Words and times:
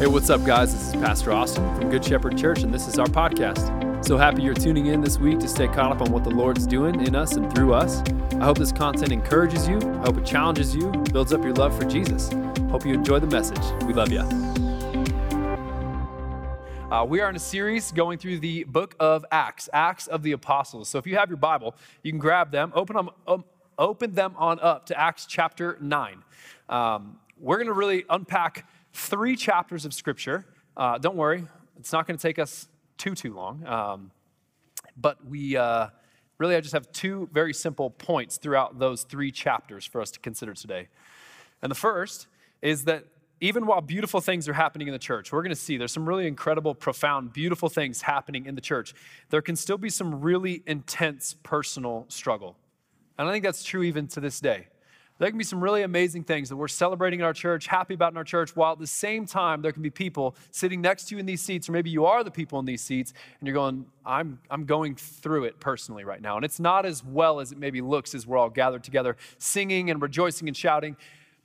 Hey, 0.00 0.08
what's 0.08 0.28
up, 0.28 0.44
guys? 0.44 0.72
This 0.72 0.88
is 0.88 0.92
Pastor 0.94 1.30
Austin 1.30 1.72
from 1.76 1.88
Good 1.88 2.04
Shepherd 2.04 2.36
Church, 2.36 2.64
and 2.64 2.74
this 2.74 2.88
is 2.88 2.98
our 2.98 3.06
podcast. 3.06 4.04
So 4.04 4.18
happy 4.18 4.42
you're 4.42 4.52
tuning 4.52 4.86
in 4.86 5.00
this 5.00 5.20
week 5.20 5.38
to 5.38 5.46
stay 5.46 5.68
caught 5.68 5.92
up 5.92 6.02
on 6.02 6.10
what 6.10 6.24
the 6.24 6.32
Lord's 6.32 6.66
doing 6.66 7.06
in 7.06 7.14
us 7.14 7.36
and 7.36 7.54
through 7.54 7.74
us. 7.74 8.02
I 8.32 8.44
hope 8.44 8.58
this 8.58 8.72
content 8.72 9.12
encourages 9.12 9.68
you, 9.68 9.78
I 9.78 10.06
hope 10.06 10.18
it 10.18 10.26
challenges 10.26 10.74
you, 10.74 10.90
builds 11.12 11.32
up 11.32 11.44
your 11.44 11.52
love 11.52 11.78
for 11.78 11.84
Jesus. 11.84 12.28
Hope 12.70 12.84
you 12.84 12.92
enjoy 12.92 13.20
the 13.20 13.28
message. 13.28 13.62
We 13.84 13.94
love 13.94 14.10
you. 14.10 14.22
Uh, 16.90 17.04
we 17.04 17.20
are 17.20 17.30
in 17.30 17.36
a 17.36 17.38
series 17.38 17.92
going 17.92 18.18
through 18.18 18.40
the 18.40 18.64
book 18.64 18.96
of 18.98 19.24
Acts, 19.30 19.68
Acts 19.72 20.08
of 20.08 20.24
the 20.24 20.32
Apostles. 20.32 20.88
So 20.88 20.98
if 20.98 21.06
you 21.06 21.14
have 21.18 21.30
your 21.30 21.36
Bible, 21.36 21.76
you 22.02 22.10
can 22.10 22.18
grab 22.18 22.50
them, 22.50 22.72
open 22.74 22.96
them, 22.96 23.10
um, 23.28 23.44
open 23.78 24.12
them 24.12 24.34
on 24.38 24.58
up 24.58 24.86
to 24.86 25.00
Acts 25.00 25.24
chapter 25.24 25.78
9. 25.80 26.24
Um, 26.68 27.20
we're 27.38 27.58
going 27.58 27.68
to 27.68 27.72
really 27.72 28.04
unpack 28.10 28.66
three 28.94 29.36
chapters 29.36 29.84
of 29.84 29.92
Scripture. 29.92 30.46
Uh, 30.76 30.98
don't 30.98 31.16
worry, 31.16 31.44
it's 31.76 31.92
not 31.92 32.06
going 32.06 32.16
to 32.16 32.22
take 32.22 32.38
us 32.38 32.68
too, 32.96 33.14
too 33.14 33.34
long. 33.34 33.66
Um, 33.66 34.10
but 34.96 35.24
we 35.26 35.56
uh, 35.56 35.88
really, 36.38 36.56
I 36.56 36.60
just 36.60 36.72
have 36.72 36.90
two 36.92 37.28
very 37.32 37.52
simple 37.52 37.90
points 37.90 38.38
throughout 38.38 38.78
those 38.78 39.02
three 39.02 39.30
chapters 39.30 39.84
for 39.84 40.00
us 40.00 40.10
to 40.12 40.20
consider 40.20 40.54
today. 40.54 40.88
And 41.60 41.70
the 41.70 41.76
first 41.76 42.28
is 42.62 42.84
that 42.84 43.04
even 43.40 43.66
while 43.66 43.80
beautiful 43.80 44.20
things 44.20 44.48
are 44.48 44.52
happening 44.52 44.86
in 44.86 44.92
the 44.92 44.98
church, 44.98 45.32
we're 45.32 45.42
going 45.42 45.50
to 45.50 45.56
see 45.56 45.76
there's 45.76 45.92
some 45.92 46.08
really 46.08 46.26
incredible, 46.26 46.74
profound, 46.74 47.32
beautiful 47.32 47.68
things 47.68 48.00
happening 48.00 48.46
in 48.46 48.54
the 48.54 48.60
church. 48.60 48.94
There 49.28 49.42
can 49.42 49.56
still 49.56 49.76
be 49.76 49.90
some 49.90 50.20
really 50.20 50.62
intense 50.66 51.34
personal 51.42 52.06
struggle. 52.08 52.56
And 53.18 53.28
I 53.28 53.32
think 53.32 53.44
that's 53.44 53.64
true 53.64 53.82
even 53.82 54.06
to 54.08 54.20
this 54.20 54.40
day. 54.40 54.68
There 55.18 55.28
can 55.28 55.38
be 55.38 55.44
some 55.44 55.62
really 55.62 55.82
amazing 55.82 56.24
things 56.24 56.48
that 56.48 56.56
we're 56.56 56.66
celebrating 56.66 57.20
in 57.20 57.24
our 57.24 57.32
church, 57.32 57.68
happy 57.68 57.94
about 57.94 58.12
in 58.12 58.16
our 58.16 58.24
church, 58.24 58.56
while 58.56 58.72
at 58.72 58.80
the 58.80 58.86
same 58.86 59.26
time, 59.26 59.62
there 59.62 59.70
can 59.70 59.82
be 59.82 59.90
people 59.90 60.34
sitting 60.50 60.80
next 60.80 61.04
to 61.08 61.14
you 61.14 61.20
in 61.20 61.26
these 61.26 61.40
seats, 61.40 61.68
or 61.68 61.72
maybe 61.72 61.88
you 61.88 62.04
are 62.04 62.24
the 62.24 62.32
people 62.32 62.58
in 62.58 62.64
these 62.64 62.82
seats, 62.82 63.12
and 63.38 63.46
you're 63.46 63.54
going, 63.54 63.86
I'm, 64.04 64.40
I'm 64.50 64.64
going 64.64 64.96
through 64.96 65.44
it 65.44 65.60
personally 65.60 66.02
right 66.02 66.20
now. 66.20 66.34
And 66.34 66.44
it's 66.44 66.58
not 66.58 66.84
as 66.84 67.04
well 67.04 67.38
as 67.38 67.52
it 67.52 67.58
maybe 67.58 67.80
looks 67.80 68.12
as 68.12 68.26
we're 68.26 68.38
all 68.38 68.50
gathered 68.50 68.82
together, 68.82 69.16
singing 69.38 69.88
and 69.88 70.02
rejoicing 70.02 70.48
and 70.48 70.56
shouting, 70.56 70.96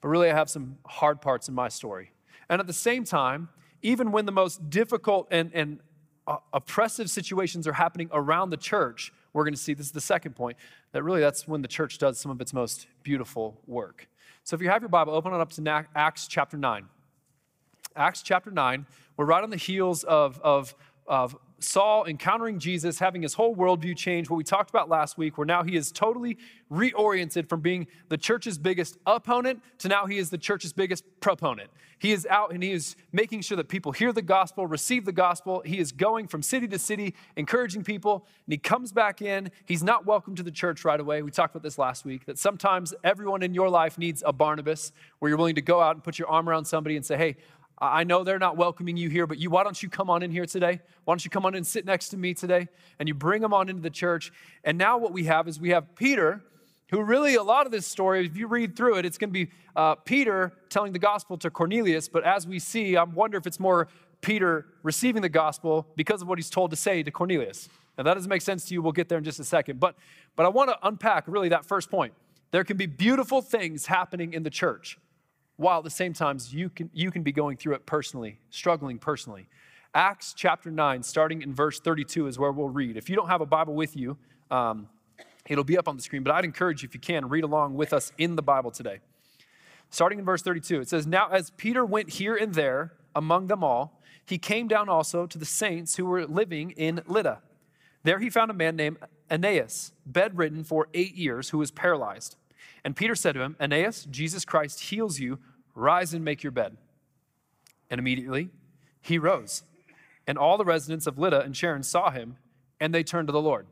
but 0.01 0.07
really, 0.07 0.31
I 0.31 0.33
have 0.33 0.49
some 0.49 0.77
hard 0.87 1.21
parts 1.21 1.47
in 1.47 1.53
my 1.53 1.67
story. 1.67 2.11
And 2.49 2.59
at 2.59 2.65
the 2.65 2.73
same 2.73 3.03
time, 3.03 3.49
even 3.83 4.11
when 4.11 4.25
the 4.25 4.31
most 4.31 4.69
difficult 4.69 5.27
and, 5.29 5.51
and 5.53 5.79
uh, 6.25 6.37
oppressive 6.53 7.09
situations 7.09 7.67
are 7.67 7.73
happening 7.73 8.09
around 8.11 8.49
the 8.49 8.57
church, 8.57 9.13
we're 9.33 9.43
going 9.43 9.53
to 9.53 9.59
see 9.59 9.73
this 9.73 9.87
is 9.87 9.91
the 9.91 10.01
second 10.01 10.35
point 10.35 10.57
that 10.91 11.03
really 11.03 11.21
that's 11.21 11.47
when 11.47 11.61
the 11.61 11.67
church 11.67 11.97
does 11.97 12.19
some 12.19 12.31
of 12.31 12.41
its 12.41 12.53
most 12.53 12.87
beautiful 13.03 13.61
work. 13.67 14.07
So 14.43 14.55
if 14.55 14.61
you 14.61 14.69
have 14.69 14.81
your 14.81 14.89
Bible, 14.89 15.13
open 15.13 15.33
it 15.33 15.39
up 15.39 15.51
to 15.51 15.85
Acts 15.95 16.27
chapter 16.27 16.57
9. 16.57 16.85
Acts 17.95 18.21
chapter 18.21 18.51
9, 18.51 18.85
we're 19.17 19.25
right 19.25 19.43
on 19.43 19.49
the 19.49 19.57
heels 19.57 20.03
of, 20.03 20.39
of, 20.41 20.73
of 21.05 21.35
Saul 21.63 22.05
encountering 22.05 22.59
Jesus, 22.59 22.99
having 22.99 23.21
his 23.21 23.33
whole 23.33 23.55
worldview 23.55 23.95
change, 23.95 24.29
what 24.29 24.37
we 24.37 24.43
talked 24.43 24.69
about 24.69 24.89
last 24.89 25.17
week, 25.17 25.37
where 25.37 25.45
now 25.45 25.63
he 25.63 25.75
is 25.75 25.91
totally 25.91 26.37
reoriented 26.71 27.49
from 27.49 27.61
being 27.61 27.87
the 28.09 28.17
church's 28.17 28.57
biggest 28.57 28.97
opponent 29.05 29.61
to 29.79 29.87
now 29.87 30.05
he 30.05 30.17
is 30.17 30.29
the 30.29 30.37
church's 30.37 30.73
biggest 30.73 31.03
proponent. 31.19 31.69
He 31.99 32.13
is 32.13 32.25
out 32.27 32.53
and 32.53 32.63
he 32.63 32.71
is 32.71 32.95
making 33.11 33.41
sure 33.41 33.57
that 33.57 33.67
people 33.67 33.91
hear 33.91 34.13
the 34.13 34.21
gospel, 34.21 34.65
receive 34.65 35.03
the 35.03 35.11
gospel. 35.11 35.61
He 35.65 35.79
is 35.79 35.91
going 35.91 36.27
from 36.27 36.41
city 36.41 36.67
to 36.69 36.79
city, 36.79 37.13
encouraging 37.35 37.83
people, 37.83 38.25
and 38.45 38.53
he 38.53 38.57
comes 38.57 38.93
back 38.93 39.21
in. 39.21 39.51
He's 39.65 39.83
not 39.83 40.05
welcome 40.05 40.33
to 40.35 40.43
the 40.43 40.51
church 40.51 40.85
right 40.85 40.99
away. 40.99 41.21
We 41.21 41.31
talked 41.31 41.53
about 41.55 41.63
this 41.63 41.77
last 41.77 42.05
week 42.05 42.25
that 42.25 42.39
sometimes 42.39 42.93
everyone 43.03 43.43
in 43.43 43.53
your 43.53 43.69
life 43.69 43.97
needs 43.97 44.23
a 44.25 44.31
Barnabas 44.31 44.93
where 45.19 45.27
you're 45.27 45.37
willing 45.37 45.55
to 45.55 45.61
go 45.61 45.81
out 45.81 45.95
and 45.95 46.03
put 46.03 46.17
your 46.17 46.29
arm 46.29 46.47
around 46.47 46.65
somebody 46.65 46.95
and 46.95 47.05
say, 47.05 47.17
hey, 47.17 47.35
I 47.81 48.03
know 48.03 48.23
they're 48.23 48.39
not 48.39 48.57
welcoming 48.57 48.97
you 48.97 49.09
here, 49.09 49.25
but 49.25 49.37
you, 49.37 49.49
why 49.49 49.63
don't 49.63 49.81
you 49.81 49.89
come 49.89 50.09
on 50.09 50.21
in 50.21 50.31
here 50.31 50.45
today? 50.45 50.81
Why 51.05 51.13
don't 51.13 51.23
you 51.23 51.31
come 51.31 51.45
on 51.45 51.55
and 51.55 51.65
sit 51.65 51.85
next 51.85 52.09
to 52.09 52.17
me 52.17 52.33
today? 52.33 52.67
And 52.99 53.07
you 53.07 53.13
bring 53.13 53.41
them 53.41 53.53
on 53.53 53.69
into 53.69 53.81
the 53.81 53.89
church. 53.89 54.33
And 54.63 54.77
now 54.77 54.97
what 54.97 55.13
we 55.13 55.23
have 55.25 55.47
is 55.47 55.59
we 55.59 55.69
have 55.69 55.95
Peter, 55.95 56.41
who 56.91 57.01
really, 57.01 57.35
a 57.35 57.43
lot 57.43 57.65
of 57.65 57.71
this 57.71 57.87
story, 57.87 58.25
if 58.25 58.35
you 58.35 58.47
read 58.47 58.75
through 58.75 58.97
it, 58.97 59.05
it's 59.05 59.17
going 59.17 59.29
to 59.29 59.45
be 59.45 59.51
uh, 59.75 59.95
Peter 59.95 60.51
telling 60.69 60.91
the 60.91 60.99
gospel 60.99 61.37
to 61.37 61.49
Cornelius. 61.49 62.09
But 62.09 62.25
as 62.25 62.45
we 62.45 62.59
see, 62.59 62.97
I 62.97 63.03
wonder 63.03 63.37
if 63.37 63.47
it's 63.47 63.59
more 63.59 63.87
Peter 64.19 64.65
receiving 64.83 65.21
the 65.21 65.29
gospel 65.29 65.87
because 65.95 66.21
of 66.21 66.27
what 66.27 66.37
he's 66.37 66.49
told 66.49 66.71
to 66.71 66.75
say 66.75 67.01
to 67.03 67.11
Cornelius. 67.11 67.69
Now, 67.97 68.03
that 68.03 68.15
doesn't 68.15 68.29
make 68.29 68.41
sense 68.41 68.65
to 68.65 68.73
you. 68.73 68.81
We'll 68.81 68.91
get 68.91 69.07
there 69.07 69.17
in 69.17 69.23
just 69.23 69.39
a 69.39 69.45
second. 69.45 69.79
But, 69.79 69.95
but 70.35 70.45
I 70.45 70.49
want 70.49 70.69
to 70.69 70.77
unpack 70.83 71.25
really 71.27 71.49
that 71.49 71.65
first 71.65 71.89
point. 71.89 72.13
There 72.51 72.63
can 72.65 72.75
be 72.75 72.87
beautiful 72.87 73.41
things 73.41 73.85
happening 73.85 74.33
in 74.33 74.43
the 74.43 74.49
church 74.49 74.97
while 75.59 75.79
at 75.79 75.83
the 75.83 75.89
same 75.89 76.13
time 76.13 76.37
you 76.47 76.69
can, 76.69 76.89
you 76.93 77.11
can 77.11 77.21
be 77.21 77.33
going 77.33 77.57
through 77.57 77.75
it 77.75 77.85
personally, 77.85 78.39
struggling 78.49 78.97
personally. 78.97 79.49
Acts 79.93 80.33
chapter 80.33 80.71
9, 80.71 81.03
starting 81.03 81.41
in 81.41 81.53
verse 81.53 81.81
32, 81.81 82.27
is 82.27 82.39
where 82.39 82.53
we'll 82.53 82.69
read. 82.69 82.95
If 82.95 83.09
you 83.09 83.17
don't 83.17 83.27
have 83.27 83.41
a 83.41 83.45
Bible 83.45 83.73
with 83.73 83.97
you, 83.97 84.17
um, 84.49 84.87
it'll 85.47 85.65
be 85.65 85.77
up 85.77 85.89
on 85.89 85.97
the 85.97 86.01
screen, 86.01 86.23
but 86.23 86.33
I'd 86.33 86.45
encourage 86.45 86.81
you, 86.81 86.87
if 86.87 86.93
you 86.93 87.01
can, 87.01 87.27
read 87.27 87.43
along 87.43 87.75
with 87.75 87.91
us 87.91 88.13
in 88.17 88.37
the 88.37 88.41
Bible 88.41 88.71
today. 88.71 88.99
Starting 89.89 90.19
in 90.19 90.23
verse 90.23 90.41
32, 90.41 90.79
it 90.79 90.87
says, 90.87 91.05
Now 91.05 91.27
as 91.27 91.49
Peter 91.51 91.85
went 91.85 92.11
here 92.11 92.37
and 92.37 92.53
there 92.53 92.93
among 93.13 93.47
them 93.47 93.61
all, 93.61 94.01
he 94.25 94.37
came 94.37 94.69
down 94.69 94.87
also 94.87 95.25
to 95.25 95.37
the 95.37 95.45
saints 95.45 95.97
who 95.97 96.05
were 96.05 96.25
living 96.25 96.71
in 96.71 97.01
Lydda. 97.05 97.41
There 98.03 98.19
he 98.19 98.29
found 98.29 98.49
a 98.49 98.53
man 98.53 98.77
named 98.77 98.97
Aeneas, 99.29 99.91
bedridden 100.05 100.63
for 100.63 100.87
eight 100.93 101.15
years, 101.15 101.49
who 101.49 101.57
was 101.57 101.69
paralyzed. 101.69 102.37
And 102.83 102.95
Peter 102.95 103.15
said 103.15 103.33
to 103.33 103.41
him, 103.41 103.55
Aeneas, 103.59 104.05
Jesus 104.05 104.45
Christ 104.45 104.79
heals 104.81 105.19
you. 105.19 105.39
Rise 105.75 106.13
and 106.13 106.23
make 106.23 106.43
your 106.43 106.51
bed. 106.51 106.77
And 107.89 107.99
immediately 107.99 108.49
he 109.01 109.17
rose. 109.17 109.63
And 110.27 110.37
all 110.37 110.57
the 110.57 110.65
residents 110.65 111.07
of 111.07 111.17
Lydda 111.17 111.41
and 111.41 111.55
Sharon 111.55 111.83
saw 111.83 112.11
him, 112.11 112.37
and 112.79 112.93
they 112.93 113.03
turned 113.03 113.27
to 113.27 113.31
the 113.31 113.41
Lord. 113.41 113.65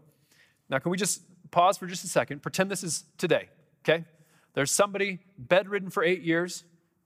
Now, 0.70 0.80
can 0.80 0.92
we 0.92 0.98
just 0.98 1.22
pause 1.52 1.78
for 1.78 1.88
just 1.88 2.04
a 2.04 2.08
second? 2.08 2.42
Pretend 2.42 2.72
this 2.72 2.84
is 2.84 3.04
today, 3.18 3.50
okay? 3.84 4.06
There's 4.54 4.72
somebody 4.72 5.20
bedridden 5.38 5.90
for 5.90 6.04
eight 6.04 6.22
years. 6.22 6.64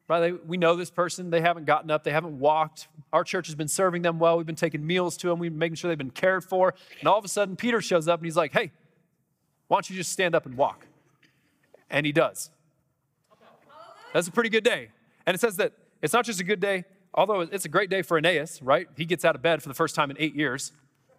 Right? 0.08 0.46
We 0.46 0.58
know 0.58 0.76
this 0.76 0.92
person. 0.92 1.30
They 1.30 1.40
haven't 1.40 1.66
gotten 1.66 1.90
up. 1.90 2.04
They 2.04 2.12
haven't 2.12 2.38
walked. 2.38 2.90
Our 3.14 3.24
church 3.24 3.48
has 3.48 3.56
been 3.56 3.70
serving 3.70 4.02
them 4.02 4.20
well. 4.20 4.36
We've 4.36 4.46
been 4.46 4.56
taking 4.56 4.86
meals 4.86 5.16
to 5.18 5.30
them. 5.30 5.40
We've 5.40 5.52
been 5.52 5.60
making 5.60 5.76
sure 5.76 5.88
they've 5.88 5.98
been 5.98 6.12
cared 6.12 6.44
for. 6.44 6.74
And 7.00 7.08
all 7.08 7.18
of 7.18 7.24
a 7.24 7.30
sudden, 7.30 7.56
Peter 7.56 7.82
shows 7.82 8.10
up 8.10 8.20
and 8.20 8.26
he's 8.26 8.36
like, 8.36 8.52
hey, 8.52 8.72
why 9.70 9.78
don't 9.78 9.90
you 9.90 9.96
just 9.96 10.12
stand 10.12 10.36
up 10.36 10.46
and 10.46 10.58
walk? 10.58 10.86
And 11.92 12.06
he 12.06 12.12
does. 12.12 12.50
That's 14.14 14.28
a 14.28 14.32
pretty 14.32 14.50
good 14.50 14.64
day. 14.64 14.90
And 15.28 15.36
it 15.36 15.40
says 15.40 15.58
that 15.58 15.74
it's 16.02 16.14
not 16.14 16.26
just 16.26 16.40
a 16.40 16.44
good 16.44 16.60
day, 16.60 16.86
although 17.14 17.42
it's 17.42 17.66
a 17.66 17.70
great 17.70 17.90
day 17.90 18.02
for 18.02 18.18
Aeneas, 18.18 18.62
right? 18.64 18.88
He 18.98 19.06
gets 19.06 19.24
out 19.24 19.36
of 19.36 19.42
bed 19.42 19.62
for 19.62 19.70
the 19.70 19.76
first 19.76 19.94
time 19.94 20.10
in 20.10 20.18
eight 20.20 20.36
years. 20.36 20.72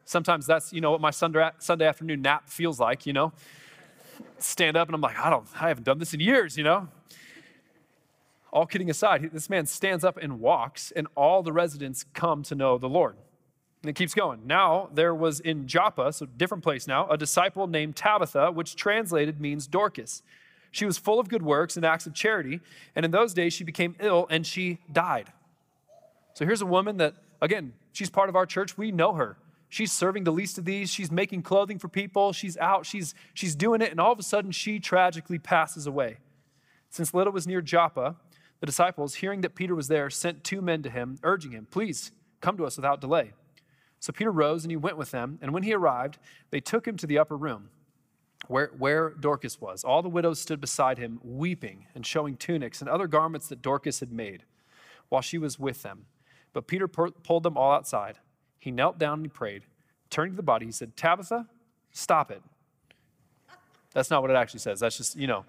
Sometimes 0.05 0.47
that's, 0.47 0.73
you 0.73 0.81
know, 0.81 0.91
what 0.91 1.01
my 1.01 1.11
Sunday, 1.11 1.51
afternoon 1.87 2.23
nap 2.23 2.49
feels 2.49 2.81
like, 2.81 3.07
you 3.07 3.13
know? 3.13 3.33
Stand 4.39 4.77
up 4.77 4.89
and 4.89 4.95
I'm 4.95 5.01
like, 5.01 5.19
I 5.19 5.31
don't, 5.31 5.47
I 5.55 5.69
haven't 5.69 5.85
done 5.85 5.99
this 5.99 6.13
in 6.13 6.21
years, 6.21 6.59
you 6.59 6.65
know? 6.65 6.89
All 8.53 8.67
kidding 8.67 8.91
aside, 8.91 9.31
this 9.33 9.49
man 9.49 9.67
stands 9.67 10.05
up 10.05 10.19
and 10.21 10.41
walks, 10.41 10.91
and 10.91 11.07
all 11.15 11.43
the 11.43 11.53
residents 11.53 12.05
come 12.13 12.43
to 12.45 12.55
know 12.55 12.77
the 12.77 12.89
Lord. 12.89 13.17
And 13.83 13.89
it 13.89 13.95
keeps 13.95 14.13
going. 14.13 14.47
Now 14.47 14.91
there 14.93 15.15
was 15.15 15.41
in 15.41 15.67
Joppa, 15.67 16.13
so 16.13 16.27
different 16.27 16.63
place 16.63 16.87
now, 16.87 17.09
a 17.09 17.17
disciple 17.17 17.67
named 17.67 17.97
Tabitha, 17.97 18.53
which 18.53 18.77
translated 18.77 19.41
means 19.41 19.67
Dorcas. 19.67 20.23
She 20.73 20.87
was 20.87 20.99
full 20.99 21.21
of 21.21 21.29
good 21.29 21.43
works 21.43 21.77
and 21.77 21.85
acts 21.85 22.07
of 22.07 22.15
charity, 22.15 22.61
and 22.97 23.05
in 23.05 23.11
those 23.11 23.35
days 23.35 23.53
she 23.53 23.63
became 23.63 23.95
ill 24.01 24.27
and 24.31 24.45
she 24.47 24.79
died. 24.91 25.31
So 26.35 26.47
here's 26.47 26.63
a 26.63 26.67
woman 26.67 26.97
that, 26.97 27.15
again, 27.43 27.75
she's 27.93 28.11
part 28.11 28.31
of 28.31 28.37
our 28.37 28.47
church. 28.47 28.77
We 28.79 28.91
know 28.91 29.13
her. 29.13 29.37
She's 29.69 29.93
serving 29.93 30.25
the 30.25 30.33
least 30.33 30.59
of 30.59 30.65
these. 30.65 30.91
She's 30.91 31.11
making 31.11 31.43
clothing 31.43 31.79
for 31.79 31.89
people. 31.89 32.33
She's 32.33 32.57
out. 32.57 32.87
She's, 32.87 33.15
she's 33.35 33.55
doing 33.55 33.83
it. 33.83 33.91
And 33.91 34.01
all 34.01 34.13
of 34.13 34.19
a 34.19 34.23
sudden, 34.23 34.51
she 34.51 34.81
tragically 34.81 35.39
passes 35.39 35.87
away. 35.87 36.19
Since 36.89 37.15
Lydda 37.15 37.31
was 37.31 37.47
near 37.47 37.61
Joppa, 37.61 38.17
the 38.61 38.67
disciples, 38.67 39.17
hearing 39.17 39.43
that 39.43 39.55
Peter 39.55 39.75
was 39.75 39.89
there, 39.89 40.09
sent 40.09 40.45
two 40.45 40.63
men 40.63 40.83
to 40.83 40.91
him, 40.91 41.19
urging 41.23 41.53
him, 41.53 41.67
Please 41.71 42.13
come 42.41 42.57
to 42.57 42.65
us 42.65 42.77
without 42.77 43.01
delay. 43.01 43.33
So 44.01 44.13
Peter 44.13 44.33
rose 44.33 44.65
and 44.65 44.71
he 44.71 44.77
went 44.77 44.97
with 44.97 45.11
them. 45.11 45.39
And 45.43 45.53
when 45.53 45.63
he 45.63 45.75
arrived, 45.75 46.19
they 46.51 46.61
took 46.61 46.87
him 46.87 46.97
to 46.97 47.07
the 47.07 47.19
upper 47.19 47.37
room 47.37 47.69
where, 48.49 48.71
where 48.79 49.11
Dorcas 49.11 49.61
was. 49.61 49.85
All 49.85 50.03
the 50.03 50.09
widows 50.09 50.41
stood 50.41 50.61
beside 50.61 50.99
him, 50.99 51.21
weeping 51.23 51.87
and 51.95 52.05
showing 52.05 52.37
tunics 52.37 52.81
and 52.81 52.91
other 52.91 53.07
garments 53.07 53.49
that 53.49 53.63
Dorcas 53.63 54.01
had 54.01 54.13
made 54.13 54.45
while 55.09 55.23
she 55.23 55.39
was 55.39 55.59
with 55.59 55.83
them. 55.83 56.07
But 56.53 56.67
Peter 56.67 56.89
pulled 56.89 57.43
them 57.43 57.57
all 57.57 57.73
outside. 57.73 58.19
He 58.59 58.71
knelt 58.71 58.99
down 58.99 59.15
and 59.15 59.27
he 59.27 59.29
prayed. 59.29 59.65
Turning 60.11 60.33
to 60.33 60.37
the 60.37 60.43
body, 60.43 60.67
he 60.67 60.73
said, 60.73 60.97
Tabitha, 60.97 61.47
stop 61.93 62.31
it. 62.31 62.43
That's 63.95 64.11
not 64.11 64.23
what 64.23 64.31
it 64.31 64.37
actually 64.37 64.61
says. 64.61 64.81
That's 64.81 64.97
just, 64.97 65.17
you 65.17 65.27
know. 65.27 65.45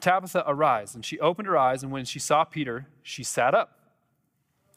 Tabitha, 0.00 0.44
arise. 0.46 0.94
And 0.94 1.04
she 1.04 1.18
opened 1.20 1.46
her 1.48 1.56
eyes, 1.56 1.82
and 1.82 1.90
when 1.90 2.04
she 2.04 2.18
saw 2.18 2.44
Peter, 2.44 2.86
she 3.02 3.22
sat 3.22 3.54
up. 3.54 3.78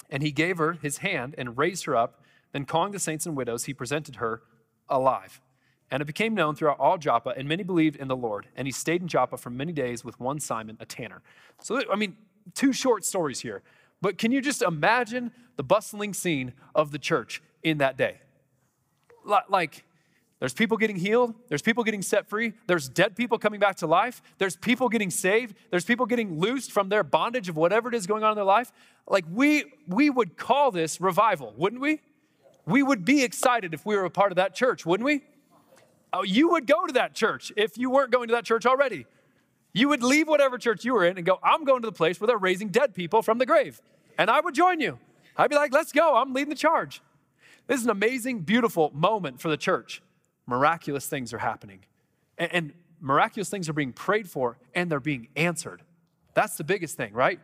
And 0.09 0.23
he 0.23 0.31
gave 0.31 0.57
her 0.57 0.73
his 0.73 0.99
hand 0.99 1.35
and 1.37 1.57
raised 1.57 1.85
her 1.85 1.95
up. 1.95 2.23
Then, 2.53 2.65
calling 2.65 2.91
the 2.91 2.99
saints 2.99 3.25
and 3.25 3.35
widows, 3.35 3.65
he 3.65 3.73
presented 3.73 4.17
her 4.17 4.41
alive. 4.87 5.41
And 5.89 6.01
it 6.01 6.05
became 6.05 6.33
known 6.35 6.55
throughout 6.55 6.79
all 6.79 6.97
Joppa, 6.97 7.33
and 7.37 7.47
many 7.47 7.63
believed 7.63 7.95
in 7.95 8.07
the 8.07 8.15
Lord. 8.15 8.47
And 8.55 8.67
he 8.67 8.71
stayed 8.71 9.01
in 9.01 9.07
Joppa 9.07 9.37
for 9.37 9.49
many 9.49 9.71
days 9.71 10.03
with 10.03 10.19
one 10.19 10.39
Simon, 10.39 10.77
a 10.79 10.85
tanner. 10.85 11.21
So, 11.61 11.81
I 11.91 11.95
mean, 11.95 12.17
two 12.53 12.73
short 12.73 13.05
stories 13.05 13.39
here. 13.39 13.63
But 14.01 14.17
can 14.17 14.31
you 14.31 14.41
just 14.41 14.61
imagine 14.61 15.31
the 15.55 15.63
bustling 15.63 16.13
scene 16.13 16.53
of 16.75 16.91
the 16.91 16.99
church 16.99 17.41
in 17.63 17.77
that 17.77 17.97
day? 17.97 18.19
Like, 19.49 19.85
there's 20.39 20.53
people 20.53 20.77
getting 20.77 20.97
healed. 20.97 21.33
There's 21.47 21.61
people 21.61 21.83
getting 21.83 22.01
set 22.01 22.29
free. 22.29 22.53
There's 22.67 22.87
dead 22.87 23.15
people 23.15 23.39
coming 23.39 23.59
back 23.59 23.77
to 23.77 23.87
life. 23.87 24.21
There's 24.37 24.55
people 24.55 24.87
getting 24.87 25.09
saved. 25.09 25.55
There's 25.71 25.83
people 25.83 26.05
getting 26.05 26.39
loosed 26.39 26.71
from 26.71 26.89
their 26.89 27.03
bondage 27.03 27.49
of 27.49 27.57
whatever 27.57 27.89
it 27.89 27.95
is 27.95 28.05
going 28.05 28.23
on 28.23 28.31
in 28.31 28.35
their 28.35 28.45
life. 28.45 28.71
Like 29.07 29.25
we 29.31 29.65
we 29.87 30.09
would 30.09 30.37
call 30.37 30.69
this 30.69 31.01
revival, 31.01 31.53
wouldn't 31.57 31.81
we? 31.81 32.01
We 32.65 32.83
would 32.83 33.03
be 33.03 33.23
excited 33.23 33.73
if 33.73 33.85
we 33.85 33.95
were 33.95 34.05
a 34.05 34.11
part 34.11 34.31
of 34.31 34.35
that 34.35 34.53
church, 34.53 34.85
wouldn't 34.85 35.05
we? 35.05 35.23
Oh, 36.13 36.23
you 36.23 36.49
would 36.51 36.67
go 36.67 36.85
to 36.85 36.93
that 36.93 37.13
church 37.13 37.51
if 37.57 37.77
you 37.77 37.89
weren't 37.89 38.11
going 38.11 38.29
to 38.29 38.33
that 38.35 38.45
church 38.45 38.65
already. 38.65 39.05
You 39.73 39.89
would 39.89 40.01
leave 40.01 40.27
whatever 40.27 40.57
church 40.57 40.85
you 40.85 40.93
were 40.93 41.05
in 41.05 41.17
and 41.17 41.25
go, 41.25 41.39
I'm 41.43 41.65
going 41.65 41.81
to 41.81 41.87
the 41.87 41.91
place 41.91 42.19
where 42.19 42.27
they're 42.27 42.37
raising 42.37 42.69
dead 42.69 42.95
people 42.95 43.21
from 43.21 43.37
the 43.37 43.45
grave. 43.45 43.81
And 44.17 44.29
I 44.29 44.39
would 44.39 44.55
join 44.55 44.79
you. 44.79 44.99
I'd 45.35 45.49
be 45.49 45.55
like, 45.55 45.73
let's 45.73 45.91
go. 45.91 46.15
I'm 46.15 46.33
leading 46.33 46.49
the 46.49 46.55
charge. 46.55 47.01
This 47.67 47.79
is 47.79 47.85
an 47.85 47.91
amazing, 47.91 48.39
beautiful 48.39 48.91
moment 48.93 49.39
for 49.39 49.49
the 49.49 49.57
church 49.57 50.01
miraculous 50.47 51.07
things 51.07 51.33
are 51.33 51.37
happening. 51.39 51.79
And, 52.37 52.53
and 52.53 52.73
miraculous 53.01 53.49
things 53.49 53.69
are 53.69 53.73
being 53.73 53.93
prayed 53.93 54.29
for 54.29 54.57
and 54.73 54.89
they're 54.89 54.99
being 54.99 55.27
answered. 55.35 55.81
That's 56.33 56.55
the 56.55 56.63
biggest 56.63 56.95
thing, 56.95 57.13
right? 57.13 57.39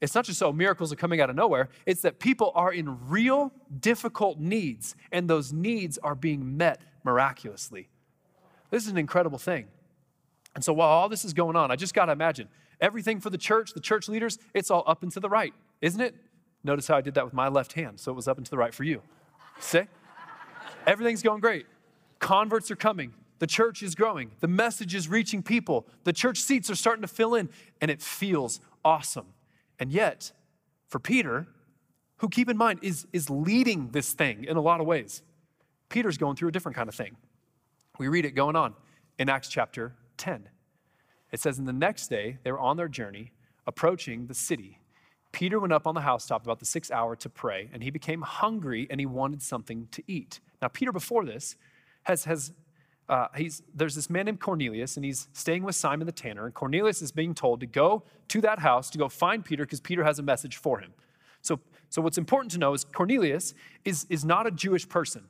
It's 0.00 0.14
not 0.14 0.24
just 0.24 0.38
so 0.38 0.52
miracles 0.52 0.92
are 0.92 0.96
coming 0.96 1.20
out 1.20 1.30
of 1.30 1.36
nowhere, 1.36 1.68
it's 1.86 2.02
that 2.02 2.18
people 2.18 2.52
are 2.54 2.72
in 2.72 3.08
real 3.08 3.52
difficult 3.80 4.38
needs 4.38 4.94
and 5.10 5.28
those 5.28 5.52
needs 5.52 5.98
are 5.98 6.14
being 6.14 6.56
met 6.56 6.80
miraculously. 7.04 7.88
This 8.74 8.86
is 8.86 8.90
an 8.90 8.98
incredible 8.98 9.38
thing. 9.38 9.68
And 10.56 10.64
so 10.64 10.72
while 10.72 10.88
all 10.88 11.08
this 11.08 11.24
is 11.24 11.32
going 11.32 11.54
on, 11.54 11.70
I 11.70 11.76
just 11.76 11.94
got 11.94 12.06
to 12.06 12.12
imagine 12.12 12.48
everything 12.80 13.20
for 13.20 13.30
the 13.30 13.38
church, 13.38 13.72
the 13.72 13.78
church 13.78 14.08
leaders, 14.08 14.36
it's 14.52 14.68
all 14.68 14.82
up 14.88 15.04
and 15.04 15.12
to 15.12 15.20
the 15.20 15.28
right, 15.28 15.54
isn't 15.80 16.00
it? 16.00 16.16
Notice 16.64 16.88
how 16.88 16.96
I 16.96 17.00
did 17.00 17.14
that 17.14 17.24
with 17.24 17.34
my 17.34 17.46
left 17.46 17.74
hand, 17.74 18.00
so 18.00 18.10
it 18.10 18.16
was 18.16 18.26
up 18.26 18.36
and 18.36 18.44
to 18.44 18.50
the 18.50 18.58
right 18.58 18.74
for 18.74 18.82
you. 18.82 19.00
See? 19.60 19.82
Everything's 20.88 21.22
going 21.22 21.40
great. 21.40 21.66
Converts 22.18 22.68
are 22.72 22.76
coming. 22.76 23.14
The 23.38 23.46
church 23.46 23.80
is 23.80 23.94
growing. 23.94 24.32
The 24.40 24.48
message 24.48 24.92
is 24.96 25.06
reaching 25.06 25.44
people. 25.44 25.86
The 26.02 26.12
church 26.12 26.40
seats 26.40 26.68
are 26.68 26.74
starting 26.74 27.02
to 27.02 27.08
fill 27.08 27.36
in, 27.36 27.50
and 27.80 27.92
it 27.92 28.02
feels 28.02 28.58
awesome. 28.84 29.26
And 29.78 29.92
yet, 29.92 30.32
for 30.88 30.98
Peter, 30.98 31.46
who 32.16 32.28
keep 32.28 32.50
in 32.50 32.56
mind 32.56 32.80
is, 32.82 33.06
is 33.12 33.30
leading 33.30 33.90
this 33.90 34.14
thing 34.14 34.42
in 34.42 34.56
a 34.56 34.60
lot 34.60 34.80
of 34.80 34.86
ways, 34.88 35.22
Peter's 35.90 36.18
going 36.18 36.34
through 36.34 36.48
a 36.48 36.52
different 36.52 36.74
kind 36.74 36.88
of 36.88 36.96
thing. 36.96 37.16
We 37.98 38.08
read 38.08 38.24
it 38.24 38.32
going 38.32 38.56
on 38.56 38.74
in 39.18 39.28
Acts 39.28 39.48
chapter 39.48 39.94
10. 40.16 40.48
It 41.30 41.40
says, 41.40 41.58
In 41.58 41.64
the 41.64 41.72
next 41.72 42.08
day, 42.08 42.38
they 42.42 42.50
were 42.50 42.58
on 42.58 42.76
their 42.76 42.88
journey, 42.88 43.32
approaching 43.66 44.26
the 44.26 44.34
city. 44.34 44.78
Peter 45.32 45.58
went 45.58 45.72
up 45.72 45.86
on 45.86 45.94
the 45.94 46.00
housetop 46.00 46.44
about 46.44 46.60
the 46.60 46.66
sixth 46.66 46.92
hour 46.92 47.16
to 47.16 47.28
pray, 47.28 47.70
and 47.72 47.82
he 47.82 47.90
became 47.90 48.22
hungry 48.22 48.86
and 48.88 49.00
he 49.00 49.06
wanted 49.06 49.42
something 49.42 49.88
to 49.90 50.02
eat. 50.06 50.40
Now, 50.62 50.68
Peter, 50.68 50.92
before 50.92 51.24
this, 51.24 51.56
has, 52.04 52.24
has 52.24 52.52
uh, 53.08 53.26
he's, 53.36 53.62
there's 53.74 53.94
this 53.94 54.08
man 54.08 54.26
named 54.26 54.40
Cornelius, 54.40 54.96
and 54.96 55.04
he's 55.04 55.28
staying 55.32 55.62
with 55.62 55.74
Simon 55.74 56.06
the 56.06 56.12
tanner. 56.12 56.46
And 56.46 56.54
Cornelius 56.54 57.02
is 57.02 57.12
being 57.12 57.34
told 57.34 57.60
to 57.60 57.66
go 57.66 58.04
to 58.28 58.40
that 58.40 58.60
house 58.60 58.90
to 58.90 58.98
go 58.98 59.08
find 59.08 59.44
Peter 59.44 59.64
because 59.64 59.80
Peter 59.80 60.04
has 60.04 60.18
a 60.18 60.22
message 60.22 60.56
for 60.56 60.78
him. 60.78 60.92
So, 61.42 61.60
so 61.90 62.00
what's 62.00 62.18
important 62.18 62.52
to 62.52 62.58
know 62.58 62.72
is 62.72 62.84
Cornelius 62.84 63.54
is, 63.84 64.06
is 64.08 64.24
not 64.24 64.46
a 64.46 64.50
Jewish 64.50 64.88
person. 64.88 65.24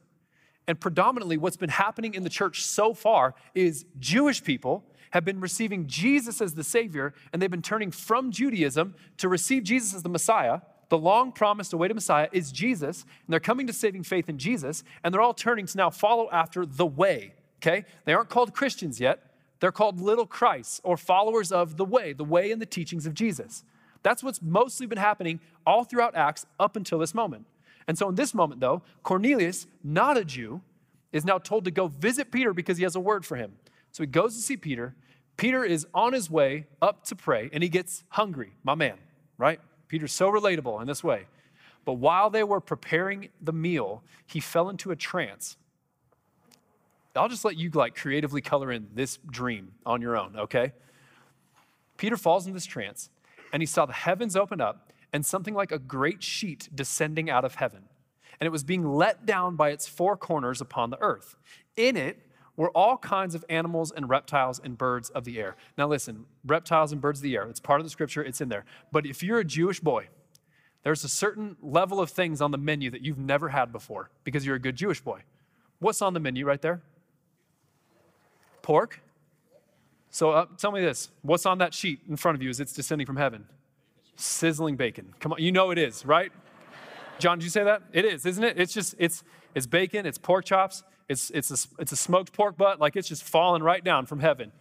And 0.66 0.80
predominantly, 0.80 1.36
what's 1.36 1.56
been 1.56 1.70
happening 1.70 2.14
in 2.14 2.22
the 2.22 2.30
church 2.30 2.64
so 2.64 2.94
far 2.94 3.34
is 3.54 3.84
Jewish 3.98 4.42
people 4.42 4.84
have 5.10 5.24
been 5.24 5.40
receiving 5.40 5.86
Jesus 5.86 6.40
as 6.40 6.54
the 6.54 6.64
Savior, 6.64 7.14
and 7.32 7.40
they've 7.40 7.50
been 7.50 7.62
turning 7.62 7.90
from 7.90 8.30
Judaism 8.30 8.94
to 9.18 9.28
receive 9.28 9.62
Jesus 9.62 9.94
as 9.94 10.02
the 10.02 10.08
Messiah 10.08 10.60
the 10.88 10.98
long 10.98 11.32
promised 11.32 11.72
awaited 11.72 11.94
Messiah 11.94 12.28
is 12.32 12.52
Jesus, 12.52 13.02
and 13.02 13.32
they're 13.32 13.40
coming 13.40 13.66
to 13.66 13.72
saving 13.72 14.04
faith 14.04 14.28
in 14.28 14.38
Jesus, 14.38 14.84
and 15.02 15.12
they're 15.12 15.20
all 15.20 15.34
turning 15.34 15.66
to 15.66 15.76
now 15.76 15.90
follow 15.90 16.28
after 16.30 16.66
the 16.66 16.86
way, 16.86 17.34
okay? 17.58 17.84
They 18.04 18.14
aren't 18.14 18.28
called 18.28 18.54
Christians 18.54 19.00
yet. 19.00 19.30
They're 19.60 19.72
called 19.72 20.00
little 20.00 20.26
Christs 20.26 20.80
or 20.84 20.96
followers 20.96 21.50
of 21.50 21.76
the 21.76 21.84
way, 21.84 22.12
the 22.12 22.24
way 22.24 22.52
and 22.52 22.60
the 22.60 22.66
teachings 22.66 23.06
of 23.06 23.14
Jesus. 23.14 23.64
That's 24.02 24.22
what's 24.22 24.42
mostly 24.42 24.86
been 24.86 24.98
happening 24.98 25.40
all 25.66 25.84
throughout 25.84 26.14
Acts 26.14 26.46
up 26.60 26.76
until 26.76 26.98
this 26.98 27.14
moment. 27.14 27.46
And 27.86 27.98
so 27.98 28.08
in 28.08 28.14
this 28.14 28.34
moment, 28.34 28.60
though, 28.60 28.82
Cornelius, 29.02 29.66
not 29.82 30.16
a 30.16 30.24
Jew, 30.24 30.62
is 31.12 31.24
now 31.24 31.38
told 31.38 31.64
to 31.66 31.70
go 31.70 31.86
visit 31.86 32.30
Peter 32.30 32.52
because 32.52 32.78
he 32.78 32.84
has 32.84 32.96
a 32.96 33.00
word 33.00 33.24
for 33.24 33.36
him. 33.36 33.52
So 33.92 34.02
he 34.02 34.06
goes 34.06 34.34
to 34.36 34.42
see 34.42 34.56
Peter. 34.56 34.94
Peter 35.36 35.64
is 35.64 35.86
on 35.94 36.12
his 36.12 36.30
way 36.30 36.66
up 36.80 37.04
to 37.04 37.16
pray, 37.16 37.50
and 37.52 37.62
he 37.62 37.68
gets 37.68 38.04
hungry, 38.08 38.52
my 38.62 38.74
man, 38.74 38.96
right? 39.38 39.60
Peter's 39.88 40.12
so 40.12 40.30
relatable 40.30 40.80
in 40.80 40.86
this 40.86 41.04
way. 41.04 41.26
But 41.84 41.94
while 41.94 42.30
they 42.30 42.42
were 42.42 42.60
preparing 42.60 43.28
the 43.40 43.52
meal, 43.52 44.02
he 44.26 44.40
fell 44.40 44.68
into 44.70 44.90
a 44.90 44.96
trance. 44.96 45.56
I'll 47.16 47.28
just 47.28 47.44
let 47.44 47.56
you 47.56 47.70
like 47.70 47.94
creatively 47.94 48.40
color 48.40 48.72
in 48.72 48.88
this 48.94 49.18
dream 49.30 49.72
on 49.86 50.00
your 50.02 50.16
own, 50.16 50.34
okay? 50.36 50.72
Peter 51.96 52.16
falls 52.16 52.46
in 52.46 52.54
this 52.54 52.66
trance 52.66 53.08
and 53.52 53.62
he 53.62 53.66
saw 53.66 53.86
the 53.86 53.92
heavens 53.92 54.34
open 54.34 54.60
up 54.60 54.83
and 55.14 55.24
something 55.24 55.54
like 55.54 55.70
a 55.70 55.78
great 55.78 56.24
sheet 56.24 56.68
descending 56.74 57.30
out 57.30 57.44
of 57.44 57.54
heaven. 57.54 57.84
And 58.40 58.46
it 58.46 58.50
was 58.50 58.64
being 58.64 58.84
let 58.84 59.24
down 59.24 59.54
by 59.54 59.70
its 59.70 59.86
four 59.86 60.16
corners 60.16 60.60
upon 60.60 60.90
the 60.90 61.00
earth. 61.00 61.36
In 61.76 61.96
it 61.96 62.18
were 62.56 62.70
all 62.70 62.98
kinds 62.98 63.36
of 63.36 63.44
animals 63.48 63.92
and 63.92 64.08
reptiles 64.08 64.60
and 64.62 64.76
birds 64.76 65.10
of 65.10 65.24
the 65.24 65.38
air. 65.38 65.56
Now, 65.78 65.86
listen, 65.86 66.26
reptiles 66.44 66.90
and 66.90 67.00
birds 67.00 67.20
of 67.20 67.22
the 67.22 67.36
air, 67.36 67.44
it's 67.44 67.60
part 67.60 67.80
of 67.80 67.86
the 67.86 67.90
scripture, 67.90 68.24
it's 68.24 68.40
in 68.40 68.48
there. 68.48 68.64
But 68.90 69.06
if 69.06 69.22
you're 69.22 69.38
a 69.38 69.44
Jewish 69.44 69.78
boy, 69.78 70.08
there's 70.82 71.04
a 71.04 71.08
certain 71.08 71.56
level 71.62 72.00
of 72.00 72.10
things 72.10 72.40
on 72.40 72.50
the 72.50 72.58
menu 72.58 72.90
that 72.90 73.02
you've 73.02 73.18
never 73.18 73.50
had 73.50 73.70
before 73.70 74.10
because 74.24 74.44
you're 74.44 74.56
a 74.56 74.60
good 74.60 74.76
Jewish 74.76 75.00
boy. 75.00 75.20
What's 75.78 76.02
on 76.02 76.12
the 76.12 76.20
menu 76.20 76.44
right 76.44 76.60
there? 76.60 76.82
Pork. 78.62 79.00
So 80.10 80.30
uh, 80.30 80.46
tell 80.58 80.72
me 80.72 80.80
this 80.80 81.10
what's 81.22 81.46
on 81.46 81.58
that 81.58 81.72
sheet 81.72 82.00
in 82.08 82.16
front 82.16 82.34
of 82.34 82.42
you 82.42 82.50
as 82.50 82.58
it's 82.58 82.72
descending 82.72 83.06
from 83.06 83.16
heaven? 83.16 83.46
Sizzling 84.16 84.76
bacon. 84.76 85.14
Come 85.20 85.32
on, 85.32 85.40
you 85.40 85.52
know 85.52 85.70
it 85.70 85.78
is, 85.78 86.04
right? 86.06 86.32
John, 87.18 87.38
did 87.38 87.44
you 87.44 87.50
say 87.50 87.64
that? 87.64 87.82
It 87.92 88.04
is, 88.04 88.26
isn't 88.26 88.42
it? 88.42 88.58
It's 88.58 88.72
just, 88.72 88.94
it's, 88.98 89.22
it's 89.54 89.66
bacon, 89.66 90.06
it's 90.06 90.18
pork 90.18 90.44
chops, 90.44 90.82
it's, 91.08 91.30
it's, 91.30 91.50
a, 91.50 91.80
it's 91.80 91.92
a 91.92 91.96
smoked 91.96 92.32
pork 92.32 92.56
butt, 92.56 92.80
like 92.80 92.96
it's 92.96 93.08
just 93.08 93.22
falling 93.22 93.62
right 93.62 93.84
down 93.84 94.06
from 94.06 94.20
heaven. 94.20 94.52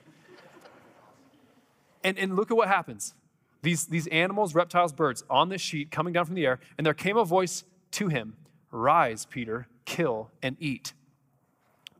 And, 2.03 2.17
and 2.17 2.35
look 2.35 2.51
at 2.51 2.57
what 2.57 2.67
happens. 2.67 3.13
These, 3.61 3.87
these 3.87 4.07
animals, 4.07 4.53
reptiles, 4.53 4.91
birds 4.91 5.23
on 5.29 5.49
this 5.49 5.61
sheet 5.61 5.89
coming 5.89 6.13
down 6.13 6.25
from 6.25 6.35
the 6.35 6.45
air, 6.45 6.59
and 6.77 6.85
there 6.85 6.93
came 6.93 7.17
a 7.17 7.25
voice 7.25 7.63
to 7.91 8.09
him 8.09 8.35
Rise, 8.71 9.25
Peter, 9.25 9.67
kill 9.85 10.31
and 10.41 10.57
eat. 10.59 10.93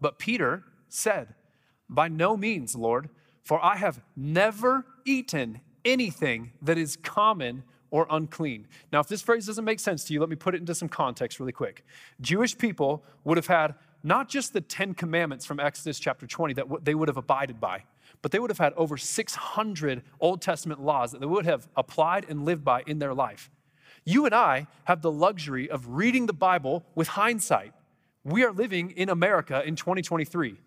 But 0.01 0.19
Peter 0.19 0.63
said, 0.89 1.36
By 1.88 2.07
no 2.10 2.36
means, 2.36 2.75
Lord, 2.75 3.10
for 3.41 3.63
I 3.63 3.77
have 3.77 4.01
never 4.15 4.86
eaten 5.05 5.62
anything 5.86 6.52
that 6.62 6.78
is 6.78 6.96
common 6.98 7.63
or 7.92 8.08
unclean. 8.10 8.68
Now, 8.92 9.00
if 9.00 9.08
this 9.08 9.22
phrase 9.22 9.46
doesn't 9.46 9.66
make 9.66 9.80
sense 9.80 10.04
to 10.06 10.13
you, 10.13 10.20
let 10.20 10.30
me 10.30 10.36
put 10.36 10.56
it 10.56 10.60
into 10.60 10.74
some 10.74 10.90
context 10.90 11.40
really 11.40 11.52
quick. 11.52 11.86
Jewish 12.22 12.58
people 12.58 13.04
would 13.24 13.38
have 13.38 13.48
had 13.48 13.75
not 14.04 14.28
just 14.28 14.52
the 14.52 14.62
10 14.62 14.96
commandments 14.96 15.46
from 15.46 15.60
Exodus 15.60 16.00
chapter 16.00 16.25
20 16.25 16.56
that 16.56 16.66
they 16.84 16.96
would 16.96 17.08
have 17.08 17.18
abided 17.18 17.60
by, 17.60 17.84
but 18.22 18.32
they 18.32 18.40
would 18.40 18.50
have 18.50 18.58
had 18.58 18.74
over 18.74 18.98
600 18.98 20.02
Old 20.20 20.42
Testament 20.42 20.82
laws 20.82 21.12
that 21.12 21.22
they 21.22 21.28
would 21.28 21.46
have 21.46 21.68
applied 21.75 22.25
and 22.28 22.46
lived 22.46 22.63
by 22.63 22.84
in 22.88 23.00
their 23.00 23.13
life. 23.13 23.52
You 24.06 24.25
and 24.25 24.34
I 24.36 24.68
have 24.86 25.02
the 25.02 25.12
luxury 25.12 25.70
of 25.70 25.88
reading 25.88 26.25
the 26.25 26.34
Bible 26.34 26.84
with 26.96 27.10
hindsight. 27.10 27.74
We 28.24 28.44
are 28.44 28.52
living 28.52 28.92
in 28.92 29.10
America 29.10 29.63
in 29.66 29.75
2023. 29.75 30.58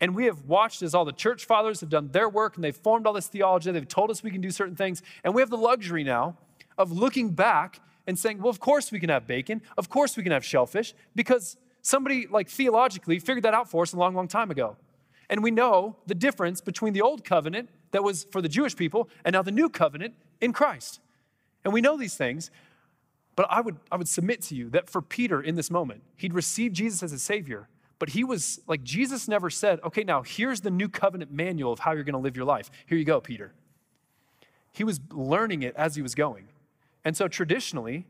And 0.00 0.14
we 0.14 0.24
have 0.26 0.44
watched 0.44 0.82
as 0.82 0.94
all 0.94 1.04
the 1.04 1.12
church 1.12 1.44
fathers 1.44 1.80
have 1.80 1.88
done 1.88 2.08
their 2.08 2.28
work 2.28 2.56
and 2.56 2.64
they've 2.64 2.76
formed 2.76 3.06
all 3.06 3.12
this 3.12 3.28
theology. 3.28 3.70
They've 3.70 3.86
told 3.86 4.10
us 4.10 4.22
we 4.22 4.30
can 4.30 4.40
do 4.40 4.50
certain 4.50 4.76
things. 4.76 5.02
And 5.22 5.34
we 5.34 5.40
have 5.40 5.50
the 5.50 5.56
luxury 5.56 6.04
now 6.04 6.36
of 6.76 6.92
looking 6.92 7.30
back 7.30 7.80
and 8.06 8.18
saying, 8.18 8.38
well, 8.38 8.50
of 8.50 8.60
course 8.60 8.92
we 8.92 9.00
can 9.00 9.08
have 9.08 9.26
bacon. 9.26 9.62
Of 9.78 9.88
course 9.88 10.16
we 10.16 10.22
can 10.22 10.32
have 10.32 10.44
shellfish 10.44 10.94
because 11.14 11.56
Somebody, 11.84 12.26
like 12.26 12.48
theologically, 12.48 13.18
figured 13.18 13.44
that 13.44 13.52
out 13.52 13.70
for 13.70 13.82
us 13.82 13.92
a 13.92 13.98
long, 13.98 14.14
long 14.14 14.26
time 14.26 14.50
ago. 14.50 14.78
And 15.28 15.42
we 15.42 15.50
know 15.50 15.96
the 16.06 16.14
difference 16.14 16.62
between 16.62 16.94
the 16.94 17.02
old 17.02 17.26
covenant 17.26 17.68
that 17.90 18.02
was 18.02 18.24
for 18.32 18.40
the 18.40 18.48
Jewish 18.48 18.74
people 18.74 19.10
and 19.22 19.34
now 19.34 19.42
the 19.42 19.50
new 19.50 19.68
covenant 19.68 20.14
in 20.40 20.54
Christ. 20.54 21.00
And 21.62 21.74
we 21.74 21.82
know 21.82 21.98
these 21.98 22.16
things, 22.16 22.50
but 23.36 23.46
I 23.50 23.60
would, 23.60 23.76
I 23.92 23.96
would 23.96 24.08
submit 24.08 24.40
to 24.42 24.54
you 24.54 24.70
that 24.70 24.88
for 24.88 25.02
Peter 25.02 25.42
in 25.42 25.56
this 25.56 25.70
moment, 25.70 26.02
he'd 26.16 26.32
received 26.32 26.74
Jesus 26.74 27.02
as 27.02 27.12
a 27.12 27.18
Savior, 27.18 27.68
but 28.04 28.10
he 28.10 28.22
was 28.22 28.60
like, 28.66 28.84
Jesus 28.84 29.28
never 29.28 29.48
said, 29.48 29.80
okay, 29.82 30.04
now 30.04 30.22
here's 30.22 30.60
the 30.60 30.70
new 30.70 30.90
covenant 30.90 31.32
manual 31.32 31.72
of 31.72 31.78
how 31.78 31.92
you're 31.92 32.04
going 32.04 32.12
to 32.12 32.18
live 32.18 32.36
your 32.36 32.44
life. 32.44 32.70
Here 32.84 32.98
you 32.98 33.04
go, 33.06 33.18
Peter. 33.18 33.54
He 34.72 34.84
was 34.84 35.00
learning 35.10 35.62
it 35.62 35.74
as 35.74 35.96
he 35.96 36.02
was 36.02 36.14
going. 36.14 36.48
And 37.02 37.16
so 37.16 37.28
traditionally, 37.28 38.04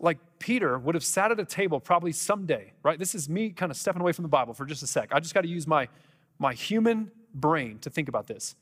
like 0.00 0.18
Peter 0.40 0.76
would 0.76 0.96
have 0.96 1.04
sat 1.04 1.30
at 1.30 1.38
a 1.38 1.44
table 1.44 1.78
probably 1.78 2.10
someday, 2.10 2.72
right? 2.82 2.98
This 2.98 3.14
is 3.14 3.28
me 3.28 3.50
kind 3.50 3.70
of 3.70 3.78
stepping 3.78 4.02
away 4.02 4.10
from 4.10 4.24
the 4.24 4.28
Bible 4.28 4.52
for 4.52 4.66
just 4.66 4.82
a 4.82 4.86
sec. 4.88 5.10
I 5.12 5.20
just 5.20 5.32
got 5.32 5.42
to 5.42 5.48
use 5.48 5.68
my, 5.68 5.86
my 6.40 6.52
human 6.52 7.12
brain 7.32 7.78
to 7.82 7.88
think 7.88 8.08
about 8.08 8.26
this. 8.26 8.56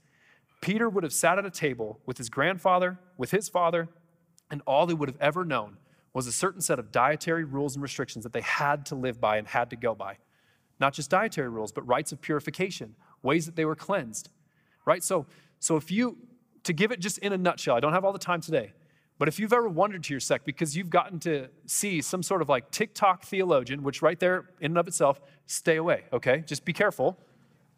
Peter 0.60 0.90
would 0.90 1.02
have 1.02 1.14
sat 1.14 1.38
at 1.38 1.46
a 1.46 1.50
table 1.50 1.98
with 2.04 2.18
his 2.18 2.28
grandfather, 2.28 2.98
with 3.16 3.30
his 3.30 3.48
father, 3.48 3.88
And 4.50 4.60
all 4.66 4.84
they 4.84 4.92
would 4.92 5.08
have 5.08 5.18
ever 5.18 5.46
known 5.46 5.78
was 6.12 6.26
a 6.26 6.32
certain 6.32 6.60
set 6.60 6.78
of 6.78 6.92
dietary 6.92 7.44
rules 7.44 7.74
and 7.74 7.82
restrictions 7.82 8.22
that 8.24 8.34
they 8.34 8.42
had 8.42 8.84
to 8.86 8.94
live 8.94 9.18
by 9.18 9.38
and 9.38 9.48
had 9.48 9.70
to 9.70 9.76
go 9.76 9.94
by. 9.94 10.18
Not 10.80 10.92
just 10.92 11.10
dietary 11.10 11.48
rules, 11.48 11.72
but 11.72 11.86
rites 11.86 12.12
of 12.12 12.20
purification, 12.20 12.94
ways 13.22 13.46
that 13.46 13.56
they 13.56 13.64
were 13.64 13.76
cleansed. 13.76 14.28
Right? 14.84 15.02
So, 15.02 15.26
so 15.60 15.76
if 15.76 15.90
you, 15.90 16.18
to 16.64 16.72
give 16.72 16.92
it 16.92 17.00
just 17.00 17.18
in 17.18 17.32
a 17.32 17.38
nutshell, 17.38 17.76
I 17.76 17.80
don't 17.80 17.92
have 17.92 18.04
all 18.04 18.12
the 18.12 18.18
time 18.18 18.40
today, 18.40 18.72
but 19.18 19.28
if 19.28 19.38
you've 19.38 19.52
ever 19.52 19.68
wondered 19.68 20.02
to 20.04 20.12
your 20.12 20.20
sect 20.20 20.44
because 20.44 20.76
you've 20.76 20.90
gotten 20.90 21.20
to 21.20 21.48
see 21.66 22.02
some 22.02 22.22
sort 22.22 22.42
of 22.42 22.48
like 22.48 22.70
TikTok 22.70 23.22
theologian, 23.22 23.82
which 23.82 24.02
right 24.02 24.18
there 24.18 24.50
in 24.60 24.72
and 24.72 24.78
of 24.78 24.88
itself, 24.88 25.20
stay 25.46 25.76
away, 25.76 26.04
okay? 26.12 26.42
Just 26.46 26.64
be 26.64 26.72
careful 26.72 27.16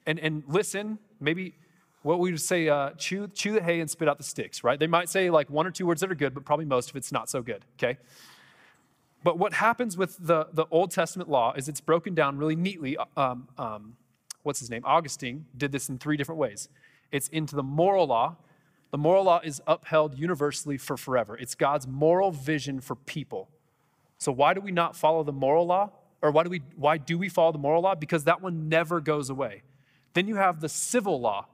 and, 0.07 0.19
and 0.19 0.43
listen. 0.49 0.99
Maybe 1.21 1.55
what 2.03 2.21
we 2.21 2.31
would 2.31 2.41
say, 2.41 2.69
uh, 2.69 2.91
chew, 2.93 3.29
chew 3.29 3.53
the 3.53 3.63
hay 3.63 3.81
and 3.81 3.91
spit 3.91 4.09
out 4.09 4.17
the 4.17 4.25
sticks, 4.25 4.65
right? 4.65 4.79
They 4.79 4.87
might 4.87 5.09
say 5.09 5.29
like 5.29 5.51
one 5.51 5.67
or 5.67 5.71
two 5.71 5.87
words 5.87 6.01
that 6.01 6.11
are 6.11 6.15
good, 6.15 6.33
but 6.33 6.45
probably 6.45 6.65
most 6.65 6.89
of 6.89 6.97
it's 6.97 7.13
not 7.13 7.29
so 7.29 7.43
good, 7.43 7.65
okay? 7.75 7.99
But 9.27 9.41
what 9.41 9.55
happens 9.55 9.97
with 9.97 10.25
the, 10.25 10.47
the 10.53 10.67
Old 10.71 10.93
Testament 10.93 11.29
law 11.29 11.53
is 11.57 11.69
it's 11.69 11.81
broken 11.81 12.15
down 12.15 12.39
really 12.39 12.55
neatly. 12.55 12.97
Um, 13.17 13.49
um, 13.59 13.97
what's 14.45 14.61
his 14.61 14.71
name? 14.71 14.83
Augustine 14.85 15.47
did 15.57 15.73
this 15.73 15.89
in 15.89 15.99
three 15.99 16.17
different 16.17 16.39
ways. 16.39 16.69
It's 17.11 17.27
into 17.27 17.57
the 17.57 17.65
moral 17.65 18.07
law, 18.07 18.37
the 18.93 18.99
moral 18.99 19.25
law 19.25 19.41
is 19.43 19.61
upheld 19.67 20.17
universally 20.17 20.79
for 20.79 20.97
forever. 20.97 21.37
It's 21.37 21.57
God's 21.57 21.89
moral 21.89 22.31
vision 22.31 22.81
for 22.81 22.95
people. 22.95 23.49
So 24.17 24.31
why 24.31 24.55
do 24.55 24.61
we 24.61 24.71
not 24.71 24.95
follow 24.95 25.25
the 25.25 25.33
moral 25.33 25.67
law? 25.67 25.91
Or 26.23 26.31
why 26.31 26.45
do 26.45 26.49
we 26.49 26.63
why 26.77 26.97
do 26.97 27.19
we 27.19 27.29
follow 27.29 27.51
the 27.51 27.59
moral 27.59 27.83
law? 27.83 27.97
Because 27.97 28.23
that 28.25 28.41
one 28.41 28.69
never 28.69 29.01
goes 29.01 29.29
away. 29.29 29.65
Then 30.15 30.29
you 30.29 30.37
have 30.37 30.61
the 30.61 30.69
civil 30.69 31.21
law. 31.21 31.47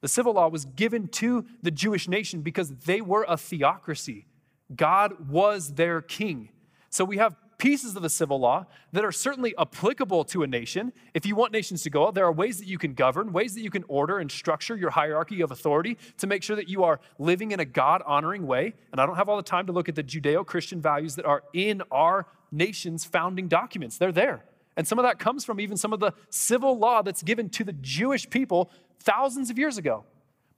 The 0.00 0.08
civil 0.08 0.32
law 0.32 0.48
was 0.48 0.64
given 0.64 1.06
to 1.22 1.46
the 1.62 1.70
Jewish 1.70 2.08
nation 2.08 2.40
because 2.40 2.70
they 2.84 3.00
were 3.00 3.24
a 3.28 3.36
theocracy. 3.36 4.26
God 4.74 5.28
was 5.28 5.74
their 5.74 6.02
king. 6.02 6.48
So 6.92 7.06
we 7.06 7.16
have 7.16 7.34
pieces 7.56 7.96
of 7.96 8.02
the 8.02 8.10
civil 8.10 8.38
law 8.38 8.66
that 8.92 9.02
are 9.02 9.10
certainly 9.10 9.54
applicable 9.58 10.24
to 10.24 10.42
a 10.42 10.46
nation. 10.46 10.92
If 11.14 11.24
you 11.24 11.34
want 11.34 11.50
nations 11.50 11.82
to 11.84 11.90
go 11.90 12.10
there 12.10 12.26
are 12.26 12.32
ways 12.32 12.58
that 12.58 12.66
you 12.66 12.76
can 12.76 12.92
govern, 12.92 13.32
ways 13.32 13.54
that 13.54 13.62
you 13.62 13.70
can 13.70 13.82
order 13.88 14.18
and 14.18 14.30
structure 14.30 14.76
your 14.76 14.90
hierarchy 14.90 15.40
of 15.40 15.50
authority 15.50 15.96
to 16.18 16.26
make 16.26 16.42
sure 16.42 16.54
that 16.54 16.68
you 16.68 16.84
are 16.84 17.00
living 17.18 17.52
in 17.52 17.60
a 17.60 17.64
God 17.64 18.02
honoring 18.04 18.46
way. 18.46 18.74
And 18.92 19.00
I 19.00 19.06
don't 19.06 19.16
have 19.16 19.30
all 19.30 19.38
the 19.38 19.42
time 19.42 19.66
to 19.68 19.72
look 19.72 19.88
at 19.88 19.94
the 19.94 20.02
Judeo 20.02 20.44
Christian 20.44 20.82
values 20.82 21.14
that 21.14 21.24
are 21.24 21.44
in 21.54 21.82
our 21.90 22.26
nation's 22.50 23.06
founding 23.06 23.48
documents, 23.48 23.96
they're 23.96 24.12
there. 24.12 24.44
And 24.76 24.86
some 24.86 24.98
of 24.98 25.04
that 25.04 25.18
comes 25.18 25.46
from 25.46 25.60
even 25.60 25.78
some 25.78 25.94
of 25.94 26.00
the 26.00 26.12
civil 26.28 26.76
law 26.76 27.00
that's 27.00 27.22
given 27.22 27.48
to 27.50 27.64
the 27.64 27.72
Jewish 27.72 28.28
people 28.28 28.70
thousands 28.98 29.48
of 29.48 29.58
years 29.58 29.78
ago. 29.78 30.04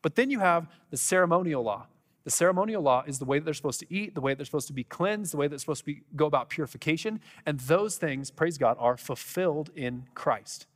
But 0.02 0.16
then 0.16 0.32
you 0.32 0.40
have 0.40 0.66
the 0.90 0.96
ceremonial 0.96 1.62
law. 1.62 1.86
The 2.24 2.30
ceremonial 2.30 2.82
law 2.82 3.04
is 3.06 3.18
the 3.18 3.26
way 3.26 3.38
that 3.38 3.44
they're 3.44 3.54
supposed 3.54 3.80
to 3.80 3.94
eat, 3.94 4.14
the 4.14 4.20
way 4.20 4.32
that 4.32 4.38
they're 4.38 4.46
supposed 4.46 4.66
to 4.68 4.72
be 4.72 4.84
cleansed, 4.84 5.34
the 5.34 5.36
way 5.36 5.46
that 5.46 5.50
they're 5.50 5.58
supposed 5.58 5.80
to 5.80 5.86
be, 5.86 6.02
go 6.16 6.24
about 6.24 6.48
purification. 6.48 7.20
And 7.44 7.60
those 7.60 7.96
things, 7.96 8.30
praise 8.30 8.56
God, 8.56 8.76
are 8.80 8.96
fulfilled 8.96 9.70
in 9.76 10.06
Christ. 10.14 10.66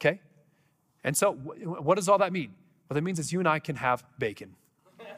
Okay? 0.00 0.20
And 1.04 1.14
so, 1.14 1.32
what 1.32 1.96
does 1.96 2.08
all 2.08 2.18
that 2.18 2.32
mean? 2.32 2.54
What 2.86 2.94
that 2.94 3.02
means 3.02 3.18
is 3.18 3.32
you 3.32 3.38
and 3.38 3.48
I 3.48 3.58
can 3.58 3.76
have 3.76 4.02
bacon. 4.18 4.54
and 4.98 5.08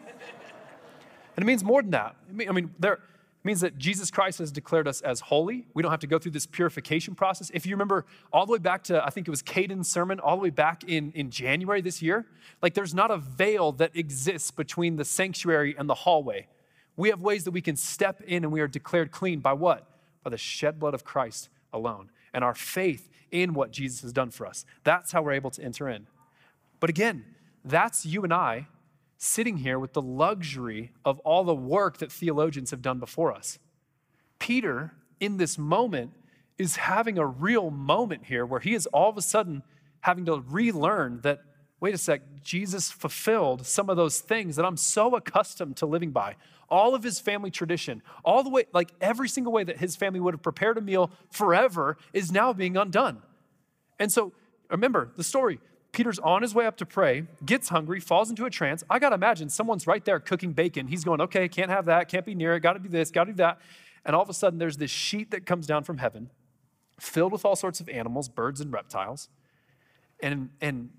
it 1.37 1.45
means 1.45 1.63
more 1.63 1.83
than 1.83 1.93
that. 1.93 2.17
I 2.29 2.53
mean, 2.53 2.75
there 2.81 2.99
means 3.47 3.61
that 3.61 3.79
Jesus 3.79 4.11
Christ 4.11 4.41
has 4.41 4.53
declared 4.53 4.87
us 4.87 5.01
as 5.01 5.21
holy. 5.21 5.67
We 5.73 5.83
don't 5.83 5.91
have 5.91 6.01
to 6.01 6.07
go 6.07 6.19
through 6.19 6.33
this 6.33 6.47
purification 6.47 7.15
process. 7.15 7.51
If 7.55 7.65
you 7.65 7.75
remember 7.75 8.05
all 8.33 8.45
the 8.45 8.53
way 8.53 8.59
back 8.59 8.85
to, 8.85 9.05
I 9.05 9.11
think 9.11 9.27
it 9.27 9.31
was 9.31 9.41
Caden's 9.41 9.89
sermon, 9.89 10.21
all 10.21 10.37
the 10.37 10.43
way 10.43 10.51
back 10.51 10.85
in, 10.85 11.13
in 11.13 11.31
January 11.31 11.81
this 11.81 12.03
year, 12.03 12.27
like 12.61 12.75
there's 12.75 12.95
not 12.95 13.11
a 13.11 13.17
veil 13.17 13.73
that 13.73 13.95
exists 13.95 14.51
between 14.51 14.97
the 14.97 15.05
sanctuary 15.05 15.75
and 15.79 15.89
the 15.89 15.95
hallway. 15.95 16.49
We 16.97 17.11
have 17.11 17.21
ways 17.21 17.45
that 17.45 17.53
we 17.53 17.61
can 17.61 17.77
step 17.77 18.21
in 18.23 18.45
and 18.45 18.53
we 18.53 18.61
are 18.61 18.69
declared 18.69 19.13
clean 19.13 19.41
by 19.41 19.53
what? 19.53 19.87
By 20.23 20.31
the 20.31 20.39
shed 20.39 20.79
blood 20.79 20.95
of 20.95 21.05
Christ 21.05 21.49
alone 21.73 22.11
and 22.35 22.43
our 22.43 22.55
faith 22.55 23.09
in 23.31 23.55
what 23.55 23.71
Jesus 23.71 24.03
has 24.03 24.13
done 24.13 24.31
for 24.31 24.47
us. 24.47 24.65
That's 24.85 25.13
how 25.13 25.23
we're 25.23 25.33
able 25.33 25.51
to 25.53 25.63
enter 25.63 25.89
in. 25.89 26.07
But 26.81 26.91
again, 26.91 27.25
that's 27.65 28.07
you 28.07 28.25
and 28.25 28.33
I 28.33 28.67
sitting 29.19 29.59
here 29.59 29.79
with 29.79 29.93
the 29.93 30.03
luxury 30.03 30.93
of 31.05 31.19
all 31.21 31.45
the 31.45 31.55
work 31.55 31.99
that 31.99 32.13
theologians 32.13 32.71
have 32.71 32.83
done 32.83 32.99
before 32.99 33.33
us. 33.33 33.59
Peter, 34.39 34.95
in 35.21 35.39
this 35.39 35.57
moment, 35.57 36.13
is 36.59 36.77
having 36.77 37.19
a 37.19 37.27
real 37.27 37.71
moment 37.71 38.27
here 38.27 38.45
where 38.45 38.61
he 38.61 38.75
is 38.75 38.87
all 38.87 39.11
of 39.11 39.17
a 39.17 39.23
sudden 39.23 39.63
having 40.01 40.25
to 40.27 40.45
relearn 40.49 41.21
that, 41.23 41.41
wait 41.81 41.95
a 41.95 41.99
sec, 41.99 42.23
Jesus 42.43 42.91
fulfilled 42.91 43.67
some 43.67 43.91
of 43.91 43.97
those 43.97 44.21
things 44.21 44.57
that 44.57 44.65
I'm 44.65 44.77
so 44.77 45.17
accustomed 45.17 45.77
to 45.79 45.87
living 45.87 46.11
by. 46.11 46.37
All 46.69 46.95
of 46.95 47.03
his 47.03 47.19
family 47.21 47.51
tradition, 47.51 48.03
all 48.25 48.43
the 48.43 48.51
way, 48.51 48.65
like 48.73 48.93
every 49.01 49.29
single 49.29 49.53
way 49.53 49.65
that 49.65 49.79
his 49.79 49.97
family 49.97 50.21
would 50.21 50.35
have 50.35 50.43
prepared 50.43 50.79
a 50.79 50.81
meal 50.81 51.11
forever 51.31 51.97
is 52.13 52.33
now 52.33 52.53
being 52.53 52.77
undone. 52.77 53.23
And 53.99 54.13
so 54.13 54.33
remember 54.71 55.13
the 55.17 55.25
story. 55.25 55.59
Peter's 55.97 56.19
on 56.19 56.43
his 56.43 56.55
way 56.55 56.67
up 56.67 56.77
to 56.77 56.85
pray, 56.85 57.25
gets 57.47 57.71
hungry, 57.71 58.01
falls 58.01 58.29
into 58.29 58.45
a 58.45 58.51
trance. 58.51 58.85
I 58.91 58.99
got 58.99 59.09
to 59.09 59.15
imagine 59.15 59.49
someone's 59.49 59.87
right 59.87 60.05
there 60.05 60.21
cooking 60.21 60.53
bacon. 60.53 60.89
He's 60.89 61.05
going, 61.05 61.23
okay, 61.23 61.49
can't 61.49 61.71
have 61.71 61.87
that, 61.87 62.11
can't 62.11 62.27
be 62.27 62.35
near 62.35 62.55
it, 62.55 62.61
got 62.61 62.75
to 62.75 62.79
do 62.79 62.91
this, 62.91 63.11
got 63.11 63.25
to 63.25 63.33
do 63.33 63.37
that. 63.39 63.59
And 64.05 64.15
all 64.15 64.21
of 64.21 64.29
a 64.29 64.35
sudden, 64.35 64.59
there's 64.59 64.77
this 64.77 64.91
sheet 64.91 65.31
that 65.31 65.47
comes 65.47 65.67
down 65.67 65.85
from 65.85 65.97
heaven 65.97 66.29
filled 67.01 67.33
with 67.33 67.47
all 67.47 67.57
sorts 67.57 67.81
of 67.81 67.89
animals, 67.89 68.29
birds 68.29 68.61
and 68.61 68.71
reptiles. 68.71 69.31
And, 70.21 70.51
and 70.61 70.91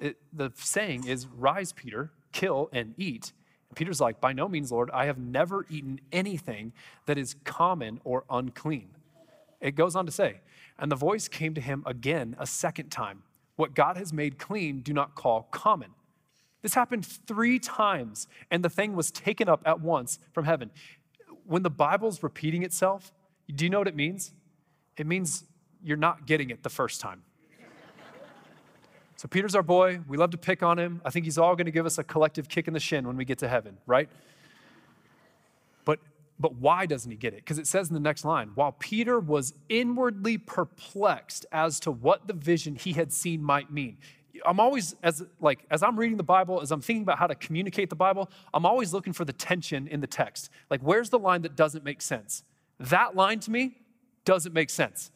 it, 0.00 0.16
the 0.32 0.50
saying 0.56 1.06
is, 1.06 1.28
Rise, 1.28 1.72
Peter, 1.72 2.10
kill 2.32 2.68
and 2.72 2.94
eat. 2.98 3.32
And 3.68 3.76
Peter's 3.76 4.00
like, 4.00 4.20
By 4.20 4.32
no 4.32 4.48
means, 4.48 4.72
Lord, 4.72 4.90
I 4.92 5.06
have 5.06 5.18
never 5.18 5.66
eaten 5.70 6.00
anything 6.10 6.72
that 7.06 7.16
is 7.16 7.36
common 7.44 8.00
or 8.02 8.24
unclean. 8.28 8.88
It 9.60 9.76
goes 9.76 9.94
on 9.94 10.04
to 10.06 10.10
say, 10.10 10.40
And 10.80 10.90
the 10.90 10.96
voice 10.96 11.28
came 11.28 11.54
to 11.54 11.60
him 11.60 11.84
again 11.86 12.34
a 12.40 12.46
second 12.46 12.90
time 12.90 13.22
what 13.56 13.74
God 13.74 13.96
has 13.96 14.12
made 14.12 14.38
clean, 14.38 14.80
do 14.80 14.92
not 14.92 15.14
call 15.14 15.48
common. 15.50 15.90
This 16.62 16.74
happened 16.74 17.04
three 17.04 17.58
times, 17.58 18.28
and 18.50 18.64
the 18.64 18.70
thing 18.70 18.94
was 18.94 19.10
taken 19.10 19.48
up 19.48 19.62
at 19.66 19.80
once 19.80 20.18
from 20.32 20.44
heaven. 20.44 20.70
When 21.44 21.62
the 21.62 21.70
Bible's 21.70 22.22
repeating 22.22 22.62
itself, 22.62 23.12
do 23.52 23.64
you 23.64 23.70
know 23.70 23.78
what 23.78 23.88
it 23.88 23.96
means? 23.96 24.32
It 24.96 25.06
means 25.06 25.44
you're 25.82 25.96
not 25.96 26.26
getting 26.26 26.50
it 26.50 26.62
the 26.62 26.70
first 26.70 27.00
time. 27.00 27.22
So, 29.16 29.28
Peter's 29.28 29.54
our 29.54 29.62
boy. 29.62 30.00
We 30.08 30.16
love 30.16 30.30
to 30.30 30.38
pick 30.38 30.64
on 30.64 30.78
him. 30.78 31.00
I 31.04 31.10
think 31.10 31.24
he's 31.24 31.38
all 31.38 31.54
going 31.54 31.66
to 31.66 31.72
give 31.72 31.86
us 31.86 31.98
a 31.98 32.02
collective 32.02 32.48
kick 32.48 32.66
in 32.66 32.74
the 32.74 32.80
shin 32.80 33.06
when 33.06 33.16
we 33.16 33.24
get 33.24 33.38
to 33.38 33.48
heaven, 33.48 33.78
right? 33.86 34.08
But 36.42 36.56
why 36.56 36.86
doesn't 36.86 37.08
he 37.08 37.16
get 37.16 37.34
it? 37.34 37.36
Because 37.36 37.60
it 37.60 37.68
says 37.68 37.88
in 37.88 37.94
the 37.94 38.00
next 38.00 38.24
line, 38.24 38.50
while 38.56 38.72
Peter 38.72 39.20
was 39.20 39.54
inwardly 39.68 40.36
perplexed 40.36 41.46
as 41.52 41.78
to 41.80 41.92
what 41.92 42.26
the 42.26 42.32
vision 42.32 42.74
he 42.74 42.94
had 42.94 43.12
seen 43.12 43.44
might 43.44 43.70
mean. 43.72 43.98
I'm 44.44 44.58
always 44.58 44.96
as 45.04 45.22
like 45.40 45.64
as 45.70 45.84
I'm 45.84 45.96
reading 45.96 46.16
the 46.16 46.24
Bible, 46.24 46.60
as 46.60 46.72
I'm 46.72 46.80
thinking 46.80 47.04
about 47.04 47.18
how 47.20 47.28
to 47.28 47.36
communicate 47.36 47.90
the 47.90 47.96
Bible, 47.96 48.28
I'm 48.52 48.66
always 48.66 48.92
looking 48.92 49.12
for 49.12 49.24
the 49.24 49.32
tension 49.32 49.86
in 49.86 50.00
the 50.00 50.06
text. 50.08 50.50
Like 50.68 50.80
where's 50.80 51.10
the 51.10 51.18
line 51.18 51.42
that 51.42 51.54
doesn't 51.54 51.84
make 51.84 52.02
sense? 52.02 52.42
That 52.80 53.14
line 53.14 53.38
to 53.40 53.50
me 53.52 53.76
doesn't 54.24 54.52
make 54.52 54.70
sense. 54.70 55.12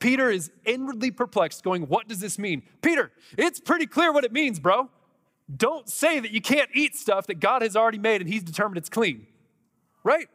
Peter 0.00 0.30
is 0.30 0.50
inwardly 0.66 1.10
perplexed, 1.10 1.64
going, 1.64 1.84
What 1.84 2.08
does 2.08 2.20
this 2.20 2.38
mean? 2.38 2.62
Peter, 2.82 3.10
it's 3.38 3.58
pretty 3.58 3.86
clear 3.86 4.12
what 4.12 4.24
it 4.24 4.32
means, 4.32 4.60
bro. 4.60 4.90
Don't 5.56 5.88
say 5.88 6.20
that 6.20 6.30
you 6.30 6.42
can't 6.42 6.68
eat 6.74 6.94
stuff 6.94 7.26
that 7.28 7.40
God 7.40 7.62
has 7.62 7.74
already 7.74 7.98
made 7.98 8.20
and 8.20 8.28
He's 8.28 8.42
determined 8.42 8.76
it's 8.76 8.90
clean 8.90 9.26
right? 10.04 10.28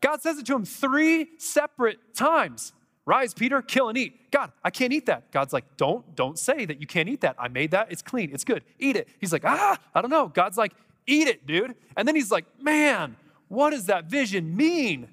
God 0.00 0.20
says 0.20 0.38
it 0.38 0.46
to 0.46 0.54
him 0.54 0.64
three 0.64 1.28
separate 1.38 2.14
times. 2.14 2.72
Rise, 3.04 3.34
Peter, 3.34 3.62
kill 3.62 3.88
and 3.88 3.98
eat. 3.98 4.30
God, 4.30 4.52
I 4.62 4.70
can't 4.70 4.92
eat 4.92 5.06
that. 5.06 5.30
God's 5.32 5.52
like, 5.52 5.64
don't, 5.76 6.14
don't 6.14 6.38
say 6.38 6.64
that 6.64 6.80
you 6.80 6.86
can't 6.86 7.08
eat 7.08 7.22
that. 7.22 7.36
I 7.38 7.48
made 7.48 7.72
that. 7.72 7.90
It's 7.90 8.02
clean. 8.02 8.30
It's 8.32 8.44
good. 8.44 8.62
Eat 8.78 8.96
it. 8.96 9.08
He's 9.18 9.32
like, 9.32 9.44
ah, 9.44 9.78
I 9.94 10.00
don't 10.00 10.10
know. 10.10 10.28
God's 10.28 10.56
like, 10.56 10.72
eat 11.06 11.26
it, 11.26 11.46
dude. 11.46 11.74
And 11.96 12.06
then 12.06 12.14
he's 12.14 12.30
like, 12.30 12.44
man, 12.60 13.16
what 13.48 13.70
does 13.70 13.86
that 13.86 14.04
vision 14.04 14.56
mean? 14.56 15.08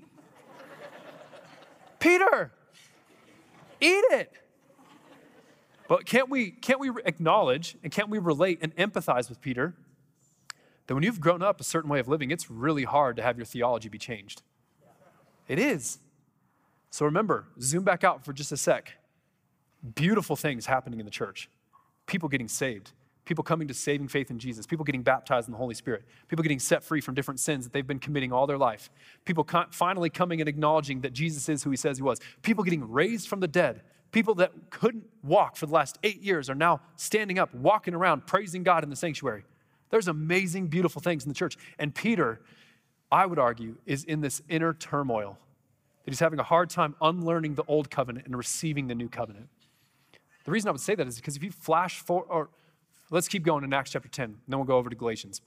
Peter, 1.99 2.51
eat 3.81 4.05
it. 4.11 4.31
But 5.87 6.05
can't 6.05 6.29
we, 6.29 6.51
can't 6.51 6.79
we 6.79 6.91
acknowledge 7.05 7.75
and 7.83 7.91
can't 7.91 8.09
we 8.09 8.19
relate 8.19 8.59
and 8.61 8.75
empathize 8.75 9.29
with 9.29 9.41
Peter 9.41 9.73
that 10.89 10.95
when 10.95 11.03
you've 11.03 11.21
grown 11.21 11.43
up 11.43 11.61
a 11.61 11.63
certain 11.63 11.87
way 11.87 11.99
of 11.99 12.07
living, 12.07 12.31
it's 12.31 12.49
really 12.49 12.83
hard 12.83 13.15
to 13.15 13.21
have 13.21 13.37
your 13.37 13.45
theology 13.45 13.89
be 13.89 13.99
changed. 13.99 14.41
It 15.47 15.59
is. 15.59 15.99
So 16.89 17.05
remember, 17.05 17.45
zoom 17.61 17.83
back 17.83 18.03
out 18.03 18.25
for 18.25 18.33
just 18.33 18.51
a 18.51 18.57
sec. 18.57 18.93
Beautiful 19.93 20.35
things 20.35 20.65
happening 20.65 20.99
in 20.99 21.05
the 21.05 21.11
church. 21.11 21.47
People 22.07 22.27
getting 22.27 22.47
saved, 22.47 22.91
people 23.25 23.43
coming 23.43 23.67
to 23.67 23.73
saving 23.75 24.07
faith 24.07 24.31
in 24.31 24.39
Jesus, 24.39 24.65
people 24.65 24.83
getting 24.83 25.03
baptized 25.03 25.47
in 25.47 25.51
the 25.51 25.59
Holy 25.59 25.75
Spirit, 25.75 26.05
people 26.27 26.41
getting 26.41 26.57
set 26.57 26.83
free 26.83 27.01
from 27.01 27.13
different 27.13 27.39
sins 27.39 27.65
that 27.65 27.71
they've 27.71 27.85
been 27.85 27.99
committing 27.99 28.33
all 28.33 28.47
their 28.47 28.57
life, 28.57 28.89
people 29.25 29.47
finally 29.69 30.09
coming 30.09 30.41
and 30.41 30.49
acknowledging 30.49 31.01
that 31.01 31.13
Jesus 31.13 31.47
is 31.49 31.61
who 31.61 31.69
he 31.69 31.77
says 31.77 31.97
he 31.97 32.03
was, 32.03 32.19
people 32.41 32.63
getting 32.63 32.91
raised 32.91 33.27
from 33.27 33.41
the 33.41 33.47
dead. 33.47 33.83
People 34.11 34.33
that 34.33 34.71
couldn't 34.71 35.05
walk 35.21 35.55
for 35.55 35.67
the 35.67 35.73
last 35.73 35.99
eight 36.01 36.23
years 36.23 36.49
are 36.49 36.55
now 36.55 36.81
standing 36.95 37.37
up, 37.37 37.53
walking 37.53 37.93
around, 37.93 38.25
praising 38.25 38.63
God 38.63 38.83
in 38.83 38.89
the 38.89 38.95
sanctuary. 38.95 39.45
There's 39.89 40.07
amazing, 40.07 40.67
beautiful 40.67 41.01
things 41.01 41.23
in 41.23 41.29
the 41.29 41.35
church. 41.35 41.57
And 41.77 41.93
Peter, 41.93 42.41
I 43.11 43.25
would 43.25 43.39
argue, 43.39 43.77
is 43.85 44.03
in 44.03 44.21
this 44.21 44.41
inner 44.47 44.73
turmoil, 44.73 45.37
that 46.05 46.11
he's 46.11 46.19
having 46.19 46.39
a 46.39 46.43
hard 46.43 46.69
time 46.69 46.95
unlearning 47.01 47.55
the 47.55 47.63
old 47.67 47.89
covenant 47.89 48.25
and 48.25 48.37
receiving 48.37 48.87
the 48.87 48.95
new 48.95 49.09
covenant. 49.09 49.49
The 50.45 50.51
reason 50.51 50.69
I 50.69 50.71
would 50.71 50.81
say 50.81 50.95
that 50.95 51.07
is 51.07 51.17
because 51.17 51.35
if 51.35 51.43
you 51.43 51.51
flash 51.51 51.99
forward, 51.99 52.27
or 52.29 52.49
let's 53.09 53.27
keep 53.27 53.43
going 53.43 53.63
in 53.63 53.73
Acts 53.73 53.91
chapter 53.91 54.09
10, 54.09 54.37
then 54.47 54.59
we'll 54.59 54.65
go 54.65 54.77
over 54.77 54.89
to 54.89 54.95
Galatians. 54.95 55.41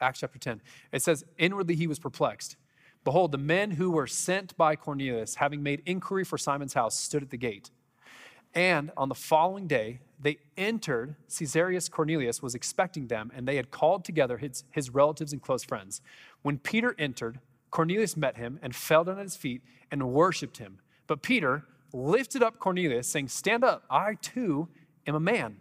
Acts 0.00 0.20
chapter 0.20 0.38
10. 0.38 0.60
It 0.92 1.02
says, 1.02 1.24
Inwardly 1.38 1.74
he 1.74 1.86
was 1.86 1.98
perplexed. 1.98 2.56
Behold, 3.04 3.32
the 3.32 3.38
men 3.38 3.72
who 3.72 3.90
were 3.90 4.06
sent 4.06 4.56
by 4.56 4.76
Cornelius, 4.76 5.36
having 5.36 5.62
made 5.62 5.82
inquiry 5.86 6.24
for 6.24 6.36
Simon's 6.36 6.74
house, 6.74 6.98
stood 6.98 7.22
at 7.22 7.30
the 7.30 7.36
gate. 7.36 7.70
And 8.54 8.90
on 8.96 9.08
the 9.08 9.14
following 9.14 9.66
day, 9.66 10.00
they 10.20 10.38
entered. 10.56 11.14
Caesarea 11.28 11.80
Cornelius 11.90 12.42
was 12.42 12.54
expecting 12.54 13.06
them, 13.06 13.30
and 13.34 13.46
they 13.46 13.56
had 13.56 13.70
called 13.70 14.04
together 14.04 14.38
his, 14.38 14.64
his 14.70 14.90
relatives 14.90 15.32
and 15.32 15.42
close 15.42 15.62
friends. 15.62 16.00
When 16.42 16.58
Peter 16.58 16.94
entered, 16.98 17.40
Cornelius 17.70 18.16
met 18.16 18.36
him 18.36 18.58
and 18.62 18.74
fell 18.74 19.04
down 19.04 19.18
at 19.18 19.24
his 19.24 19.36
feet 19.36 19.62
and 19.90 20.10
worshiped 20.12 20.58
him. 20.58 20.80
But 21.06 21.22
Peter 21.22 21.64
lifted 21.92 22.42
up 22.42 22.58
Cornelius, 22.58 23.08
saying, 23.08 23.28
Stand 23.28 23.64
up, 23.64 23.84
I 23.90 24.14
too 24.14 24.68
am 25.06 25.14
a 25.14 25.20
man. 25.20 25.58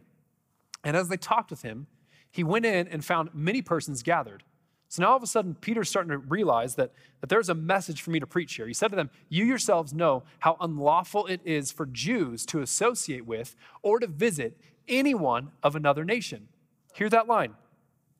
And 0.83 0.95
as 0.95 1.09
they 1.09 1.17
talked 1.17 1.51
with 1.51 1.61
him, 1.61 1.87
he 2.31 2.43
went 2.43 2.65
in 2.65 2.87
and 2.87 3.03
found 3.03 3.29
many 3.33 3.61
persons 3.61 4.03
gathered. 4.03 4.43
So 4.89 5.01
now 5.01 5.09
all 5.09 5.17
of 5.17 5.23
a 5.23 5.27
sudden, 5.27 5.55
Peter's 5.55 5.89
starting 5.89 6.11
to 6.11 6.17
realize 6.17 6.75
that, 6.75 6.93
that 7.19 7.27
there's 7.27 7.49
a 7.49 7.55
message 7.55 8.01
for 8.01 8.11
me 8.11 8.19
to 8.19 8.27
preach 8.27 8.55
here. 8.55 8.67
He 8.67 8.73
said 8.73 8.89
to 8.89 8.95
them, 8.95 9.09
You 9.27 9.43
yourselves 9.43 9.93
know 9.93 10.23
how 10.39 10.55
unlawful 10.61 11.25
it 11.27 11.41
is 11.43 11.71
for 11.71 11.85
Jews 11.85 12.45
to 12.47 12.61
associate 12.61 13.25
with 13.25 13.55
or 13.81 13.99
to 13.99 14.07
visit 14.07 14.57
anyone 14.87 15.51
of 15.61 15.75
another 15.75 16.05
nation. 16.05 16.47
Hear 16.93 17.09
that 17.09 17.27
line, 17.27 17.53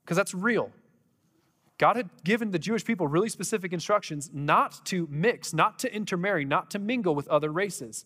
because 0.03 0.17
that's 0.17 0.33
real. 0.33 0.71
God 1.77 1.95
had 1.95 2.09
given 2.23 2.51
the 2.51 2.59
Jewish 2.59 2.83
people 2.83 3.07
really 3.07 3.29
specific 3.29 3.71
instructions 3.71 4.31
not 4.33 4.83
to 4.87 5.07
mix, 5.09 5.53
not 5.53 5.79
to 5.79 5.93
intermarry, 5.93 6.43
not 6.43 6.71
to 6.71 6.79
mingle 6.79 7.15
with 7.15 7.27
other 7.27 7.51
races. 7.51 8.05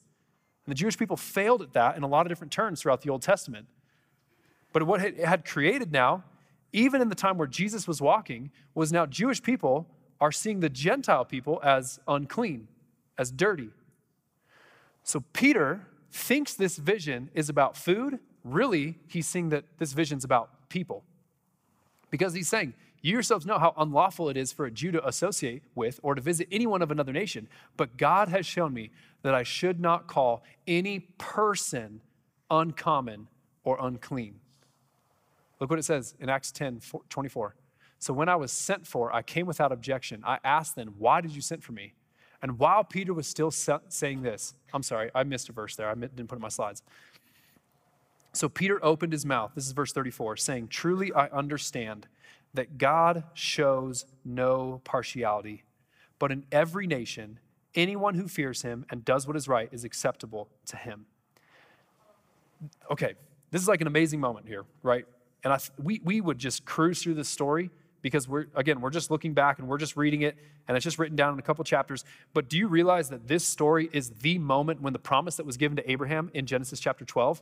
And 0.65 0.71
the 0.71 0.77
Jewish 0.77 0.97
people 0.97 1.17
failed 1.17 1.61
at 1.61 1.73
that 1.73 1.97
in 1.97 2.03
a 2.03 2.07
lot 2.07 2.25
of 2.25 2.29
different 2.29 2.51
turns 2.51 2.81
throughout 2.81 3.01
the 3.01 3.09
Old 3.09 3.21
Testament. 3.21 3.67
But 4.73 4.83
what 4.83 5.01
it 5.01 5.17
had 5.19 5.45
created 5.45 5.91
now 5.91 6.23
even 6.73 7.01
in 7.01 7.09
the 7.09 7.15
time 7.15 7.37
where 7.37 7.47
Jesus 7.47 7.87
was 7.87 8.01
walking, 8.01 8.51
was 8.73 8.91
now 8.91 9.05
Jewish 9.05 9.41
people 9.41 9.87
are 10.19 10.31
seeing 10.31 10.59
the 10.59 10.69
Gentile 10.69 11.25
people 11.25 11.59
as 11.63 11.99
unclean, 12.07 12.67
as 13.17 13.31
dirty. 13.31 13.69
So 15.03 15.23
Peter 15.33 15.87
thinks 16.11 16.53
this 16.53 16.77
vision 16.77 17.29
is 17.33 17.49
about 17.49 17.75
food. 17.75 18.19
Really, 18.43 18.99
he's 19.07 19.27
seeing 19.27 19.49
that 19.49 19.65
this 19.79 19.93
vision's 19.93 20.23
about 20.23 20.69
people. 20.69 21.03
Because 22.09 22.33
he's 22.33 22.47
saying, 22.47 22.73
You 23.01 23.13
yourselves 23.13 23.45
know 23.45 23.57
how 23.57 23.73
unlawful 23.77 24.29
it 24.29 24.37
is 24.37 24.51
for 24.51 24.65
a 24.65 24.71
Jew 24.71 24.91
to 24.91 25.07
associate 25.07 25.63
with 25.73 25.99
or 26.03 26.15
to 26.15 26.21
visit 26.21 26.47
anyone 26.51 26.81
of 26.81 26.91
another 26.91 27.13
nation. 27.13 27.47
But 27.77 27.97
God 27.97 28.29
has 28.29 28.45
shown 28.45 28.73
me 28.73 28.91
that 29.23 29.33
I 29.33 29.43
should 29.43 29.79
not 29.79 30.07
call 30.07 30.43
any 30.67 30.99
person 31.17 32.01
uncommon 32.49 33.27
or 33.63 33.77
unclean. 33.79 34.35
Look 35.61 35.69
what 35.69 35.79
it 35.79 35.83
says 35.83 36.15
in 36.19 36.27
Acts 36.27 36.51
10 36.51 36.81
24. 37.07 37.55
So 37.99 38.13
when 38.13 38.27
I 38.27 38.35
was 38.35 38.51
sent 38.51 38.87
for, 38.87 39.13
I 39.13 39.21
came 39.21 39.45
without 39.45 39.71
objection. 39.71 40.23
I 40.25 40.39
asked 40.43 40.75
then, 40.75 40.87
Why 40.97 41.21
did 41.21 41.31
you 41.31 41.41
send 41.41 41.63
for 41.63 41.71
me? 41.71 41.93
And 42.41 42.57
while 42.57 42.83
Peter 42.83 43.13
was 43.13 43.27
still 43.27 43.51
saying 43.51 44.23
this, 44.23 44.55
I'm 44.73 44.81
sorry, 44.81 45.11
I 45.13 45.23
missed 45.23 45.49
a 45.49 45.51
verse 45.51 45.75
there. 45.75 45.87
I 45.87 45.93
didn't 45.93 46.27
put 46.27 46.35
it 46.35 46.37
in 46.37 46.41
my 46.41 46.49
slides. 46.49 46.81
So 48.33 48.49
Peter 48.49 48.83
opened 48.83 49.13
his 49.13 49.23
mouth, 49.25 49.51
this 49.53 49.67
is 49.67 49.73
verse 49.73 49.93
34, 49.93 50.37
saying, 50.37 50.69
Truly 50.69 51.13
I 51.13 51.27
understand 51.27 52.07
that 52.55 52.79
God 52.79 53.23
shows 53.35 54.05
no 54.25 54.81
partiality, 54.83 55.63
but 56.17 56.31
in 56.31 56.45
every 56.51 56.87
nation, 56.87 57.39
anyone 57.75 58.15
who 58.15 58.27
fears 58.27 58.63
him 58.63 58.85
and 58.89 59.05
does 59.05 59.27
what 59.27 59.35
is 59.35 59.47
right 59.47 59.69
is 59.71 59.83
acceptable 59.83 60.49
to 60.65 60.77
him. 60.77 61.05
Okay, 62.89 63.13
this 63.51 63.61
is 63.61 63.67
like 63.67 63.81
an 63.81 63.87
amazing 63.87 64.19
moment 64.19 64.47
here, 64.47 64.65
right? 64.81 65.05
And 65.43 65.53
I, 65.53 65.59
we, 65.81 66.01
we 66.03 66.21
would 66.21 66.37
just 66.37 66.65
cruise 66.65 67.01
through 67.01 67.15
this 67.15 67.29
story 67.29 67.71
because 68.01 68.27
we're, 68.27 68.47
again, 68.55 68.81
we're 68.81 68.89
just 68.89 69.11
looking 69.11 69.33
back 69.33 69.59
and 69.59 69.67
we're 69.67 69.77
just 69.77 69.95
reading 69.95 70.21
it 70.21 70.37
and 70.67 70.75
it's 70.75 70.83
just 70.83 70.99
written 70.99 71.15
down 71.15 71.33
in 71.33 71.39
a 71.39 71.41
couple 71.41 71.63
chapters. 71.63 72.03
But 72.33 72.49
do 72.49 72.57
you 72.57 72.67
realize 72.67 73.09
that 73.09 73.27
this 73.27 73.43
story 73.43 73.89
is 73.91 74.09
the 74.09 74.37
moment 74.37 74.81
when 74.81 74.93
the 74.93 74.99
promise 74.99 75.35
that 75.35 75.45
was 75.45 75.57
given 75.57 75.75
to 75.77 75.91
Abraham 75.91 76.29
in 76.33 76.45
Genesis 76.45 76.79
chapter 76.79 77.05
12? 77.05 77.41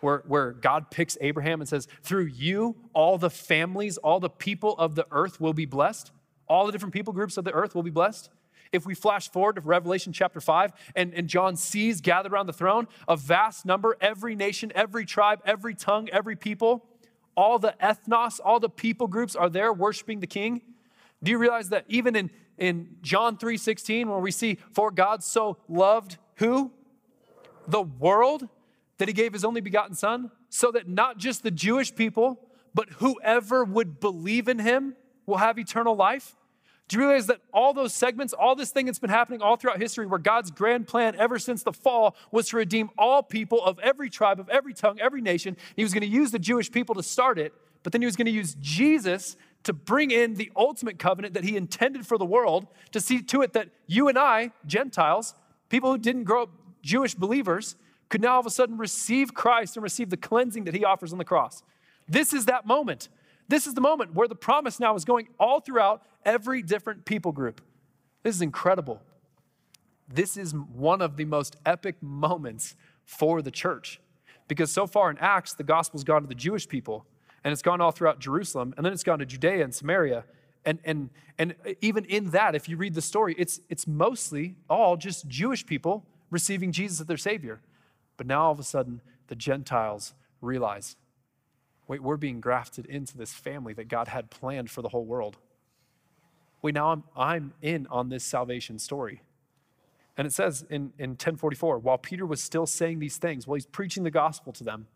Where, 0.00 0.22
where 0.28 0.52
God 0.52 0.92
picks 0.92 1.18
Abraham 1.20 1.60
and 1.60 1.68
says, 1.68 1.88
Through 2.04 2.26
you, 2.26 2.76
all 2.92 3.18
the 3.18 3.30
families, 3.30 3.96
all 3.98 4.20
the 4.20 4.30
people 4.30 4.76
of 4.78 4.94
the 4.94 5.06
earth 5.10 5.40
will 5.40 5.54
be 5.54 5.66
blessed. 5.66 6.12
All 6.46 6.66
the 6.66 6.72
different 6.72 6.94
people 6.94 7.12
groups 7.12 7.36
of 7.36 7.44
the 7.44 7.52
earth 7.52 7.74
will 7.74 7.82
be 7.82 7.90
blessed. 7.90 8.30
If 8.70 8.86
we 8.86 8.94
flash 8.94 9.30
forward 9.30 9.56
to 9.56 9.60
Revelation 9.62 10.12
chapter 10.12 10.40
5, 10.40 10.72
and, 10.94 11.12
and 11.14 11.26
John 11.26 11.56
sees 11.56 12.00
gathered 12.00 12.32
around 12.32 12.46
the 12.46 12.52
throne 12.52 12.86
a 13.08 13.16
vast 13.16 13.66
number, 13.66 13.96
every 14.00 14.36
nation, 14.36 14.70
every 14.74 15.04
tribe, 15.04 15.40
every 15.44 15.74
tongue, 15.74 16.08
every 16.10 16.36
people, 16.36 16.86
all 17.38 17.60
the 17.60 17.72
ethnos, 17.80 18.40
all 18.44 18.58
the 18.58 18.68
people 18.68 19.06
groups 19.06 19.36
are 19.36 19.48
there 19.48 19.72
worshiping 19.72 20.18
the 20.18 20.26
king. 20.26 20.60
Do 21.22 21.30
you 21.30 21.38
realize 21.38 21.68
that 21.68 21.84
even 21.86 22.16
in, 22.16 22.30
in 22.58 22.96
John 23.00 23.38
3 23.38 23.56
16, 23.56 24.08
where 24.08 24.18
we 24.18 24.32
see, 24.32 24.58
For 24.72 24.90
God 24.90 25.22
so 25.22 25.56
loved 25.68 26.18
who? 26.34 26.72
The 27.68 27.82
world, 27.82 28.48
that 28.98 29.06
he 29.06 29.14
gave 29.14 29.32
his 29.32 29.44
only 29.44 29.60
begotten 29.60 29.94
son, 29.94 30.32
so 30.48 30.72
that 30.72 30.88
not 30.88 31.18
just 31.18 31.44
the 31.44 31.52
Jewish 31.52 31.94
people, 31.94 32.40
but 32.74 32.88
whoever 32.94 33.64
would 33.64 34.00
believe 34.00 34.48
in 34.48 34.58
him 34.58 34.96
will 35.24 35.36
have 35.36 35.60
eternal 35.60 35.94
life? 35.94 36.34
Do 36.88 36.96
you 36.96 37.06
realize 37.06 37.26
that 37.26 37.40
all 37.52 37.74
those 37.74 37.92
segments, 37.92 38.32
all 38.32 38.56
this 38.56 38.70
thing 38.70 38.86
that's 38.86 38.98
been 38.98 39.10
happening 39.10 39.42
all 39.42 39.56
throughout 39.56 39.78
history, 39.78 40.06
where 40.06 40.18
God's 40.18 40.50
grand 40.50 40.88
plan 40.88 41.14
ever 41.16 41.38
since 41.38 41.62
the 41.62 41.72
fall 41.72 42.16
was 42.32 42.48
to 42.48 42.56
redeem 42.56 42.88
all 42.96 43.22
people 43.22 43.62
of 43.62 43.78
every 43.80 44.08
tribe, 44.08 44.40
of 44.40 44.48
every 44.48 44.72
tongue, 44.72 44.98
every 44.98 45.20
nation? 45.20 45.56
He 45.76 45.82
was 45.82 45.92
going 45.92 46.00
to 46.02 46.08
use 46.08 46.30
the 46.30 46.38
Jewish 46.38 46.72
people 46.72 46.94
to 46.94 47.02
start 47.02 47.38
it, 47.38 47.52
but 47.82 47.92
then 47.92 48.00
he 48.00 48.06
was 48.06 48.16
going 48.16 48.26
to 48.26 48.32
use 48.32 48.56
Jesus 48.60 49.36
to 49.64 49.74
bring 49.74 50.10
in 50.10 50.34
the 50.34 50.50
ultimate 50.56 50.98
covenant 50.98 51.34
that 51.34 51.44
he 51.44 51.58
intended 51.58 52.06
for 52.06 52.16
the 52.16 52.24
world 52.24 52.66
to 52.92 53.00
see 53.00 53.20
to 53.22 53.42
it 53.42 53.52
that 53.52 53.68
you 53.86 54.08
and 54.08 54.18
I, 54.18 54.52
Gentiles, 54.66 55.34
people 55.68 55.92
who 55.92 55.98
didn't 55.98 56.24
grow 56.24 56.44
up 56.44 56.50
Jewish 56.80 57.14
believers, 57.14 57.76
could 58.08 58.22
now 58.22 58.34
all 58.34 58.40
of 58.40 58.46
a 58.46 58.50
sudden 58.50 58.78
receive 58.78 59.34
Christ 59.34 59.76
and 59.76 59.82
receive 59.82 60.08
the 60.08 60.16
cleansing 60.16 60.64
that 60.64 60.74
he 60.74 60.86
offers 60.86 61.12
on 61.12 61.18
the 61.18 61.24
cross. 61.24 61.62
This 62.08 62.32
is 62.32 62.46
that 62.46 62.64
moment. 62.64 63.10
This 63.48 63.66
is 63.66 63.74
the 63.74 63.80
moment 63.80 64.14
where 64.14 64.28
the 64.28 64.34
promise 64.34 64.78
now 64.78 64.94
is 64.94 65.04
going 65.04 65.28
all 65.40 65.60
throughout 65.60 66.02
every 66.24 66.62
different 66.62 67.04
people 67.04 67.32
group. 67.32 67.60
This 68.22 68.36
is 68.36 68.42
incredible. 68.42 69.00
This 70.06 70.36
is 70.36 70.54
one 70.54 71.00
of 71.00 71.16
the 71.16 71.24
most 71.24 71.56
epic 71.64 71.96
moments 72.02 72.76
for 73.04 73.40
the 73.40 73.50
church 73.50 74.00
because 74.48 74.70
so 74.70 74.86
far 74.86 75.10
in 75.10 75.18
Acts, 75.18 75.54
the 75.54 75.64
gospel's 75.64 76.04
gone 76.04 76.22
to 76.22 76.28
the 76.28 76.34
Jewish 76.34 76.68
people 76.68 77.06
and 77.44 77.52
it's 77.52 77.62
gone 77.62 77.80
all 77.80 77.90
throughout 77.90 78.18
Jerusalem 78.18 78.74
and 78.76 78.84
then 78.84 78.92
it's 78.92 79.02
gone 79.02 79.18
to 79.18 79.26
Judea 79.26 79.64
and 79.64 79.74
Samaria. 79.74 80.24
And, 80.64 80.80
and, 80.84 81.10
and 81.38 81.54
even 81.80 82.04
in 82.04 82.30
that, 82.30 82.54
if 82.54 82.68
you 82.68 82.76
read 82.76 82.94
the 82.94 83.02
story, 83.02 83.34
it's, 83.38 83.60
it's 83.70 83.86
mostly 83.86 84.56
all 84.68 84.96
just 84.96 85.28
Jewish 85.28 85.64
people 85.64 86.04
receiving 86.30 86.72
Jesus 86.72 87.00
as 87.00 87.06
their 87.06 87.16
Savior. 87.16 87.60
But 88.16 88.26
now 88.26 88.44
all 88.44 88.52
of 88.52 88.58
a 88.58 88.64
sudden, 88.64 89.00
the 89.28 89.36
Gentiles 89.36 90.14
realize 90.40 90.96
wait, 91.88 92.02
we're 92.02 92.16
being 92.16 92.40
grafted 92.40 92.86
into 92.86 93.16
this 93.16 93.32
family 93.32 93.72
that 93.72 93.88
God 93.88 94.08
had 94.08 94.30
planned 94.30 94.70
for 94.70 94.82
the 94.82 94.90
whole 94.90 95.04
world. 95.04 95.38
Wait, 96.62 96.74
now 96.74 96.90
I'm, 96.90 97.02
I'm 97.16 97.52
in 97.62 97.86
on 97.90 98.10
this 98.10 98.24
salvation 98.24 98.78
story. 98.78 99.22
And 100.16 100.26
it 100.26 100.32
says 100.32 100.64
in, 100.68 100.92
in 100.98 101.10
1044, 101.10 101.78
while 101.78 101.98
Peter 101.98 102.26
was 102.26 102.42
still 102.42 102.66
saying 102.66 102.98
these 102.98 103.16
things, 103.16 103.46
while 103.46 103.54
he's 103.54 103.66
preaching 103.66 104.02
the 104.02 104.10
gospel 104.10 104.52
to 104.52 104.64
them, 104.64 104.86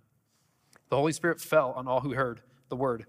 the 0.90 0.96
Holy 0.96 1.12
Spirit 1.12 1.40
fell 1.40 1.72
on 1.72 1.88
all 1.88 2.00
who 2.00 2.12
heard 2.12 2.40
the 2.68 2.76
word. 2.76 3.06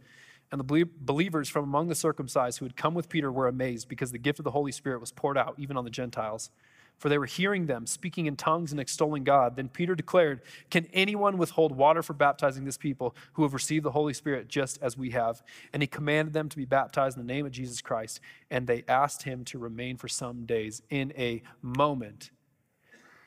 And 0.51 0.59
the 0.59 0.87
believers 1.01 1.49
from 1.49 1.63
among 1.63 1.87
the 1.87 1.95
circumcised 1.95 2.59
who 2.59 2.65
had 2.65 2.77
come 2.77 2.93
with 2.93 3.09
Peter 3.09 3.31
were 3.31 3.47
amazed 3.47 3.89
because 3.89 4.11
the 4.11 4.19
gift 4.19 4.39
of 4.39 4.45
the 4.45 4.51
Holy 4.51 4.71
Spirit 4.71 4.99
was 4.99 5.11
poured 5.11 5.37
out 5.37 5.55
even 5.57 5.75
on 5.75 5.83
the 5.83 5.89
Gentiles 5.89 6.51
for 6.97 7.09
they 7.09 7.17
were 7.17 7.25
hearing 7.25 7.65
them 7.65 7.85
speaking 7.85 8.27
in 8.27 8.35
tongues 8.35 8.71
and 8.71 8.79
extolling 8.79 9.23
God. 9.23 9.55
Then 9.55 9.67
Peter 9.67 9.95
declared, 9.95 10.41
Can 10.69 10.87
anyone 10.93 11.37
withhold 11.37 11.75
water 11.75 12.01
for 12.01 12.13
baptizing 12.13 12.63
this 12.63 12.77
people 12.77 13.15
who 13.33 13.43
have 13.43 13.53
received 13.53 13.83
the 13.83 13.91
Holy 13.91 14.13
Spirit 14.13 14.47
just 14.47 14.79
as 14.81 14.97
we 14.97 15.09
have? 15.11 15.43
And 15.73 15.83
he 15.83 15.87
commanded 15.87 16.33
them 16.33 16.49
to 16.49 16.57
be 16.57 16.65
baptized 16.65 17.17
in 17.17 17.25
the 17.25 17.33
name 17.33 17.45
of 17.45 17.51
Jesus 17.51 17.81
Christ. 17.81 18.19
And 18.49 18.67
they 18.67 18.85
asked 18.87 19.23
him 19.23 19.43
to 19.45 19.57
remain 19.57 19.97
for 19.97 20.07
some 20.07 20.45
days. 20.45 20.81
In 20.89 21.11
a 21.17 21.43
moment, 21.61 22.31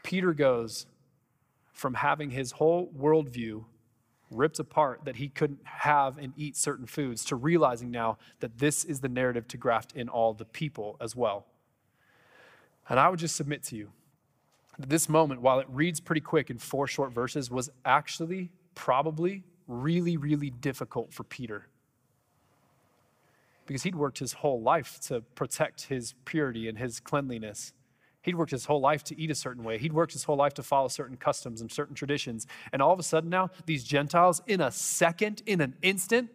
Peter 0.03 0.33
goes 0.33 0.87
from 1.73 1.95
having 1.95 2.31
his 2.31 2.53
whole 2.53 2.91
worldview 2.99 3.65
ripped 4.31 4.59
apart 4.59 5.01
that 5.05 5.17
he 5.17 5.29
couldn't 5.29 5.61
have 5.65 6.19
and 6.19 6.33
eat 6.37 6.57
certain 6.57 6.87
foods 6.87 7.25
to 7.27 7.37
realizing 7.37 7.91
now 7.91 8.19
that 8.41 8.59
this 8.59 8.85
is 8.85 9.01
the 9.01 9.09
narrative 9.09 9.47
to 9.49 9.57
graft 9.57 9.93
in 9.95 10.09
all 10.09 10.33
the 10.35 10.45
people 10.45 10.97
as 11.01 11.15
well. 11.15 11.47
And 12.89 13.01
I 13.01 13.09
would 13.09 13.19
just 13.19 13.37
submit 13.37 13.63
to 13.65 13.77
you 13.77 13.91
that 14.79 14.89
this 14.89 15.09
moment, 15.09 15.41
while 15.41 15.59
it 15.59 15.67
reads 15.69 16.01
pretty 16.01 16.21
quick 16.21 16.51
in 16.51 16.59
four 16.59 16.87
short 16.87 17.13
verses, 17.13 17.51
was 17.51 17.71
actually 17.85 18.51
probably 18.75 19.43
really, 19.67 20.17
really 20.17 20.51
difficult 20.51 21.13
for 21.13 21.25
Peter. 21.25 21.67
because 23.67 23.83
he'd 23.83 23.97
worked 23.97 24.19
his 24.21 24.35
whole 24.35 24.61
life 24.61 25.01
to 25.01 25.21
protect 25.35 25.83
his 25.87 26.15
purity 26.25 26.69
and 26.69 26.79
his 26.79 27.01
cleanliness. 27.01 27.73
He'd 28.23 28.35
worked 28.35 28.51
his 28.51 28.65
whole 28.65 28.81
life 28.81 29.05
to 29.05 29.21
eat 29.21 29.31
a 29.31 29.35
certain 29.35 29.63
way. 29.63 29.79
He'd 29.79 29.93
worked 29.93 30.13
his 30.13 30.25
whole 30.25 30.37
life 30.37 30.55
to 30.55 30.63
follow 30.63 30.89
certain 30.89 31.17
customs 31.17 31.61
and 31.61 31.71
certain 31.71 31.95
traditions. 31.95 32.47
And 32.73 32.83
all 32.83 32.93
of 32.93 32.99
a 32.99 33.05
sudden 33.05 33.31
now, 33.31 33.51
these 33.67 33.85
Gentiles, 33.85 34.43
in 34.47 34.61
a 34.61 34.71
second, 34.71 35.43
in 35.47 35.61
an 35.61 35.75
instant, 35.83 36.31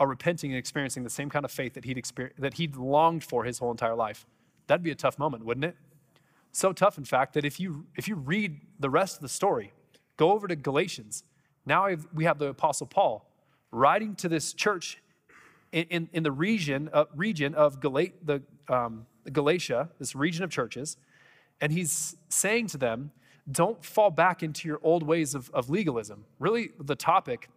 are 0.00 0.06
repenting 0.06 0.50
and 0.52 0.58
experiencing 0.58 1.04
the 1.04 1.10
same 1.10 1.30
kind 1.30 1.44
of 1.44 1.50
faith 1.50 1.74
that 1.74 1.84
he'd, 1.84 2.04
that 2.38 2.54
he'd 2.54 2.76
longed 2.76 3.24
for 3.24 3.44
his 3.44 3.58
whole 3.58 3.70
entire 3.70 3.94
life. 3.94 4.26
That'd 4.66 4.82
be 4.82 4.90
a 4.90 4.96
tough 4.96 5.18
moment, 5.18 5.44
wouldn't 5.44 5.64
it? 5.64 5.76
So 6.58 6.72
tough, 6.72 6.98
in 6.98 7.04
fact, 7.04 7.34
that 7.34 7.44
if 7.44 7.60
you, 7.60 7.86
if 7.94 8.08
you 8.08 8.16
read 8.16 8.62
the 8.80 8.90
rest 8.90 9.14
of 9.14 9.22
the 9.22 9.28
story, 9.28 9.70
go 10.16 10.32
over 10.32 10.48
to 10.48 10.56
Galatians. 10.56 11.22
Now 11.64 11.88
we 12.12 12.24
have 12.24 12.40
the 12.40 12.48
Apostle 12.48 12.88
Paul 12.88 13.30
writing 13.70 14.16
to 14.16 14.28
this 14.28 14.54
church 14.54 15.00
in, 15.70 15.84
in, 15.84 16.08
in 16.12 16.22
the 16.24 16.32
region, 16.32 16.90
uh, 16.92 17.04
region 17.14 17.54
of 17.54 17.80
the, 17.80 18.42
um, 18.68 19.06
Galatia, 19.32 19.90
this 20.00 20.16
region 20.16 20.42
of 20.42 20.50
churches, 20.50 20.96
and 21.60 21.70
he's 21.70 22.16
saying 22.28 22.66
to 22.68 22.76
them, 22.76 23.12
don't 23.48 23.84
fall 23.84 24.10
back 24.10 24.42
into 24.42 24.66
your 24.66 24.80
old 24.82 25.04
ways 25.04 25.36
of, 25.36 25.50
of 25.54 25.70
legalism. 25.70 26.24
Really, 26.40 26.70
the 26.80 26.96
topic 26.96 27.50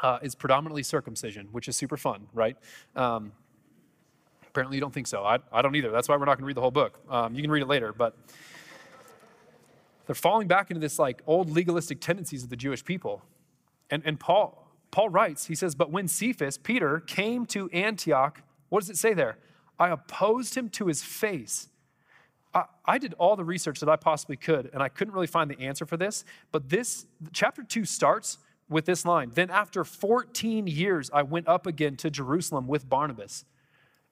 uh, 0.00 0.20
is 0.22 0.36
predominantly 0.36 0.84
circumcision, 0.84 1.48
which 1.50 1.66
is 1.66 1.74
super 1.74 1.96
fun, 1.96 2.28
right? 2.32 2.56
Um, 2.94 3.32
apparently, 4.58 4.76
you 4.76 4.80
don't 4.80 4.92
think 4.92 5.06
so. 5.06 5.22
I, 5.22 5.38
I 5.52 5.62
don't 5.62 5.76
either. 5.76 5.92
That's 5.92 6.08
why 6.08 6.16
we're 6.16 6.24
not 6.24 6.36
going 6.36 6.42
to 6.42 6.46
read 6.46 6.56
the 6.56 6.60
whole 6.60 6.72
book. 6.72 6.98
Um, 7.08 7.32
you 7.32 7.42
can 7.42 7.50
read 7.52 7.62
it 7.62 7.68
later, 7.68 7.92
but 7.92 8.16
they're 10.04 10.16
falling 10.16 10.48
back 10.48 10.72
into 10.72 10.80
this 10.80 10.98
like 10.98 11.22
old 11.28 11.48
legalistic 11.48 12.00
tendencies 12.00 12.42
of 12.42 12.50
the 12.50 12.56
Jewish 12.56 12.84
people. 12.84 13.22
And, 13.88 14.02
and 14.04 14.18
Paul, 14.18 14.68
Paul 14.90 15.10
writes, 15.10 15.46
he 15.46 15.54
says, 15.54 15.76
But 15.76 15.92
when 15.92 16.08
Cephas, 16.08 16.58
Peter, 16.58 16.98
came 16.98 17.46
to 17.46 17.70
Antioch, 17.70 18.42
what 18.68 18.80
does 18.80 18.90
it 18.90 18.96
say 18.96 19.14
there? 19.14 19.38
I 19.78 19.90
opposed 19.90 20.56
him 20.56 20.70
to 20.70 20.88
his 20.88 21.04
face. 21.04 21.68
I, 22.52 22.64
I 22.84 22.98
did 22.98 23.14
all 23.14 23.36
the 23.36 23.44
research 23.44 23.78
that 23.78 23.88
I 23.88 23.94
possibly 23.94 24.36
could, 24.36 24.70
and 24.74 24.82
I 24.82 24.88
couldn't 24.88 25.14
really 25.14 25.28
find 25.28 25.48
the 25.48 25.60
answer 25.60 25.86
for 25.86 25.96
this. 25.96 26.24
But 26.50 26.68
this, 26.68 27.06
chapter 27.32 27.62
2 27.62 27.84
starts 27.84 28.38
with 28.68 28.86
this 28.86 29.04
line 29.04 29.30
Then 29.32 29.50
after 29.50 29.84
14 29.84 30.66
years, 30.66 31.12
I 31.14 31.22
went 31.22 31.46
up 31.46 31.64
again 31.64 31.94
to 31.98 32.10
Jerusalem 32.10 32.66
with 32.66 32.88
Barnabas. 32.88 33.44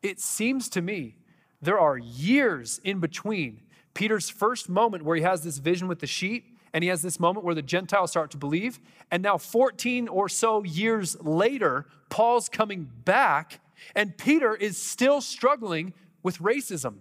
It 0.07 0.21
seems 0.21 0.69
to 0.69 0.81
me 0.81 1.17
there 1.61 1.81
are 1.81 1.99
years 1.99 2.81
in 2.85 3.01
between 3.01 3.63
Peter's 3.93 4.31
first 4.31 4.69
moment 4.69 5.05
where 5.05 5.17
he 5.17 5.23
has 5.23 5.43
this 5.43 5.59
vision 5.59 5.89
with 5.89 5.99
the 5.99 6.07
sheep 6.07 6.57
and 6.73 6.85
he 6.85 6.91
has 6.91 7.03
this 7.03 7.19
moment 7.19 7.45
where 7.45 7.57
the 7.57 7.63
Gentiles 7.63 8.13
start 8.13 8.31
to 8.31 8.37
believe. 8.37 8.79
And 9.11 9.21
now, 9.21 9.37
14 9.37 10.07
or 10.07 10.29
so 10.29 10.63
years 10.63 11.21
later, 11.21 11.87
Paul's 12.09 12.49
coming 12.49 12.89
back, 13.05 13.59
and 13.97 14.17
Peter 14.17 14.55
is 14.55 14.81
still 14.81 15.21
struggling 15.21 15.93
with 16.23 16.39
racism. 16.39 16.99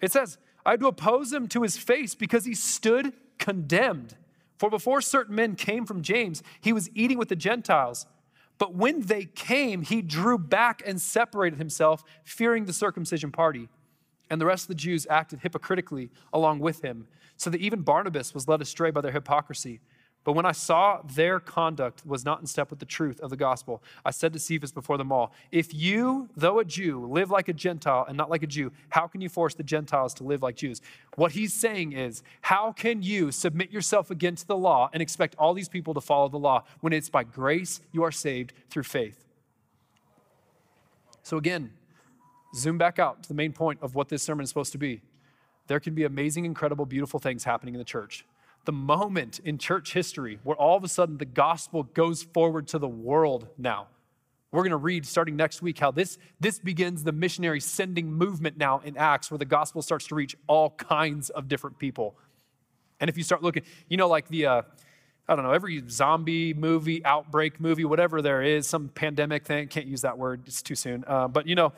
It 0.00 0.12
says, 0.12 0.38
I 0.64 0.70
had 0.72 0.80
to 0.80 0.86
oppose 0.86 1.32
him 1.32 1.48
to 1.48 1.62
his 1.62 1.76
face 1.76 2.14
because 2.14 2.44
he 2.44 2.54
stood 2.54 3.12
condemned. 3.38 4.14
For 4.56 4.70
before 4.70 5.00
certain 5.00 5.34
men 5.34 5.56
came 5.56 5.84
from 5.84 6.02
James, 6.02 6.44
he 6.60 6.72
was 6.72 6.88
eating 6.94 7.18
with 7.18 7.28
the 7.28 7.36
Gentiles. 7.36 8.06
But 8.58 8.74
when 8.74 9.02
they 9.02 9.24
came, 9.24 9.82
he 9.82 10.02
drew 10.02 10.36
back 10.36 10.82
and 10.84 11.00
separated 11.00 11.58
himself, 11.58 12.02
fearing 12.24 12.64
the 12.64 12.72
circumcision 12.72 13.30
party. 13.30 13.68
And 14.30 14.40
the 14.40 14.46
rest 14.46 14.64
of 14.64 14.68
the 14.68 14.74
Jews 14.74 15.06
acted 15.08 15.40
hypocritically 15.40 16.10
along 16.32 16.58
with 16.58 16.82
him, 16.82 17.06
so 17.36 17.50
that 17.50 17.60
even 17.60 17.82
Barnabas 17.82 18.34
was 18.34 18.48
led 18.48 18.60
astray 18.60 18.90
by 18.90 19.00
their 19.00 19.12
hypocrisy. 19.12 19.80
But 20.28 20.34
when 20.34 20.44
I 20.44 20.52
saw 20.52 21.00
their 21.14 21.40
conduct 21.40 22.04
was 22.04 22.22
not 22.22 22.42
in 22.42 22.46
step 22.46 22.68
with 22.68 22.80
the 22.80 22.84
truth 22.84 23.18
of 23.20 23.30
the 23.30 23.36
gospel, 23.38 23.82
I 24.04 24.10
said 24.10 24.34
to 24.34 24.38
Cephas 24.38 24.72
before 24.72 24.98
them 24.98 25.10
all, 25.10 25.32
If 25.50 25.72
you, 25.72 26.28
though 26.36 26.58
a 26.58 26.66
Jew, 26.66 27.06
live 27.06 27.30
like 27.30 27.48
a 27.48 27.54
Gentile 27.54 28.04
and 28.06 28.14
not 28.14 28.28
like 28.28 28.42
a 28.42 28.46
Jew, 28.46 28.70
how 28.90 29.06
can 29.06 29.22
you 29.22 29.30
force 29.30 29.54
the 29.54 29.62
Gentiles 29.62 30.12
to 30.12 30.24
live 30.24 30.42
like 30.42 30.56
Jews? 30.56 30.82
What 31.16 31.32
he's 31.32 31.54
saying 31.54 31.92
is, 31.92 32.22
How 32.42 32.72
can 32.72 33.02
you 33.02 33.32
submit 33.32 33.72
yourself 33.72 34.10
again 34.10 34.34
to 34.34 34.46
the 34.46 34.54
law 34.54 34.90
and 34.92 35.00
expect 35.00 35.34
all 35.38 35.54
these 35.54 35.70
people 35.70 35.94
to 35.94 36.00
follow 36.02 36.28
the 36.28 36.38
law 36.38 36.64
when 36.80 36.92
it's 36.92 37.08
by 37.08 37.24
grace 37.24 37.80
you 37.90 38.02
are 38.02 38.12
saved 38.12 38.52
through 38.68 38.82
faith? 38.82 39.24
So 41.22 41.38
again, 41.38 41.72
zoom 42.54 42.76
back 42.76 42.98
out 42.98 43.22
to 43.22 43.28
the 43.28 43.34
main 43.34 43.54
point 43.54 43.78
of 43.80 43.94
what 43.94 44.10
this 44.10 44.22
sermon 44.22 44.44
is 44.44 44.50
supposed 44.50 44.72
to 44.72 44.78
be. 44.78 45.00
There 45.68 45.80
can 45.80 45.94
be 45.94 46.04
amazing, 46.04 46.44
incredible, 46.44 46.84
beautiful 46.84 47.18
things 47.18 47.44
happening 47.44 47.72
in 47.72 47.78
the 47.78 47.84
church. 47.86 48.26
The 48.64 48.72
moment 48.72 49.40
in 49.44 49.58
church 49.58 49.92
history 49.94 50.38
where 50.42 50.56
all 50.56 50.76
of 50.76 50.84
a 50.84 50.88
sudden 50.88 51.18
the 51.18 51.24
gospel 51.24 51.84
goes 51.84 52.22
forward 52.22 52.68
to 52.68 52.78
the 52.78 52.88
world 52.88 53.48
now. 53.56 53.88
We're 54.50 54.62
going 54.62 54.70
to 54.70 54.76
read 54.76 55.04
starting 55.04 55.36
next 55.36 55.60
week 55.60 55.78
how 55.78 55.90
this, 55.90 56.16
this 56.40 56.58
begins 56.58 57.04
the 57.04 57.12
missionary 57.12 57.60
sending 57.60 58.10
movement 58.12 58.56
now 58.56 58.80
in 58.80 58.96
Acts, 58.96 59.30
where 59.30 59.38
the 59.38 59.44
gospel 59.44 59.82
starts 59.82 60.06
to 60.06 60.14
reach 60.14 60.36
all 60.46 60.70
kinds 60.70 61.28
of 61.30 61.48
different 61.48 61.78
people. 61.78 62.16
And 62.98 63.10
if 63.10 63.18
you 63.18 63.22
start 63.22 63.42
looking, 63.42 63.64
you 63.88 63.98
know, 63.98 64.08
like 64.08 64.28
the, 64.28 64.46
uh, 64.46 64.62
I 65.28 65.36
don't 65.36 65.44
know, 65.44 65.52
every 65.52 65.84
zombie 65.88 66.54
movie, 66.54 67.04
outbreak 67.04 67.60
movie, 67.60 67.84
whatever 67.84 68.22
there 68.22 68.42
is, 68.42 68.66
some 68.66 68.88
pandemic 68.88 69.44
thing, 69.44 69.68
can't 69.68 69.86
use 69.86 70.00
that 70.00 70.16
word, 70.16 70.42
it's 70.46 70.62
too 70.62 70.74
soon. 70.74 71.04
Uh, 71.06 71.28
but 71.28 71.46
you 71.46 71.54
know, 71.54 71.74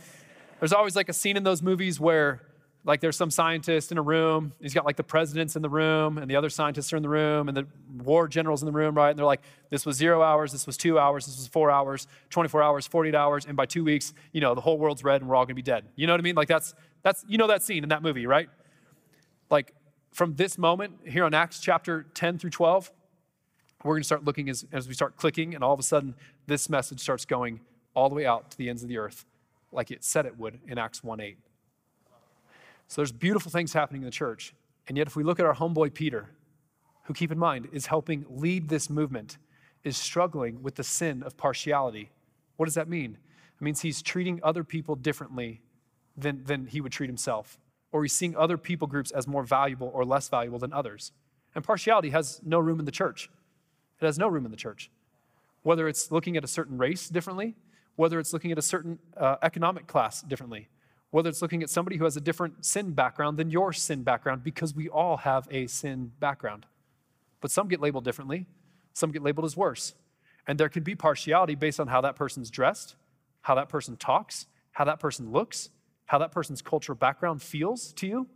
there's 0.60 0.72
always 0.72 0.94
like 0.94 1.08
a 1.08 1.12
scene 1.12 1.36
in 1.36 1.42
those 1.42 1.62
movies 1.62 1.98
where 1.98 2.42
like 2.84 3.00
there's 3.00 3.16
some 3.16 3.30
scientist 3.30 3.92
in 3.92 3.98
a 3.98 4.02
room, 4.02 4.52
he's 4.60 4.72
got 4.72 4.86
like 4.86 4.96
the 4.96 5.04
presidents 5.04 5.54
in 5.54 5.62
the 5.62 5.68
room, 5.68 6.18
and 6.18 6.30
the 6.30 6.36
other 6.36 6.48
scientists 6.48 6.92
are 6.92 6.96
in 6.96 7.02
the 7.02 7.08
room, 7.08 7.48
and 7.48 7.56
the 7.56 7.66
war 7.98 8.26
generals 8.26 8.62
in 8.62 8.66
the 8.66 8.72
room, 8.72 8.94
right? 8.94 9.10
And 9.10 9.18
they're 9.18 9.26
like, 9.26 9.42
this 9.68 9.84
was 9.84 9.96
zero 9.96 10.22
hours, 10.22 10.52
this 10.52 10.66
was 10.66 10.76
two 10.76 10.98
hours, 10.98 11.26
this 11.26 11.36
was 11.36 11.46
four 11.46 11.70
hours, 11.70 12.06
24 12.30 12.62
hours, 12.62 12.86
48 12.86 13.14
hours, 13.14 13.46
and 13.46 13.56
by 13.56 13.66
two 13.66 13.84
weeks, 13.84 14.14
you 14.32 14.40
know, 14.40 14.54
the 14.54 14.60
whole 14.60 14.78
world's 14.78 15.04
red 15.04 15.20
and 15.20 15.28
we're 15.28 15.36
all 15.36 15.44
gonna 15.44 15.54
be 15.54 15.62
dead. 15.62 15.84
You 15.96 16.06
know 16.06 16.12
what 16.12 16.20
I 16.20 16.22
mean? 16.22 16.36
Like 16.36 16.48
that's 16.48 16.74
that's 17.02 17.24
you 17.28 17.38
know 17.38 17.46
that 17.48 17.62
scene 17.62 17.82
in 17.82 17.90
that 17.90 18.02
movie, 18.02 18.26
right? 18.26 18.48
Like 19.50 19.74
from 20.12 20.36
this 20.36 20.56
moment 20.56 20.94
here 21.06 21.24
on 21.24 21.34
Acts 21.34 21.60
chapter 21.60 22.06
10 22.14 22.38
through 22.38 22.50
12, 22.50 22.90
we're 23.84 23.94
gonna 23.96 24.04
start 24.04 24.24
looking 24.24 24.48
as, 24.48 24.64
as 24.72 24.88
we 24.88 24.94
start 24.94 25.16
clicking, 25.16 25.54
and 25.54 25.62
all 25.62 25.74
of 25.74 25.80
a 25.80 25.84
sudden 25.84 26.14
this 26.46 26.68
message 26.68 27.00
starts 27.00 27.24
going 27.24 27.60
all 27.94 28.08
the 28.08 28.14
way 28.14 28.24
out 28.24 28.50
to 28.50 28.58
the 28.58 28.68
ends 28.68 28.82
of 28.82 28.88
the 28.88 28.96
earth 28.96 29.26
like 29.72 29.90
it 29.90 30.04
said 30.04 30.26
it 30.26 30.38
would 30.38 30.60
in 30.66 30.78
Acts 30.78 31.02
1 31.02 31.20
8. 31.20 31.38
So 32.90 33.00
there's 33.00 33.12
beautiful 33.12 33.52
things 33.52 33.72
happening 33.72 34.02
in 34.02 34.06
the 34.06 34.10
church. 34.10 34.52
And 34.88 34.98
yet, 34.98 35.06
if 35.06 35.14
we 35.14 35.22
look 35.22 35.38
at 35.38 35.46
our 35.46 35.54
homeboy 35.54 35.94
Peter, 35.94 36.30
who 37.04 37.14
keep 37.14 37.30
in 37.30 37.38
mind 37.38 37.68
is 37.72 37.86
helping 37.86 38.26
lead 38.28 38.68
this 38.68 38.90
movement, 38.90 39.38
is 39.84 39.96
struggling 39.96 40.60
with 40.60 40.74
the 40.74 40.82
sin 40.82 41.22
of 41.22 41.36
partiality. 41.36 42.10
What 42.56 42.66
does 42.66 42.74
that 42.74 42.88
mean? 42.88 43.16
It 43.60 43.62
means 43.62 43.82
he's 43.82 44.02
treating 44.02 44.40
other 44.42 44.64
people 44.64 44.96
differently 44.96 45.60
than, 46.16 46.42
than 46.42 46.66
he 46.66 46.80
would 46.80 46.90
treat 46.90 47.06
himself, 47.06 47.60
or 47.92 48.02
he's 48.02 48.12
seeing 48.12 48.34
other 48.36 48.58
people 48.58 48.88
groups 48.88 49.12
as 49.12 49.28
more 49.28 49.44
valuable 49.44 49.92
or 49.94 50.04
less 50.04 50.28
valuable 50.28 50.58
than 50.58 50.72
others. 50.72 51.12
And 51.54 51.62
partiality 51.62 52.10
has 52.10 52.40
no 52.44 52.58
room 52.58 52.80
in 52.80 52.86
the 52.86 52.90
church. 52.90 53.30
It 54.00 54.04
has 54.04 54.18
no 54.18 54.26
room 54.26 54.44
in 54.44 54.50
the 54.50 54.56
church. 54.56 54.90
Whether 55.62 55.86
it's 55.86 56.10
looking 56.10 56.36
at 56.36 56.42
a 56.42 56.48
certain 56.48 56.76
race 56.76 57.08
differently, 57.08 57.54
whether 57.94 58.18
it's 58.18 58.32
looking 58.32 58.50
at 58.50 58.58
a 58.58 58.62
certain 58.62 58.98
uh, 59.16 59.36
economic 59.42 59.86
class 59.86 60.22
differently, 60.22 60.68
whether 61.10 61.28
it's 61.28 61.42
looking 61.42 61.62
at 61.62 61.70
somebody 61.70 61.96
who 61.96 62.04
has 62.04 62.16
a 62.16 62.20
different 62.20 62.64
sin 62.64 62.92
background 62.92 63.36
than 63.36 63.50
your 63.50 63.72
sin 63.72 64.02
background, 64.02 64.44
because 64.44 64.74
we 64.74 64.88
all 64.88 65.18
have 65.18 65.48
a 65.50 65.66
sin 65.66 66.12
background. 66.20 66.66
But 67.40 67.50
some 67.50 67.68
get 67.68 67.80
labeled 67.80 68.04
differently, 68.04 68.46
some 68.92 69.10
get 69.10 69.22
labeled 69.22 69.44
as 69.44 69.56
worse. 69.56 69.94
And 70.46 70.58
there 70.58 70.68
can 70.68 70.82
be 70.82 70.94
partiality 70.94 71.54
based 71.54 71.80
on 71.80 71.88
how 71.88 72.00
that 72.00 72.16
person's 72.16 72.50
dressed, 72.50 72.96
how 73.42 73.54
that 73.54 73.68
person 73.68 73.96
talks, 73.96 74.46
how 74.72 74.84
that 74.84 75.00
person 75.00 75.32
looks, 75.32 75.70
how 76.06 76.18
that 76.18 76.32
person's 76.32 76.62
cultural 76.62 76.96
background 76.96 77.42
feels 77.42 77.92
to 77.94 78.06
you. 78.06 78.26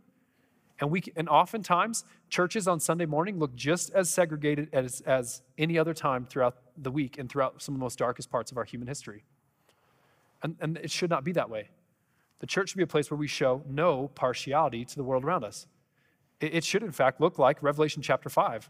And, 0.79 0.91
we, 0.91 1.03
and 1.15 1.29
oftentimes, 1.29 2.03
churches 2.29 2.67
on 2.67 2.79
Sunday 2.79 3.05
morning 3.05 3.39
look 3.39 3.55
just 3.55 3.91
as 3.91 4.09
segregated 4.09 4.69
as, 4.73 5.01
as 5.01 5.41
any 5.57 5.77
other 5.77 5.93
time 5.93 6.25
throughout 6.25 6.57
the 6.77 6.91
week 6.91 7.17
and 7.17 7.29
throughout 7.29 7.61
some 7.61 7.75
of 7.75 7.79
the 7.79 7.83
most 7.83 7.97
darkest 7.97 8.29
parts 8.29 8.51
of 8.51 8.57
our 8.57 8.65
human 8.65 8.87
history. 8.87 9.23
And, 10.43 10.57
and 10.59 10.77
it 10.77 10.91
should 10.91 11.09
not 11.09 11.23
be 11.23 11.31
that 11.33 11.49
way. 11.49 11.69
The 12.39 12.47
church 12.47 12.69
should 12.69 12.77
be 12.77 12.83
a 12.83 12.87
place 12.87 13.09
where 13.09 13.17
we 13.17 13.27
show 13.27 13.63
no 13.67 14.09
partiality 14.09 14.85
to 14.85 14.95
the 14.95 15.03
world 15.03 15.23
around 15.23 15.43
us. 15.43 15.67
It, 16.41 16.63
should, 16.63 16.83
in 16.83 16.91
fact, 16.91 17.21
look 17.21 17.39
like 17.39 17.63
Revelation 17.63 18.01
chapter 18.01 18.29
5, 18.29 18.69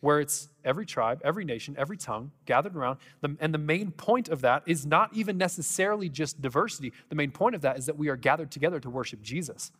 where 0.00 0.18
it's 0.20 0.48
every 0.64 0.84
tribe, 0.84 1.20
every 1.24 1.44
nation, 1.44 1.76
every 1.78 1.96
tongue 1.96 2.32
gathered 2.44 2.74
around. 2.74 2.98
And 3.40 3.54
the 3.54 3.58
main 3.58 3.92
point 3.92 4.28
of 4.28 4.40
that 4.40 4.64
is 4.66 4.84
not 4.84 5.14
even 5.14 5.38
necessarily 5.38 6.08
just 6.08 6.42
diversity. 6.42 6.92
The 7.08 7.14
main 7.14 7.30
point 7.30 7.54
of 7.54 7.60
that 7.62 7.78
is 7.78 7.86
that 7.86 7.96
we 7.96 8.08
are 8.08 8.16
gathered 8.16 8.50
together 8.50 8.80
to 8.80 8.90
worship 8.90 9.22
Jesus. 9.22 9.70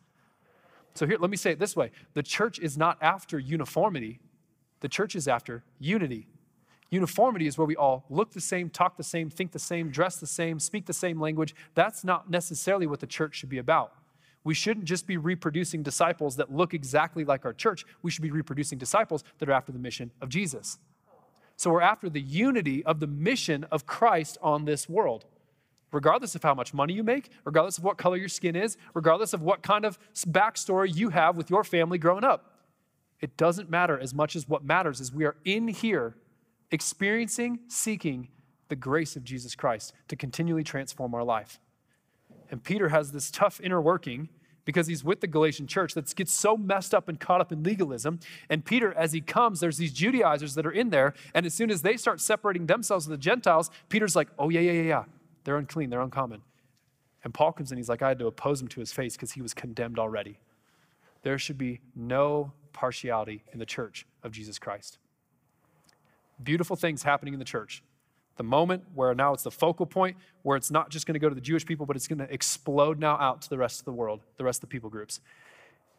So, 0.94 1.06
here, 1.06 1.18
let 1.18 1.28
me 1.28 1.36
say 1.36 1.50
it 1.50 1.58
this 1.58 1.74
way 1.74 1.90
the 2.14 2.22
church 2.22 2.60
is 2.60 2.78
not 2.78 2.98
after 3.00 3.36
uniformity, 3.38 4.20
the 4.80 4.88
church 4.88 5.16
is 5.16 5.26
after 5.26 5.64
unity. 5.80 6.28
Uniformity 6.94 7.48
is 7.48 7.58
where 7.58 7.66
we 7.66 7.74
all 7.74 8.04
look 8.08 8.30
the 8.30 8.40
same, 8.40 8.70
talk 8.70 8.96
the 8.96 9.02
same, 9.02 9.28
think 9.28 9.50
the 9.50 9.58
same, 9.58 9.90
dress 9.90 10.16
the 10.16 10.28
same, 10.28 10.60
speak 10.60 10.86
the 10.86 10.92
same 10.92 11.20
language. 11.20 11.54
That's 11.74 12.04
not 12.04 12.30
necessarily 12.30 12.86
what 12.86 13.00
the 13.00 13.06
church 13.06 13.34
should 13.34 13.48
be 13.48 13.58
about. 13.58 13.92
We 14.44 14.54
shouldn't 14.54 14.86
just 14.86 15.06
be 15.06 15.16
reproducing 15.16 15.82
disciples 15.82 16.36
that 16.36 16.54
look 16.54 16.72
exactly 16.72 17.24
like 17.24 17.44
our 17.44 17.52
church. 17.52 17.84
We 18.02 18.10
should 18.12 18.22
be 18.22 18.30
reproducing 18.30 18.78
disciples 18.78 19.24
that 19.38 19.48
are 19.48 19.52
after 19.52 19.72
the 19.72 19.78
mission 19.78 20.12
of 20.20 20.28
Jesus. 20.28 20.78
So 21.56 21.70
we're 21.70 21.80
after 21.80 22.08
the 22.08 22.20
unity 22.20 22.84
of 22.84 23.00
the 23.00 23.08
mission 23.08 23.64
of 23.72 23.86
Christ 23.86 24.38
on 24.40 24.64
this 24.64 24.88
world. 24.88 25.24
regardless 25.94 26.34
of 26.34 26.42
how 26.42 26.54
much 26.54 26.74
money 26.74 26.92
you 26.92 27.04
make, 27.04 27.30
regardless 27.44 27.78
of 27.78 27.84
what 27.84 27.96
color 27.96 28.16
your 28.16 28.28
skin 28.28 28.56
is, 28.56 28.76
regardless 28.92 29.32
of 29.32 29.40
what 29.40 29.62
kind 29.62 29.84
of 29.84 29.98
backstory 30.28 30.94
you 30.94 31.10
have 31.10 31.36
with 31.36 31.48
your 31.48 31.64
family 31.64 31.96
growing 31.96 32.24
up. 32.24 32.50
It 33.20 33.36
doesn't 33.36 33.70
matter 33.70 33.98
as 33.98 34.12
much 34.12 34.36
as 34.36 34.48
what 34.48 34.64
matters 34.64 35.00
is 35.00 35.12
we 35.12 35.24
are 35.24 35.36
in 35.44 35.68
here 35.68 36.16
experiencing, 36.74 37.60
seeking 37.68 38.28
the 38.68 38.74
grace 38.74 39.14
of 39.14 39.22
Jesus 39.22 39.54
Christ 39.54 39.92
to 40.08 40.16
continually 40.16 40.64
transform 40.64 41.14
our 41.14 41.22
life. 41.22 41.60
And 42.50 42.62
Peter 42.62 42.88
has 42.88 43.12
this 43.12 43.30
tough 43.30 43.60
inner 43.60 43.80
working 43.80 44.28
because 44.64 44.88
he's 44.88 45.04
with 45.04 45.20
the 45.20 45.28
Galatian 45.28 45.68
church 45.68 45.94
that 45.94 46.12
gets 46.16 46.32
so 46.32 46.56
messed 46.56 46.92
up 46.92 47.08
and 47.08 47.20
caught 47.20 47.40
up 47.40 47.52
in 47.52 47.62
legalism. 47.62 48.18
And 48.48 48.64
Peter, 48.64 48.92
as 48.94 49.12
he 49.12 49.20
comes, 49.20 49.60
there's 49.60 49.76
these 49.76 49.92
Judaizers 49.92 50.54
that 50.56 50.66
are 50.66 50.72
in 50.72 50.90
there. 50.90 51.14
And 51.32 51.46
as 51.46 51.54
soon 51.54 51.70
as 51.70 51.82
they 51.82 51.96
start 51.96 52.20
separating 52.20 52.66
themselves 52.66 53.04
from 53.04 53.12
the 53.12 53.18
Gentiles, 53.18 53.70
Peter's 53.88 54.16
like, 54.16 54.28
oh, 54.36 54.48
yeah, 54.48 54.60
yeah, 54.60 54.72
yeah, 54.72 54.82
yeah. 54.82 55.04
They're 55.44 55.58
unclean, 55.58 55.90
they're 55.90 56.00
uncommon. 56.00 56.42
And 57.22 57.32
Paul 57.32 57.52
comes 57.52 57.70
in, 57.70 57.78
he's 57.78 57.88
like, 57.88 58.02
I 58.02 58.08
had 58.08 58.18
to 58.18 58.26
oppose 58.26 58.60
him 58.60 58.68
to 58.68 58.80
his 58.80 58.92
face 58.92 59.14
because 59.14 59.32
he 59.32 59.42
was 59.42 59.54
condemned 59.54 59.98
already. 59.98 60.40
There 61.22 61.38
should 61.38 61.58
be 61.58 61.80
no 61.94 62.52
partiality 62.72 63.44
in 63.52 63.60
the 63.60 63.66
church 63.66 64.06
of 64.24 64.32
Jesus 64.32 64.58
Christ. 64.58 64.98
Beautiful 66.42 66.76
things 66.76 67.02
happening 67.02 67.34
in 67.34 67.38
the 67.38 67.44
church 67.44 67.82
the 68.36 68.42
moment 68.42 68.84
where 68.94 69.14
now 69.14 69.32
it's 69.32 69.42
the 69.42 69.50
focal 69.50 69.86
point 69.86 70.16
where 70.42 70.56
it's 70.56 70.70
not 70.70 70.90
just 70.90 71.06
going 71.06 71.14
to 71.14 71.20
go 71.20 71.28
to 71.28 71.34
the 71.34 71.40
Jewish 71.40 71.64
people, 71.64 71.86
but 71.86 71.96
it's 71.96 72.08
going 72.08 72.18
to 72.18 72.32
explode 72.32 72.98
now 72.98 73.16
out 73.16 73.42
to 73.42 73.50
the 73.50 73.58
rest 73.58 73.80
of 73.80 73.84
the 73.84 73.92
world, 73.92 74.20
the 74.36 74.44
rest 74.44 74.58
of 74.58 74.68
the 74.68 74.72
people 74.72 74.90
groups. 74.90 75.20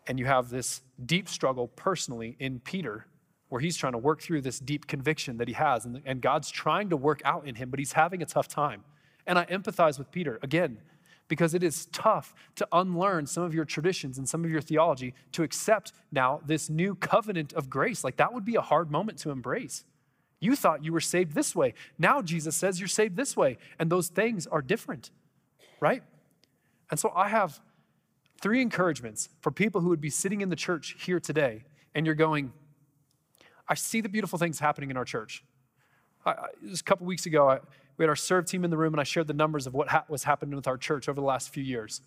And 0.07 0.19
you 0.19 0.25
have 0.25 0.49
this 0.49 0.81
deep 1.05 1.27
struggle 1.29 1.67
personally 1.69 2.35
in 2.39 2.59
Peter 2.59 3.07
where 3.49 3.61
he's 3.61 3.77
trying 3.77 3.93
to 3.93 3.97
work 3.97 4.21
through 4.21 4.41
this 4.41 4.59
deep 4.59 4.87
conviction 4.87 5.37
that 5.37 5.47
he 5.47 5.53
has, 5.53 5.85
and, 5.85 6.01
and 6.05 6.19
God's 6.19 6.49
trying 6.49 6.89
to 6.89 6.97
work 6.97 7.21
out 7.23 7.47
in 7.47 7.55
him, 7.55 7.69
but 7.69 7.79
he's 7.79 7.93
having 7.93 8.21
a 8.21 8.25
tough 8.25 8.47
time. 8.47 8.83
And 9.27 9.39
I 9.39 9.45
empathize 9.45 9.97
with 9.97 10.11
Peter 10.11 10.39
again 10.41 10.79
because 11.27 11.53
it 11.53 11.63
is 11.63 11.87
tough 11.87 12.35
to 12.55 12.67
unlearn 12.71 13.25
some 13.25 13.43
of 13.43 13.53
your 13.53 13.65
traditions 13.65 14.17
and 14.17 14.27
some 14.27 14.43
of 14.43 14.51
your 14.51 14.61
theology 14.61 15.13
to 15.31 15.41
accept 15.41 15.91
now 16.11 16.39
this 16.45 16.69
new 16.69 16.95
covenant 16.95 17.53
of 17.53 17.69
grace. 17.69 18.03
Like 18.03 18.17
that 18.17 18.33
would 18.33 18.45
be 18.45 18.55
a 18.55 18.61
hard 18.61 18.91
moment 18.91 19.17
to 19.19 19.31
embrace. 19.31 19.85
You 20.45 20.55
thought 20.55 20.86
you 20.86 20.93
were 20.93 21.01
saved 21.01 21.34
this 21.34 21.55
way. 21.55 21.73
Now 21.97 22.21
Jesus 22.21 22.55
says 22.55 22.79
you're 22.79 22.88
saved 22.88 23.15
this 23.17 23.36
way. 23.36 23.58
And 23.79 23.91
those 23.91 24.10
things 24.10 24.45
are 24.45 24.62
different, 24.62 25.10
right? 25.79 26.03
And 26.91 26.99
so 26.99 27.12
I 27.15 27.29
have 27.29 27.60
three 28.39 28.62
encouragements 28.62 29.29
for 29.41 29.51
people 29.51 29.81
who 29.81 29.89
would 29.89 30.01
be 30.01 30.12
sitting 30.12 30.41
in 30.41 30.49
the 30.49 30.55
church 30.55 30.97
here 30.99 31.19
today 31.19 31.63
and 31.95 32.05
you're 32.05 32.13
going, 32.13 32.53
I 33.67 33.73
see 33.73 34.01
the 34.01 34.10
beautiful 34.10 34.38
things 34.38 34.60
happening 34.60 34.91
in 34.91 34.97
our 34.97 35.05
church. 35.05 35.43
I, 36.25 36.36
just 36.67 36.81
a 36.81 36.84
couple 36.84 37.08
weeks 37.08 37.25
ago, 37.25 37.49
I, 37.49 37.60
we 37.97 38.03
had 38.03 38.10
our 38.10 38.15
serve 38.15 38.45
team 38.45 38.63
in 38.63 38.69
the 38.69 38.77
room 38.77 38.93
and 38.93 39.01
I 39.01 39.03
shared 39.03 39.25
the 39.25 39.34
numbers 39.34 39.65
of 39.65 39.73
what 39.73 39.88
ha- 39.88 40.05
was 40.08 40.25
happening 40.25 40.55
with 40.55 40.67
our 40.67 40.77
church 40.77 41.10
over 41.10 41.19
the 41.19 41.25
last 41.25 41.49
few 41.49 41.63
years. 41.63 42.01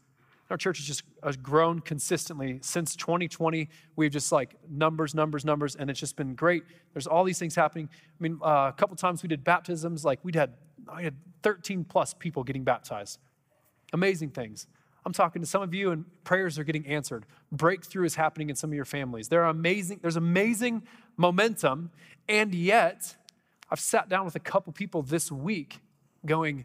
Our 0.50 0.56
church 0.56 0.78
has 0.78 0.86
just 0.86 1.02
grown 1.42 1.80
consistently 1.80 2.58
since 2.62 2.96
2020. 2.96 3.68
We've 3.96 4.10
just 4.10 4.32
like 4.32 4.54
numbers, 4.68 5.14
numbers, 5.14 5.44
numbers, 5.44 5.76
and 5.76 5.90
it's 5.90 6.00
just 6.00 6.16
been 6.16 6.34
great. 6.34 6.62
There's 6.94 7.06
all 7.06 7.24
these 7.24 7.38
things 7.38 7.54
happening. 7.54 7.88
I 7.92 8.22
mean, 8.22 8.38
uh, 8.42 8.70
a 8.70 8.74
couple 8.76 8.96
times 8.96 9.22
we 9.22 9.28
did 9.28 9.44
baptisms. 9.44 10.04
Like 10.04 10.20
we'd 10.22 10.34
had, 10.34 10.54
I 10.90 11.02
had 11.02 11.16
13 11.42 11.84
plus 11.84 12.14
people 12.14 12.44
getting 12.44 12.64
baptized. 12.64 13.18
Amazing 13.92 14.30
things. 14.30 14.66
I'm 15.04 15.12
talking 15.12 15.40
to 15.42 15.46
some 15.46 15.62
of 15.62 15.72
you, 15.74 15.90
and 15.90 16.04
prayers 16.24 16.58
are 16.58 16.64
getting 16.64 16.86
answered. 16.86 17.24
Breakthrough 17.52 18.04
is 18.04 18.14
happening 18.14 18.50
in 18.50 18.56
some 18.56 18.70
of 18.70 18.74
your 18.74 18.84
families. 18.84 19.28
There 19.28 19.42
are 19.44 19.48
amazing. 19.48 20.00
There's 20.02 20.16
amazing 20.16 20.82
momentum, 21.16 21.90
and 22.28 22.54
yet, 22.54 23.16
I've 23.70 23.80
sat 23.80 24.08
down 24.08 24.24
with 24.24 24.34
a 24.34 24.40
couple 24.40 24.72
people 24.72 25.02
this 25.02 25.30
week, 25.32 25.80
going 26.26 26.64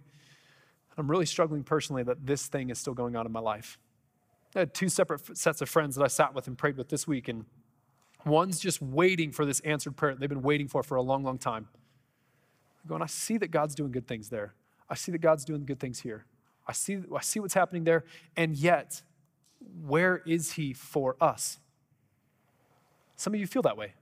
I'm 0.98 1.10
really 1.10 1.26
struggling 1.26 1.64
personally 1.64 2.04
that 2.04 2.26
this 2.26 2.48
thing 2.48 2.70
is 2.70 2.78
still 2.78 2.94
going 2.94 3.16
on 3.16 3.26
in 3.26 3.32
my 3.32 3.40
life. 3.40 3.80
I 4.56 4.60
had 4.60 4.74
two 4.74 4.90
separate 4.90 5.36
sets 5.36 5.62
of 5.62 5.70
friends 5.70 5.96
that 5.96 6.04
I 6.04 6.08
sat 6.08 6.36
with 6.36 6.48
and 6.48 6.58
prayed 6.58 6.78
with 6.78 6.90
this 6.90 7.08
week, 7.08 7.28
and 7.28 7.46
one's 8.26 8.60
just 8.60 8.82
waiting 8.82 9.32
for 9.32 9.46
this 9.46 9.60
answered 9.62 9.96
prayer 9.96 10.14
that 10.14 10.20
they've 10.20 10.30
been 10.30 10.44
waiting 10.44 10.68
for 10.68 10.84
for 10.84 10.96
a 10.96 11.02
long, 11.02 11.24
long 11.24 11.38
time. 11.38 11.68
I'm 12.84 12.90
going, 12.90 13.02
I 13.02 13.08
see 13.08 13.38
that 13.38 13.50
God's 13.50 13.74
doing 13.74 13.92
good 13.92 14.08
things 14.08 14.30
there. 14.30 14.54
I 14.90 14.96
see 14.96 15.12
that 15.12 15.22
God's 15.22 15.46
doing 15.46 15.66
good 15.66 15.80
things 15.80 16.02
here. 16.02 16.26
I 16.68 16.74
see, 16.74 17.00
I 17.16 17.22
see 17.22 17.40
what's 17.40 17.56
happening 17.56 17.84
there, 17.84 18.06
and 18.38 18.56
yet, 18.56 19.02
where 19.86 20.22
is 20.26 20.54
He 20.54 20.74
for 20.74 21.16
us? 21.20 21.60
Some 23.16 23.34
of 23.34 23.40
you 23.40 23.48
feel 23.48 23.64
that 23.64 23.78
way. 23.78 23.94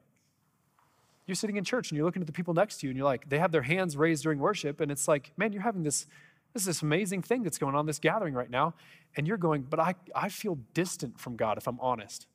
You're 1.27 1.35
sitting 1.35 1.55
in 1.55 1.63
church 1.63 1.91
and 1.91 1.97
you're 1.97 2.05
looking 2.05 2.21
at 2.21 2.27
the 2.27 2.33
people 2.33 2.53
next 2.53 2.81
to 2.81 2.87
you, 2.87 2.91
and 2.91 2.97
you're 2.97 3.05
like, 3.05 3.29
they 3.29 3.39
have 3.39 3.51
their 3.51 3.61
hands 3.61 3.95
raised 3.95 4.23
during 4.23 4.39
worship, 4.39 4.81
and 4.81 4.91
it's 4.91 5.07
like, 5.07 5.31
man, 5.37 5.53
you're 5.53 5.61
having 5.61 5.83
this 5.83 6.07
this 6.53 6.63
is 6.63 6.67
this 6.67 6.81
amazing 6.81 7.21
thing 7.21 7.43
that's 7.43 7.57
going 7.57 7.75
on, 7.75 7.85
this 7.85 7.99
gathering 7.99 8.33
right 8.33 8.49
now. 8.49 8.73
And 9.15 9.27
you're 9.27 9.37
going, 9.37 9.63
but 9.63 9.79
I, 9.79 9.95
I 10.15 10.29
feel 10.29 10.57
distant 10.73 11.19
from 11.19 11.35
God 11.35 11.57
if 11.57 11.67
I'm 11.67 11.79
honest. 11.79 12.27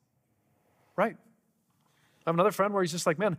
Right? 0.95 1.15
I 2.25 2.29
have 2.29 2.35
another 2.35 2.51
friend 2.51 2.73
where 2.73 2.83
he's 2.83 2.91
just 2.91 3.05
like, 3.05 3.19
man, 3.19 3.37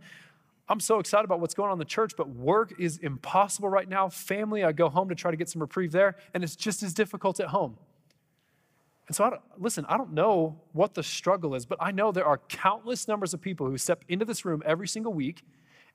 I'm 0.67 0.79
so 0.79 0.99
excited 0.99 1.25
about 1.25 1.39
what's 1.39 1.53
going 1.53 1.69
on 1.69 1.73
in 1.73 1.79
the 1.79 1.85
church, 1.85 2.13
but 2.15 2.29
work 2.29 2.73
is 2.79 2.97
impossible 2.99 3.69
right 3.69 3.89
now. 3.89 4.07
Family, 4.07 4.63
I 4.63 4.71
go 4.71 4.87
home 4.87 5.09
to 5.09 5.15
try 5.15 5.31
to 5.31 5.37
get 5.37 5.49
some 5.49 5.61
reprieve 5.61 5.91
there, 5.91 6.15
and 6.33 6.43
it's 6.43 6.55
just 6.55 6.83
as 6.83 6.93
difficult 6.93 7.39
at 7.39 7.47
home. 7.47 7.77
And 9.07 9.15
so, 9.15 9.23
I 9.23 9.37
listen, 9.57 9.85
I 9.89 9.97
don't 9.97 10.13
know 10.13 10.61
what 10.71 10.93
the 10.93 11.01
struggle 11.01 11.55
is, 11.55 11.65
but 11.65 11.79
I 11.81 11.91
know 11.91 12.11
there 12.11 12.25
are 12.25 12.37
countless 12.47 13.07
numbers 13.07 13.33
of 13.33 13.41
people 13.41 13.67
who 13.67 13.77
step 13.79 14.05
into 14.07 14.25
this 14.25 14.45
room 14.45 14.61
every 14.63 14.87
single 14.87 15.11
week. 15.11 15.43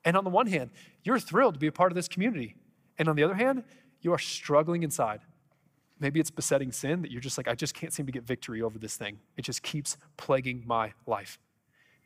And 0.04 0.16
on 0.16 0.24
the 0.24 0.30
one 0.30 0.48
hand, 0.48 0.70
you're 1.04 1.20
thrilled 1.20 1.54
to 1.54 1.60
be 1.60 1.68
a 1.68 1.72
part 1.72 1.92
of 1.92 1.96
this 1.96 2.08
community. 2.08 2.56
And 2.98 3.08
on 3.08 3.14
the 3.14 3.22
other 3.22 3.34
hand, 3.34 3.62
you 4.04 4.12
are 4.12 4.18
struggling 4.18 4.82
inside. 4.82 5.20
Maybe 5.98 6.20
it's 6.20 6.30
besetting 6.30 6.72
sin 6.72 7.02
that 7.02 7.10
you're 7.10 7.20
just 7.20 7.38
like, 7.38 7.48
I 7.48 7.54
just 7.54 7.74
can't 7.74 7.92
seem 7.92 8.06
to 8.06 8.12
get 8.12 8.24
victory 8.24 8.60
over 8.62 8.78
this 8.78 8.96
thing. 8.96 9.18
It 9.36 9.42
just 9.42 9.62
keeps 9.62 9.96
plaguing 10.16 10.62
my 10.66 10.92
life. 11.06 11.38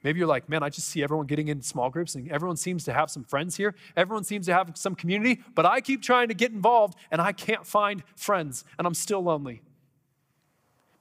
Maybe 0.05 0.21
you're 0.21 0.29
like, 0.29 0.49
man, 0.49 0.63
I 0.63 0.69
just 0.69 0.89
see 0.89 1.03
everyone 1.03 1.27
getting 1.27 1.49
in 1.49 1.61
small 1.61 1.91
groups 1.91 2.15
and 2.15 2.31
everyone 2.31 2.57
seems 2.57 2.85
to 2.85 2.93
have 2.93 3.11
some 3.11 3.25
friends 3.25 3.57
here. 3.57 3.75
Everyone 3.97 4.23
seems 4.23 4.47
to 4.47 4.55
have 4.55 4.71
some 4.75 4.95
community, 4.95 5.43
but 5.57 5.67
I 5.67 5.81
keep 5.81 6.03
trying 6.03 6.29
to 6.29 6.35
get 6.35 6.53
involved 6.53 6.97
and 7.11 7.21
I 7.21 7.33
can't 7.33 7.67
find 7.67 8.05
friends 8.15 8.65
and 8.79 8.87
I'm 8.87 8.95
still 8.95 9.23
lonely. 9.23 9.63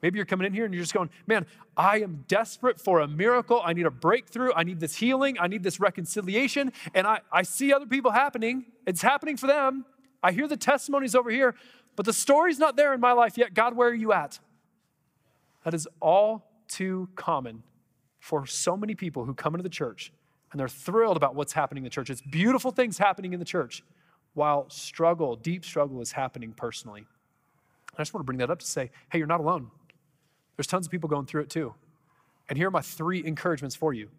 Maybe 0.02 0.18
you're 0.18 0.26
coming 0.26 0.48
in 0.48 0.54
here 0.54 0.66
and 0.66 0.74
you're 0.74 0.84
just 0.84 0.94
going, 0.94 1.10
man, 1.26 1.46
I 1.76 2.00
am 2.02 2.26
desperate 2.28 2.80
for 2.80 3.02
a 3.02 3.08
miracle. 3.08 3.62
I 3.64 3.74
need 3.74 3.86
a 3.86 3.92
breakthrough. 3.92 4.52
I 4.56 4.64
need 4.64 4.80
this 4.80 4.96
healing. 4.96 5.38
I 5.40 5.48
need 5.48 5.64
this 5.64 5.80
reconciliation. 5.80 6.72
And 6.94 7.06
I, 7.06 7.22
I 7.32 7.44
see 7.44 7.74
other 7.74 7.86
people 7.86 8.12
happening. 8.12 8.66
It's 8.86 9.02
happening 9.02 9.38
for 9.38 9.48
them. 9.48 9.86
I 10.24 10.32
hear 10.32 10.48
the 10.48 10.58
testimonies 10.58 11.16
over 11.16 11.30
here, 11.30 11.56
but 11.96 12.06
the 12.06 12.14
story's 12.14 12.60
not 12.60 12.76
there 12.76 12.94
in 12.94 13.00
my 13.00 13.12
life 13.12 13.38
yet. 13.38 13.54
God, 13.54 13.76
where 13.76 13.90
are 13.90 13.94
you 13.94 14.14
at? 14.14 14.40
That 15.64 15.74
is 15.74 15.88
all 16.00 16.50
too 16.68 17.10
common 17.16 17.64
for 18.20 18.46
so 18.46 18.76
many 18.76 18.96
people 18.96 19.26
who 19.26 19.34
come 19.34 19.54
into 19.54 19.64
the 19.64 19.70
church 19.70 20.12
and 20.52 20.60
they're 20.60 20.68
thrilled 20.68 21.18
about 21.18 21.36
what's 21.36 21.54
happening 21.54 21.84
in 21.84 21.86
the 21.86 21.90
church. 21.90 22.10
It's 22.10 22.22
beautiful 22.22 22.72
things 22.72 22.98
happening 22.98 23.34
in 23.34 23.40
the 23.40 23.46
church 23.46 23.84
while 24.34 24.70
struggle, 24.70 25.36
deep 25.36 25.66
struggle, 25.66 26.02
is 26.02 26.12
happening 26.12 26.54
personally. 26.54 27.06
I 27.94 28.02
just 28.02 28.14
want 28.14 28.22
to 28.22 28.26
bring 28.26 28.38
that 28.38 28.52
up 28.52 28.60
to 28.60 28.66
say, 28.66 28.92
hey, 29.12 29.18
you're 29.18 29.28
not 29.28 29.40
alone. 29.40 29.72
There's 30.56 30.68
tons 30.68 30.86
of 30.86 30.92
people 30.92 31.10
going 31.10 31.26
through 31.26 31.42
it 31.42 31.50
too. 31.50 31.74
And 32.48 32.58
here 32.58 32.68
are 32.68 32.72
my 32.72 32.82
three 32.82 33.26
encouragements 33.26 33.76
for 33.76 33.94
you. 33.94 34.10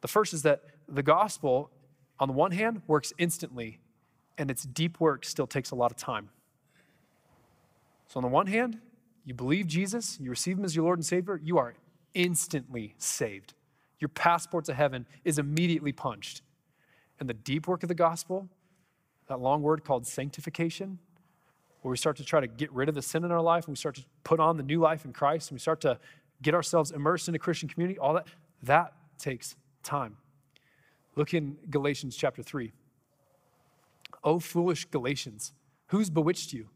The 0.00 0.08
first 0.08 0.34
is 0.34 0.42
that 0.42 0.62
the 0.88 1.02
gospel, 1.02 1.70
on 2.18 2.28
the 2.28 2.34
one 2.34 2.52
hand, 2.52 2.82
works 2.86 3.12
instantly 3.16 3.78
and 4.38 4.50
its 4.50 4.64
deep 4.64 5.00
work 5.00 5.24
still 5.24 5.46
takes 5.46 5.70
a 5.70 5.74
lot 5.74 5.90
of 5.90 5.96
time. 5.96 6.30
So, 8.08 8.18
on 8.18 8.22
the 8.22 8.28
one 8.28 8.46
hand, 8.46 8.78
you 9.24 9.34
believe 9.34 9.66
Jesus, 9.66 10.18
you 10.20 10.30
receive 10.30 10.58
him 10.58 10.64
as 10.64 10.76
your 10.76 10.84
Lord 10.84 10.98
and 10.98 11.06
Savior, 11.06 11.40
you 11.42 11.58
are 11.58 11.74
instantly 12.12 12.94
saved. 12.98 13.54
Your 13.98 14.08
passport 14.08 14.66
to 14.66 14.74
heaven 14.74 15.06
is 15.24 15.38
immediately 15.38 15.92
punched. 15.92 16.42
And 17.18 17.28
the 17.28 17.34
deep 17.34 17.66
work 17.66 17.82
of 17.82 17.88
the 17.88 17.94
gospel, 17.94 18.48
that 19.28 19.40
long 19.40 19.62
word 19.62 19.84
called 19.84 20.06
sanctification, 20.06 20.98
where 21.82 21.90
we 21.90 21.96
start 21.96 22.16
to 22.16 22.24
try 22.24 22.40
to 22.40 22.46
get 22.46 22.72
rid 22.72 22.88
of 22.88 22.94
the 22.94 23.02
sin 23.02 23.24
in 23.24 23.32
our 23.32 23.42
life 23.42 23.64
and 23.66 23.72
we 23.72 23.76
start 23.76 23.94
to 23.96 24.04
put 24.24 24.40
on 24.40 24.56
the 24.56 24.62
new 24.62 24.80
life 24.80 25.04
in 25.04 25.12
Christ 25.12 25.50
and 25.50 25.56
we 25.56 25.60
start 25.60 25.80
to 25.82 25.98
get 26.42 26.54
ourselves 26.54 26.90
immersed 26.90 27.28
in 27.28 27.34
a 27.34 27.38
Christian 27.38 27.68
community, 27.68 27.98
all 27.98 28.14
that, 28.14 28.26
that 28.62 28.92
takes 29.18 29.56
time. 29.82 30.16
Look 31.16 31.34
in 31.34 31.56
Galatians 31.70 32.16
chapter 32.16 32.42
3. 32.42 32.72
O 34.24 34.40
foolish 34.40 34.86
Galatians, 34.86 35.52
who's 35.88 36.10
bewitched 36.10 36.52
you? 36.52 36.68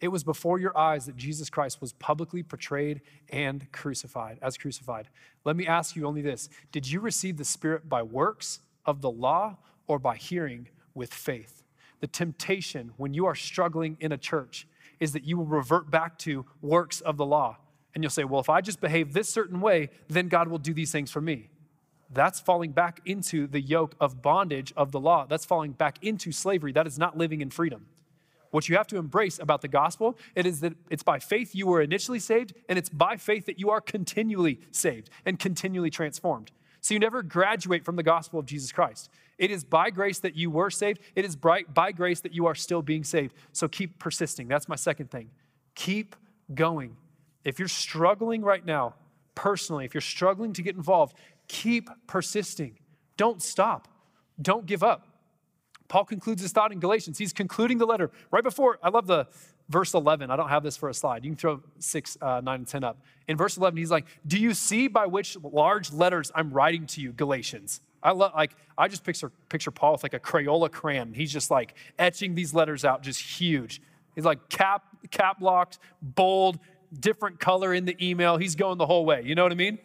It 0.00 0.08
was 0.08 0.24
before 0.24 0.58
your 0.58 0.76
eyes 0.76 1.06
that 1.06 1.16
Jesus 1.16 1.48
Christ 1.48 1.80
was 1.80 1.94
publicly 1.94 2.42
portrayed 2.42 3.00
and 3.30 3.70
crucified, 3.72 4.38
as 4.42 4.58
crucified. 4.58 5.08
Let 5.44 5.56
me 5.56 5.66
ask 5.66 5.96
you 5.96 6.04
only 6.06 6.20
this 6.20 6.50
Did 6.72 6.90
you 6.90 7.00
receive 7.00 7.38
the 7.38 7.44
Spirit 7.44 7.88
by 7.88 8.02
works 8.02 8.60
of 8.84 9.00
the 9.00 9.10
law 9.10 9.56
or 9.86 9.98
by 9.98 10.16
hearing 10.16 10.68
with 10.94 11.14
faith? 11.14 11.62
The 12.00 12.06
temptation 12.06 12.92
when 12.98 13.14
you 13.14 13.24
are 13.24 13.34
struggling 13.34 13.96
in 14.00 14.12
a 14.12 14.18
church 14.18 14.68
is 15.00 15.12
that 15.12 15.24
you 15.24 15.38
will 15.38 15.46
revert 15.46 15.90
back 15.90 16.18
to 16.18 16.44
works 16.60 17.00
of 17.00 17.16
the 17.16 17.26
law. 17.26 17.56
And 17.94 18.04
you'll 18.04 18.10
say, 18.10 18.24
well, 18.24 18.40
if 18.40 18.50
I 18.50 18.60
just 18.60 18.80
behave 18.80 19.14
this 19.14 19.28
certain 19.28 19.60
way, 19.60 19.88
then 20.08 20.28
God 20.28 20.48
will 20.48 20.58
do 20.58 20.74
these 20.74 20.92
things 20.92 21.10
for 21.10 21.22
me. 21.22 21.48
That's 22.10 22.40
falling 22.40 22.72
back 22.72 23.00
into 23.04 23.46
the 23.46 23.60
yoke 23.60 23.94
of 24.00 24.22
bondage 24.22 24.72
of 24.76 24.92
the 24.92 25.00
law. 25.00 25.26
That's 25.26 25.44
falling 25.44 25.72
back 25.72 25.98
into 26.02 26.32
slavery. 26.32 26.72
That 26.72 26.86
is 26.86 26.98
not 26.98 27.16
living 27.16 27.40
in 27.40 27.50
freedom. 27.50 27.86
What 28.50 28.68
you 28.68 28.76
have 28.76 28.86
to 28.88 28.96
embrace 28.96 29.38
about 29.38 29.60
the 29.60 29.68
gospel, 29.68 30.16
it 30.34 30.46
is 30.46 30.60
that 30.60 30.74
it's 30.88 31.02
by 31.02 31.18
faith 31.18 31.54
you 31.54 31.66
were 31.66 31.82
initially 31.82 32.20
saved, 32.20 32.54
and 32.68 32.78
it's 32.78 32.88
by 32.88 33.16
faith 33.16 33.44
that 33.46 33.58
you 33.58 33.70
are 33.70 33.80
continually 33.80 34.60
saved 34.70 35.10
and 35.26 35.38
continually 35.38 35.90
transformed. 35.90 36.52
So 36.80 36.94
you 36.94 37.00
never 37.00 37.22
graduate 37.22 37.84
from 37.84 37.96
the 37.96 38.04
gospel 38.04 38.38
of 38.38 38.46
Jesus 38.46 38.70
Christ. 38.70 39.10
It 39.38 39.50
is 39.50 39.64
by 39.64 39.90
grace 39.90 40.20
that 40.20 40.36
you 40.36 40.50
were 40.50 40.70
saved. 40.70 41.00
It 41.14 41.24
is 41.24 41.36
by, 41.36 41.64
grace 41.92 42.20
that 42.20 42.32
you 42.32 42.46
are 42.46 42.54
still 42.54 42.80
being 42.80 43.04
saved. 43.04 43.34
So 43.52 43.66
keep 43.68 43.98
persisting. 43.98 44.48
That's 44.48 44.68
my 44.68 44.76
second 44.76 45.10
thing. 45.10 45.30
Keep 45.74 46.14
going. 46.54 46.96
If 47.44 47.58
you're 47.58 47.68
struggling 47.68 48.42
right 48.42 48.64
now, 48.64 48.94
personally, 49.34 49.84
if 49.84 49.94
you're 49.94 50.00
struggling 50.00 50.52
to 50.54 50.62
get 50.62 50.76
involved, 50.76 51.16
keep 51.48 51.88
persisting. 52.06 52.78
Don't 53.16 53.42
stop. 53.42 53.88
Don't 54.40 54.66
give 54.66 54.82
up. 54.82 55.06
Paul 55.88 56.04
concludes 56.04 56.42
his 56.42 56.52
thought 56.52 56.72
in 56.72 56.80
Galatians. 56.80 57.18
He's 57.18 57.32
concluding 57.32 57.78
the 57.78 57.86
letter 57.86 58.10
right 58.30 58.42
before, 58.42 58.78
I 58.82 58.88
love 58.88 59.06
the 59.06 59.28
verse 59.68 59.94
11. 59.94 60.30
I 60.30 60.36
don't 60.36 60.48
have 60.48 60.62
this 60.62 60.76
for 60.76 60.88
a 60.88 60.94
slide. 60.94 61.24
You 61.24 61.30
can 61.30 61.36
throw 61.36 61.62
6, 61.78 62.18
uh, 62.20 62.40
9, 62.42 62.54
and 62.54 62.66
10 62.66 62.84
up. 62.84 62.98
In 63.28 63.36
verse 63.36 63.56
11, 63.56 63.76
he's 63.76 63.90
like, 63.90 64.06
Do 64.26 64.38
you 64.38 64.54
see 64.54 64.88
by 64.88 65.06
which 65.06 65.36
large 65.42 65.92
letters 65.92 66.30
I'm 66.34 66.52
writing 66.52 66.86
to 66.88 67.00
you, 67.00 67.12
Galatians? 67.12 67.80
I 68.02 68.12
love, 68.12 68.32
like, 68.34 68.52
I 68.78 68.88
just 68.88 69.04
picture, 69.04 69.32
picture 69.48 69.70
Paul 69.70 69.92
with 69.92 70.02
like 70.02 70.14
a 70.14 70.20
Crayola 70.20 70.70
crayon. 70.70 71.12
He's 71.14 71.32
just 71.32 71.50
like 71.50 71.74
etching 71.98 72.34
these 72.34 72.54
letters 72.54 72.84
out, 72.84 73.02
just 73.02 73.20
huge. 73.20 73.80
He's 74.14 74.24
like 74.24 74.48
cap, 74.48 74.84
cap 75.10 75.40
locked, 75.40 75.78
bold, 76.00 76.58
different 76.98 77.40
color 77.40 77.74
in 77.74 77.84
the 77.84 77.96
email. 78.04 78.36
He's 78.36 78.54
going 78.54 78.78
the 78.78 78.86
whole 78.86 79.04
way. 79.04 79.22
You 79.24 79.34
know 79.34 79.42
what 79.42 79.52
I 79.52 79.56
mean? 79.56 79.78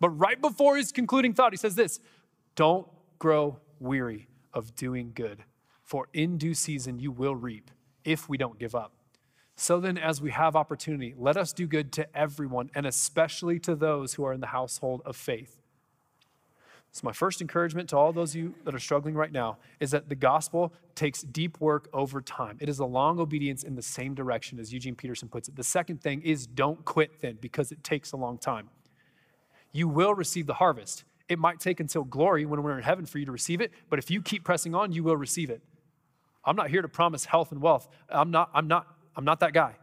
But 0.00 0.10
right 0.10 0.40
before 0.40 0.76
his 0.76 0.92
concluding 0.92 1.32
thought, 1.32 1.52
he 1.52 1.56
says 1.56 1.74
this 1.74 2.00
Don't 2.54 2.86
grow 3.18 3.58
weary 3.80 4.28
of 4.52 4.74
doing 4.74 5.12
good, 5.14 5.44
for 5.82 6.08
in 6.12 6.38
due 6.38 6.54
season 6.54 6.98
you 6.98 7.10
will 7.10 7.36
reap 7.36 7.70
if 8.04 8.28
we 8.28 8.36
don't 8.36 8.58
give 8.58 8.74
up. 8.74 8.92
So 9.56 9.80
then, 9.80 9.96
as 9.96 10.20
we 10.20 10.30
have 10.32 10.54
opportunity, 10.54 11.14
let 11.16 11.38
us 11.38 11.52
do 11.52 11.66
good 11.66 11.90
to 11.92 12.16
everyone, 12.16 12.70
and 12.74 12.86
especially 12.86 13.58
to 13.60 13.74
those 13.74 14.14
who 14.14 14.24
are 14.24 14.34
in 14.34 14.40
the 14.40 14.48
household 14.48 15.00
of 15.06 15.16
faith. 15.16 15.56
So, 16.92 17.00
my 17.04 17.12
first 17.12 17.40
encouragement 17.40 17.88
to 17.90 17.96
all 17.96 18.12
those 18.12 18.30
of 18.34 18.36
you 18.36 18.54
that 18.64 18.74
are 18.74 18.78
struggling 18.78 19.14
right 19.14 19.32
now 19.32 19.56
is 19.80 19.90
that 19.90 20.10
the 20.10 20.14
gospel 20.14 20.74
takes 20.94 21.22
deep 21.22 21.58
work 21.58 21.88
over 21.94 22.20
time. 22.20 22.58
It 22.60 22.68
is 22.68 22.78
a 22.78 22.84
long 22.84 23.18
obedience 23.18 23.64
in 23.64 23.74
the 23.74 23.82
same 23.82 24.14
direction, 24.14 24.58
as 24.58 24.72
Eugene 24.72 24.94
Peterson 24.94 25.28
puts 25.28 25.48
it. 25.48 25.56
The 25.56 25.64
second 25.64 26.02
thing 26.02 26.20
is 26.22 26.46
don't 26.46 26.84
quit 26.84 27.20
then, 27.20 27.38
because 27.40 27.72
it 27.72 27.82
takes 27.82 28.12
a 28.12 28.16
long 28.16 28.36
time. 28.36 28.68
You 29.76 29.88
will 29.88 30.14
receive 30.14 30.46
the 30.46 30.54
harvest. 30.54 31.04
It 31.28 31.38
might 31.38 31.60
take 31.60 31.80
until 31.80 32.02
glory 32.02 32.46
when 32.46 32.62
we're 32.62 32.78
in 32.78 32.82
heaven 32.82 33.04
for 33.04 33.18
you 33.18 33.26
to 33.26 33.32
receive 33.32 33.60
it, 33.60 33.72
but 33.90 33.98
if 33.98 34.10
you 34.10 34.22
keep 34.22 34.42
pressing 34.42 34.74
on, 34.74 34.92
you 34.92 35.04
will 35.04 35.18
receive 35.18 35.50
it. 35.50 35.60
I'm 36.46 36.56
not 36.56 36.70
here 36.70 36.80
to 36.80 36.88
promise 36.88 37.26
health 37.26 37.52
and 37.52 37.60
wealth. 37.60 37.86
I'm 38.08 38.30
not, 38.30 38.48
I'm 38.54 38.68
not, 38.68 38.86
I'm 39.16 39.24
not 39.26 39.40
that 39.40 39.52
guy. 39.52 39.74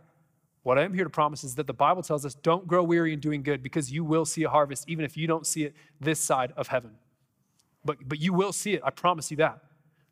What 0.63 0.79
I 0.79 0.81
am 0.81 0.95
here 0.95 1.03
to 1.03 1.11
promise 1.11 1.43
is 1.43 1.53
that 1.55 1.67
the 1.67 1.73
Bible 1.73 2.01
tells 2.01 2.25
us 2.25 2.33
don't 2.33 2.65
grow 2.65 2.81
weary 2.83 3.13
in 3.13 3.19
doing 3.19 3.43
good 3.43 3.61
because 3.61 3.91
you 3.91 4.03
will 4.03 4.25
see 4.25 4.41
a 4.43 4.49
harvest, 4.49 4.89
even 4.89 5.05
if 5.05 5.15
you 5.15 5.27
don't 5.27 5.45
see 5.45 5.65
it 5.65 5.75
this 5.99 6.19
side 6.19 6.53
of 6.57 6.69
heaven. 6.69 6.91
But, 7.85 7.97
but 8.07 8.19
you 8.19 8.33
will 8.33 8.53
see 8.53 8.73
it. 8.73 8.81
I 8.83 8.89
promise 8.89 9.29
you 9.29 9.37
that. 9.37 9.59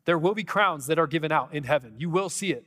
There 0.04 0.18
will 0.18 0.34
be 0.34 0.44
crowns 0.44 0.86
that 0.86 0.98
are 0.98 1.08
given 1.08 1.32
out 1.32 1.54
in 1.54 1.64
heaven. 1.64 1.94
You 1.98 2.08
will 2.08 2.28
see 2.28 2.52
it. 2.52 2.66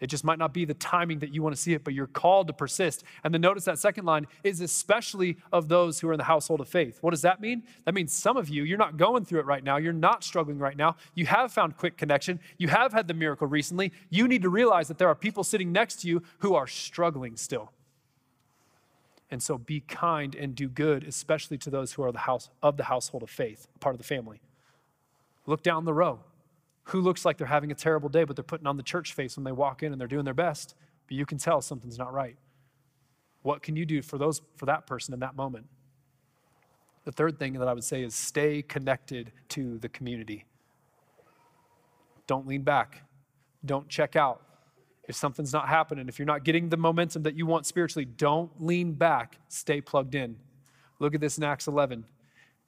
It 0.00 0.06
just 0.06 0.24
might 0.24 0.38
not 0.38 0.54
be 0.54 0.64
the 0.64 0.74
timing 0.74 1.18
that 1.18 1.34
you 1.34 1.42
want 1.42 1.54
to 1.54 1.60
see 1.60 1.74
it, 1.74 1.84
but 1.84 1.92
you're 1.92 2.06
called 2.06 2.46
to 2.46 2.54
persist. 2.54 3.04
And 3.22 3.34
then 3.34 3.42
notice 3.42 3.66
that 3.66 3.78
second 3.78 4.06
line 4.06 4.26
is 4.42 4.62
especially 4.62 5.36
of 5.52 5.68
those 5.68 6.00
who 6.00 6.08
are 6.08 6.12
in 6.12 6.18
the 6.18 6.24
household 6.24 6.60
of 6.62 6.68
faith. 6.68 6.98
What 7.02 7.10
does 7.10 7.20
that 7.22 7.40
mean? 7.40 7.64
That 7.84 7.92
means 7.92 8.12
some 8.14 8.38
of 8.38 8.48
you, 8.48 8.64
you're 8.64 8.78
not 8.78 8.96
going 8.96 9.26
through 9.26 9.40
it 9.40 9.46
right 9.46 9.62
now. 9.62 9.76
You're 9.76 9.92
not 9.92 10.24
struggling 10.24 10.58
right 10.58 10.76
now. 10.76 10.96
You 11.14 11.26
have 11.26 11.52
found 11.52 11.76
quick 11.76 11.98
connection. 11.98 12.40
You 12.56 12.68
have 12.68 12.94
had 12.94 13.08
the 13.08 13.14
miracle 13.14 13.46
recently. 13.46 13.92
You 14.08 14.26
need 14.26 14.40
to 14.42 14.48
realize 14.48 14.88
that 14.88 14.96
there 14.96 15.08
are 15.08 15.14
people 15.14 15.44
sitting 15.44 15.70
next 15.70 16.00
to 16.00 16.08
you 16.08 16.22
who 16.38 16.54
are 16.54 16.66
struggling 16.66 17.36
still. 17.36 17.70
And 19.30 19.42
so 19.42 19.58
be 19.58 19.80
kind 19.80 20.34
and 20.34 20.54
do 20.54 20.66
good, 20.68 21.04
especially 21.04 21.58
to 21.58 21.70
those 21.70 21.92
who 21.92 22.02
are 22.02 22.10
the 22.10 22.20
house 22.20 22.48
of 22.62 22.78
the 22.78 22.84
household 22.84 23.22
of 23.22 23.30
faith, 23.30 23.68
part 23.80 23.94
of 23.94 23.98
the 23.98 24.04
family. 24.04 24.40
Look 25.46 25.62
down 25.62 25.84
the 25.84 25.92
row 25.92 26.20
who 26.90 27.00
looks 27.00 27.24
like 27.24 27.38
they're 27.38 27.46
having 27.46 27.70
a 27.70 27.74
terrible 27.74 28.08
day, 28.08 28.24
but 28.24 28.36
they're 28.36 28.42
putting 28.42 28.66
on 28.66 28.76
the 28.76 28.82
church 28.82 29.14
face 29.14 29.36
when 29.36 29.44
they 29.44 29.52
walk 29.52 29.82
in 29.82 29.92
and 29.92 30.00
they're 30.00 30.08
doing 30.08 30.24
their 30.24 30.34
best, 30.34 30.74
but 31.06 31.16
you 31.16 31.24
can 31.24 31.38
tell 31.38 31.60
something's 31.60 31.98
not 31.98 32.12
right. 32.12 32.36
What 33.42 33.62
can 33.62 33.76
you 33.76 33.86
do 33.86 34.02
for 34.02 34.18
those 34.18 34.42
for 34.56 34.66
that 34.66 34.86
person 34.86 35.14
in 35.14 35.20
that 35.20 35.36
moment? 35.36 35.66
The 37.04 37.12
third 37.12 37.38
thing 37.38 37.54
that 37.54 37.68
I 37.68 37.72
would 37.72 37.84
say 37.84 38.02
is 38.02 38.14
stay 38.14 38.62
connected 38.62 39.32
to 39.50 39.78
the 39.78 39.88
community. 39.88 40.44
Don't 42.26 42.46
lean 42.46 42.62
back. 42.62 43.02
Don't 43.64 43.88
check 43.88 44.16
out. 44.16 44.42
If 45.08 45.16
something's 45.16 45.52
not 45.52 45.68
happening, 45.68 46.08
if 46.08 46.18
you're 46.18 46.26
not 46.26 46.44
getting 46.44 46.68
the 46.68 46.76
momentum 46.76 47.22
that 47.22 47.34
you 47.34 47.46
want 47.46 47.66
spiritually, 47.66 48.04
don't 48.04 48.50
lean 48.60 48.92
back. 48.92 49.38
Stay 49.48 49.80
plugged 49.80 50.14
in. 50.14 50.36
Look 50.98 51.14
at 51.14 51.20
this 51.20 51.38
in 51.38 51.44
Acts 51.44 51.66
11. 51.66 52.04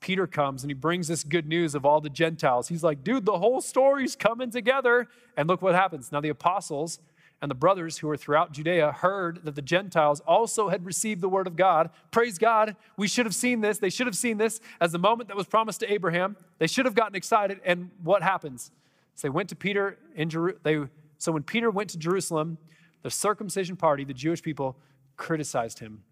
Peter 0.02 0.26
comes 0.26 0.62
and 0.62 0.70
he 0.70 0.74
brings 0.74 1.08
this 1.08 1.24
good 1.24 1.46
news 1.46 1.74
of 1.74 1.86
all 1.86 2.00
the 2.00 2.10
Gentiles. 2.10 2.68
He's 2.68 2.82
like, 2.82 3.02
dude, 3.02 3.24
the 3.24 3.38
whole 3.38 3.62
story's 3.62 4.16
coming 4.16 4.50
together. 4.50 5.08
And 5.36 5.48
look 5.48 5.62
what 5.62 5.74
happens. 5.74 6.12
Now, 6.12 6.20
the 6.20 6.28
apostles 6.28 6.98
and 7.40 7.50
the 7.50 7.54
brothers 7.54 7.98
who 7.98 8.08
were 8.08 8.16
throughout 8.16 8.52
Judea 8.52 8.92
heard 8.92 9.44
that 9.44 9.54
the 9.54 9.62
Gentiles 9.62 10.20
also 10.26 10.68
had 10.68 10.84
received 10.84 11.20
the 11.20 11.28
word 11.28 11.46
of 11.46 11.56
God. 11.56 11.90
Praise 12.10 12.36
God. 12.36 12.76
We 12.96 13.08
should 13.08 13.26
have 13.26 13.34
seen 13.34 13.60
this. 13.62 13.78
They 13.78 13.90
should 13.90 14.06
have 14.06 14.16
seen 14.16 14.38
this 14.38 14.60
as 14.80 14.92
the 14.92 14.98
moment 14.98 15.28
that 15.28 15.36
was 15.36 15.46
promised 15.46 15.80
to 15.80 15.92
Abraham. 15.92 16.36
They 16.58 16.66
should 16.66 16.84
have 16.84 16.94
gotten 16.94 17.14
excited. 17.14 17.60
And 17.64 17.90
what 18.02 18.22
happens? 18.22 18.72
So 19.14 19.28
they 19.28 19.30
went 19.30 19.48
to 19.50 19.56
Peter 19.56 19.98
in 20.14 20.28
Jerusalem. 20.28 20.90
So 21.18 21.30
when 21.30 21.44
Peter 21.44 21.70
went 21.70 21.90
to 21.90 21.98
Jerusalem, 21.98 22.58
the 23.02 23.10
circumcision 23.10 23.76
party, 23.76 24.04
the 24.04 24.14
Jewish 24.14 24.42
people, 24.42 24.76
criticized 25.16 25.78
him, 25.78 26.02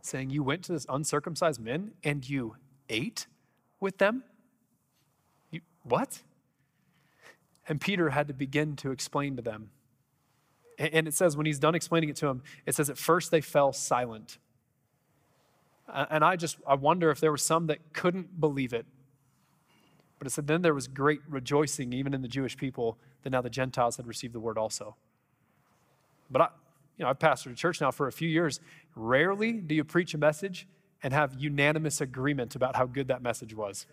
saying, 0.00 0.30
You 0.30 0.42
went 0.42 0.64
to 0.64 0.72
this 0.72 0.86
uncircumcised 0.88 1.60
men 1.60 1.92
and 2.02 2.26
you 2.28 2.56
ate 2.88 3.26
with 3.80 3.98
them? 3.98 4.24
You, 5.50 5.60
what? 5.82 6.22
And 7.68 7.80
Peter 7.80 8.10
had 8.10 8.28
to 8.28 8.34
begin 8.34 8.76
to 8.76 8.90
explain 8.90 9.36
to 9.36 9.42
them. 9.42 9.70
And 10.78 11.06
it 11.06 11.14
says, 11.14 11.36
when 11.36 11.46
he's 11.46 11.58
done 11.58 11.74
explaining 11.74 12.08
it 12.08 12.16
to 12.16 12.26
them, 12.26 12.42
it 12.66 12.74
says, 12.74 12.90
at 12.90 12.98
first 12.98 13.30
they 13.30 13.40
fell 13.40 13.72
silent. 13.72 14.38
And 15.86 16.24
I 16.24 16.36
just, 16.36 16.56
I 16.66 16.74
wonder 16.74 17.10
if 17.10 17.20
there 17.20 17.30
were 17.30 17.36
some 17.36 17.68
that 17.68 17.92
couldn't 17.92 18.40
believe 18.40 18.72
it. 18.72 18.86
But 20.18 20.26
it 20.26 20.30
said, 20.30 20.46
then 20.46 20.62
there 20.62 20.74
was 20.74 20.88
great 20.88 21.20
rejoicing, 21.28 21.92
even 21.92 22.12
in 22.14 22.22
the 22.22 22.28
Jewish 22.28 22.56
people, 22.56 22.98
that 23.22 23.30
now 23.30 23.40
the 23.40 23.50
Gentiles 23.50 23.96
had 23.96 24.06
received 24.06 24.34
the 24.34 24.40
word 24.40 24.58
also. 24.58 24.96
But 26.30 26.42
I, 26.42 26.48
you 26.96 27.04
know, 27.04 27.10
I've 27.10 27.18
pastored 27.18 27.52
a 27.52 27.54
church 27.54 27.80
now 27.80 27.90
for 27.90 28.08
a 28.08 28.12
few 28.12 28.28
years. 28.28 28.60
Rarely 28.96 29.52
do 29.52 29.74
you 29.74 29.84
preach 29.84 30.14
a 30.14 30.18
message 30.18 30.66
and 31.04 31.12
have 31.12 31.34
unanimous 31.38 32.00
agreement 32.00 32.56
about 32.56 32.74
how 32.74 32.86
good 32.86 33.08
that 33.08 33.22
message 33.22 33.54
was. 33.54 33.86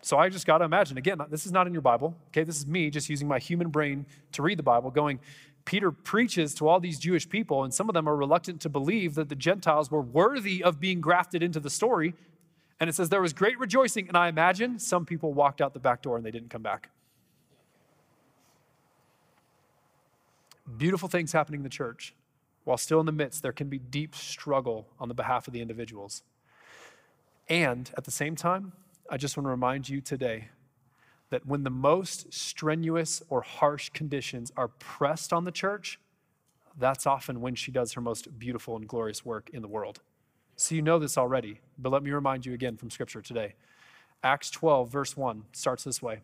so 0.00 0.16
I 0.16 0.28
just 0.28 0.46
got 0.46 0.58
to 0.58 0.64
imagine 0.64 0.96
again, 0.96 1.20
this 1.28 1.44
is 1.44 1.50
not 1.50 1.66
in 1.66 1.72
your 1.72 1.82
Bible, 1.82 2.14
okay? 2.28 2.44
This 2.44 2.56
is 2.56 2.66
me 2.68 2.88
just 2.88 3.10
using 3.10 3.26
my 3.26 3.40
human 3.40 3.68
brain 3.68 4.06
to 4.32 4.42
read 4.42 4.60
the 4.60 4.62
Bible, 4.62 4.90
going, 4.92 5.18
Peter 5.64 5.90
preaches 5.90 6.54
to 6.54 6.68
all 6.68 6.78
these 6.78 7.00
Jewish 7.00 7.28
people, 7.28 7.64
and 7.64 7.74
some 7.74 7.88
of 7.88 7.94
them 7.94 8.08
are 8.08 8.14
reluctant 8.14 8.60
to 8.60 8.68
believe 8.68 9.16
that 9.16 9.28
the 9.28 9.34
Gentiles 9.34 9.90
were 9.90 10.02
worthy 10.02 10.62
of 10.62 10.78
being 10.78 11.00
grafted 11.00 11.42
into 11.42 11.58
the 11.58 11.70
story. 11.70 12.14
And 12.78 12.88
it 12.88 12.94
says 12.94 13.08
there 13.08 13.22
was 13.22 13.32
great 13.32 13.58
rejoicing, 13.58 14.06
and 14.06 14.16
I 14.16 14.28
imagine 14.28 14.78
some 14.78 15.04
people 15.04 15.32
walked 15.32 15.60
out 15.60 15.72
the 15.72 15.80
back 15.80 16.02
door 16.02 16.16
and 16.16 16.24
they 16.24 16.30
didn't 16.30 16.50
come 16.50 16.62
back. 16.62 16.90
Beautiful 20.76 21.08
things 21.08 21.32
happening 21.32 21.60
in 21.60 21.64
the 21.64 21.70
church 21.70 22.14
while 22.64 22.76
still 22.76 23.00
in 23.00 23.06
the 23.06 23.12
midst, 23.12 23.42
there 23.42 23.52
can 23.52 23.68
be 23.68 23.78
deep 23.78 24.14
struggle 24.14 24.88
on 24.98 25.08
the 25.08 25.14
behalf 25.14 25.46
of 25.46 25.52
the 25.52 25.60
individuals. 25.60 26.22
And 27.48 27.90
at 27.96 28.04
the 28.04 28.10
same 28.10 28.36
time, 28.36 28.72
I 29.10 29.16
just 29.16 29.36
want 29.36 29.46
to 29.46 29.50
remind 29.50 29.88
you 29.88 30.00
today 30.00 30.48
that 31.30 31.46
when 31.46 31.62
the 31.62 31.70
most 31.70 32.32
strenuous 32.32 33.22
or 33.28 33.42
harsh 33.42 33.90
conditions 33.90 34.52
are 34.56 34.68
pressed 34.68 35.32
on 35.32 35.44
the 35.44 35.52
church, 35.52 35.98
that's 36.78 37.06
often 37.06 37.40
when 37.40 37.54
she 37.54 37.70
does 37.70 37.92
her 37.92 38.00
most 38.00 38.38
beautiful 38.38 38.76
and 38.76 38.88
glorious 38.88 39.24
work 39.24 39.50
in 39.52 39.62
the 39.62 39.68
world. 39.68 40.00
So 40.56 40.74
you 40.74 40.82
know 40.82 40.98
this 40.98 41.18
already, 41.18 41.60
but 41.78 41.90
let 41.90 42.02
me 42.02 42.10
remind 42.10 42.46
you 42.46 42.54
again 42.54 42.76
from 42.76 42.90
Scripture 42.90 43.20
today. 43.20 43.54
Acts 44.22 44.50
12, 44.50 44.90
verse 44.90 45.16
1 45.16 45.44
starts 45.52 45.84
this 45.84 46.00
way. 46.00 46.20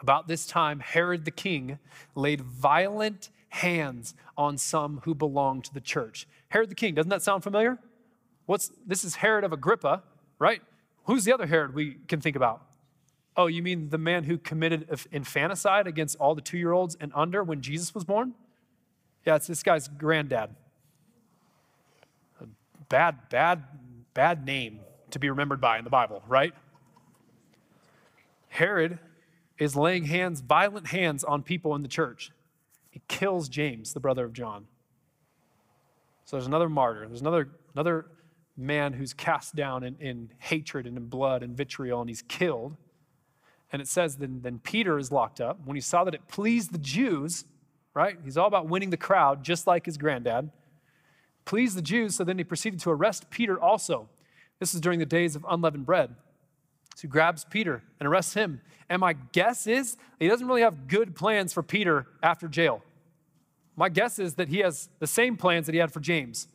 About 0.00 0.28
this 0.28 0.46
time, 0.46 0.80
Herod 0.80 1.24
the 1.24 1.30
king 1.30 1.78
laid 2.14 2.40
violent 2.40 3.30
hands 3.54 4.14
on 4.36 4.58
some 4.58 5.00
who 5.04 5.14
belong 5.14 5.62
to 5.62 5.72
the 5.72 5.80
church. 5.80 6.26
Herod 6.48 6.70
the 6.70 6.74
king, 6.74 6.94
doesn't 6.94 7.10
that 7.10 7.22
sound 7.22 7.44
familiar? 7.44 7.78
What's 8.46 8.72
this 8.84 9.04
is 9.04 9.16
Herod 9.16 9.44
of 9.44 9.52
Agrippa, 9.52 10.02
right? 10.40 10.60
Who's 11.04 11.24
the 11.24 11.32
other 11.32 11.46
Herod 11.46 11.72
we 11.72 11.98
can 12.08 12.20
think 12.20 12.34
about? 12.34 12.62
Oh, 13.36 13.46
you 13.46 13.62
mean 13.62 13.90
the 13.90 13.98
man 13.98 14.24
who 14.24 14.38
committed 14.38 14.88
infanticide 15.12 15.86
against 15.86 16.16
all 16.18 16.34
the 16.34 16.40
two 16.40 16.58
year 16.58 16.72
olds 16.72 16.96
and 17.00 17.12
under 17.14 17.44
when 17.44 17.60
Jesus 17.60 17.94
was 17.94 18.04
born? 18.04 18.34
Yeah, 19.24 19.36
it's 19.36 19.46
this 19.46 19.62
guy's 19.62 19.86
granddad. 19.86 20.50
A 22.40 22.46
bad, 22.88 23.28
bad, 23.30 23.62
bad 24.14 24.44
name 24.44 24.80
to 25.10 25.20
be 25.20 25.30
remembered 25.30 25.60
by 25.60 25.78
in 25.78 25.84
the 25.84 25.90
Bible, 25.90 26.22
right? 26.26 26.54
Herod 28.48 28.98
is 29.58 29.76
laying 29.76 30.06
hands, 30.06 30.40
violent 30.40 30.88
hands 30.88 31.22
on 31.22 31.44
people 31.44 31.74
in 31.76 31.82
the 31.82 31.88
church. 31.88 32.32
He 32.94 33.02
kills 33.08 33.48
James, 33.48 33.92
the 33.92 33.98
brother 33.98 34.24
of 34.24 34.32
John. 34.32 34.66
So 36.24 36.36
there's 36.36 36.46
another 36.46 36.68
martyr. 36.68 37.08
There's 37.08 37.22
another, 37.22 37.48
another 37.74 38.06
man 38.56 38.92
who's 38.92 39.12
cast 39.12 39.56
down 39.56 39.82
in, 39.82 39.96
in 39.98 40.30
hatred 40.38 40.86
and 40.86 40.96
in 40.96 41.06
blood 41.06 41.42
and 41.42 41.56
vitriol, 41.56 42.02
and 42.02 42.08
he's 42.08 42.22
killed. 42.22 42.76
And 43.72 43.82
it 43.82 43.88
says, 43.88 44.18
then, 44.18 44.42
then 44.42 44.60
Peter 44.60 44.96
is 44.96 45.10
locked 45.10 45.40
up. 45.40 45.58
When 45.64 45.74
he 45.74 45.80
saw 45.80 46.04
that 46.04 46.14
it 46.14 46.28
pleased 46.28 46.72
the 46.72 46.78
Jews, 46.78 47.46
right? 47.94 48.16
He's 48.22 48.36
all 48.36 48.46
about 48.46 48.68
winning 48.68 48.90
the 48.90 48.96
crowd, 48.96 49.42
just 49.42 49.66
like 49.66 49.86
his 49.86 49.96
granddad. 49.96 50.52
Pleased 51.44 51.76
the 51.76 51.82
Jews, 51.82 52.14
so 52.14 52.22
then 52.22 52.38
he 52.38 52.44
proceeded 52.44 52.78
to 52.78 52.90
arrest 52.90 53.28
Peter 53.28 53.60
also. 53.60 54.08
This 54.60 54.72
is 54.72 54.80
during 54.80 55.00
the 55.00 55.04
days 55.04 55.34
of 55.34 55.44
unleavened 55.50 55.84
bread. 55.84 56.14
So 56.94 57.02
he 57.02 57.08
grabs 57.08 57.44
Peter 57.44 57.82
and 57.98 58.06
arrests 58.06 58.34
him. 58.34 58.60
And 58.88 59.00
my 59.00 59.14
guess 59.14 59.66
is 59.66 59.96
he 60.18 60.28
doesn't 60.28 60.46
really 60.46 60.62
have 60.62 60.86
good 60.86 61.14
plans 61.14 61.52
for 61.52 61.62
Peter 61.62 62.06
after 62.22 62.48
jail. 62.48 62.82
My 63.76 63.88
guess 63.88 64.18
is 64.18 64.34
that 64.34 64.48
he 64.48 64.58
has 64.58 64.88
the 65.00 65.06
same 65.06 65.36
plans 65.36 65.66
that 65.66 65.72
he 65.72 65.78
had 65.78 65.92
for 65.92 66.00
James. 66.00 66.46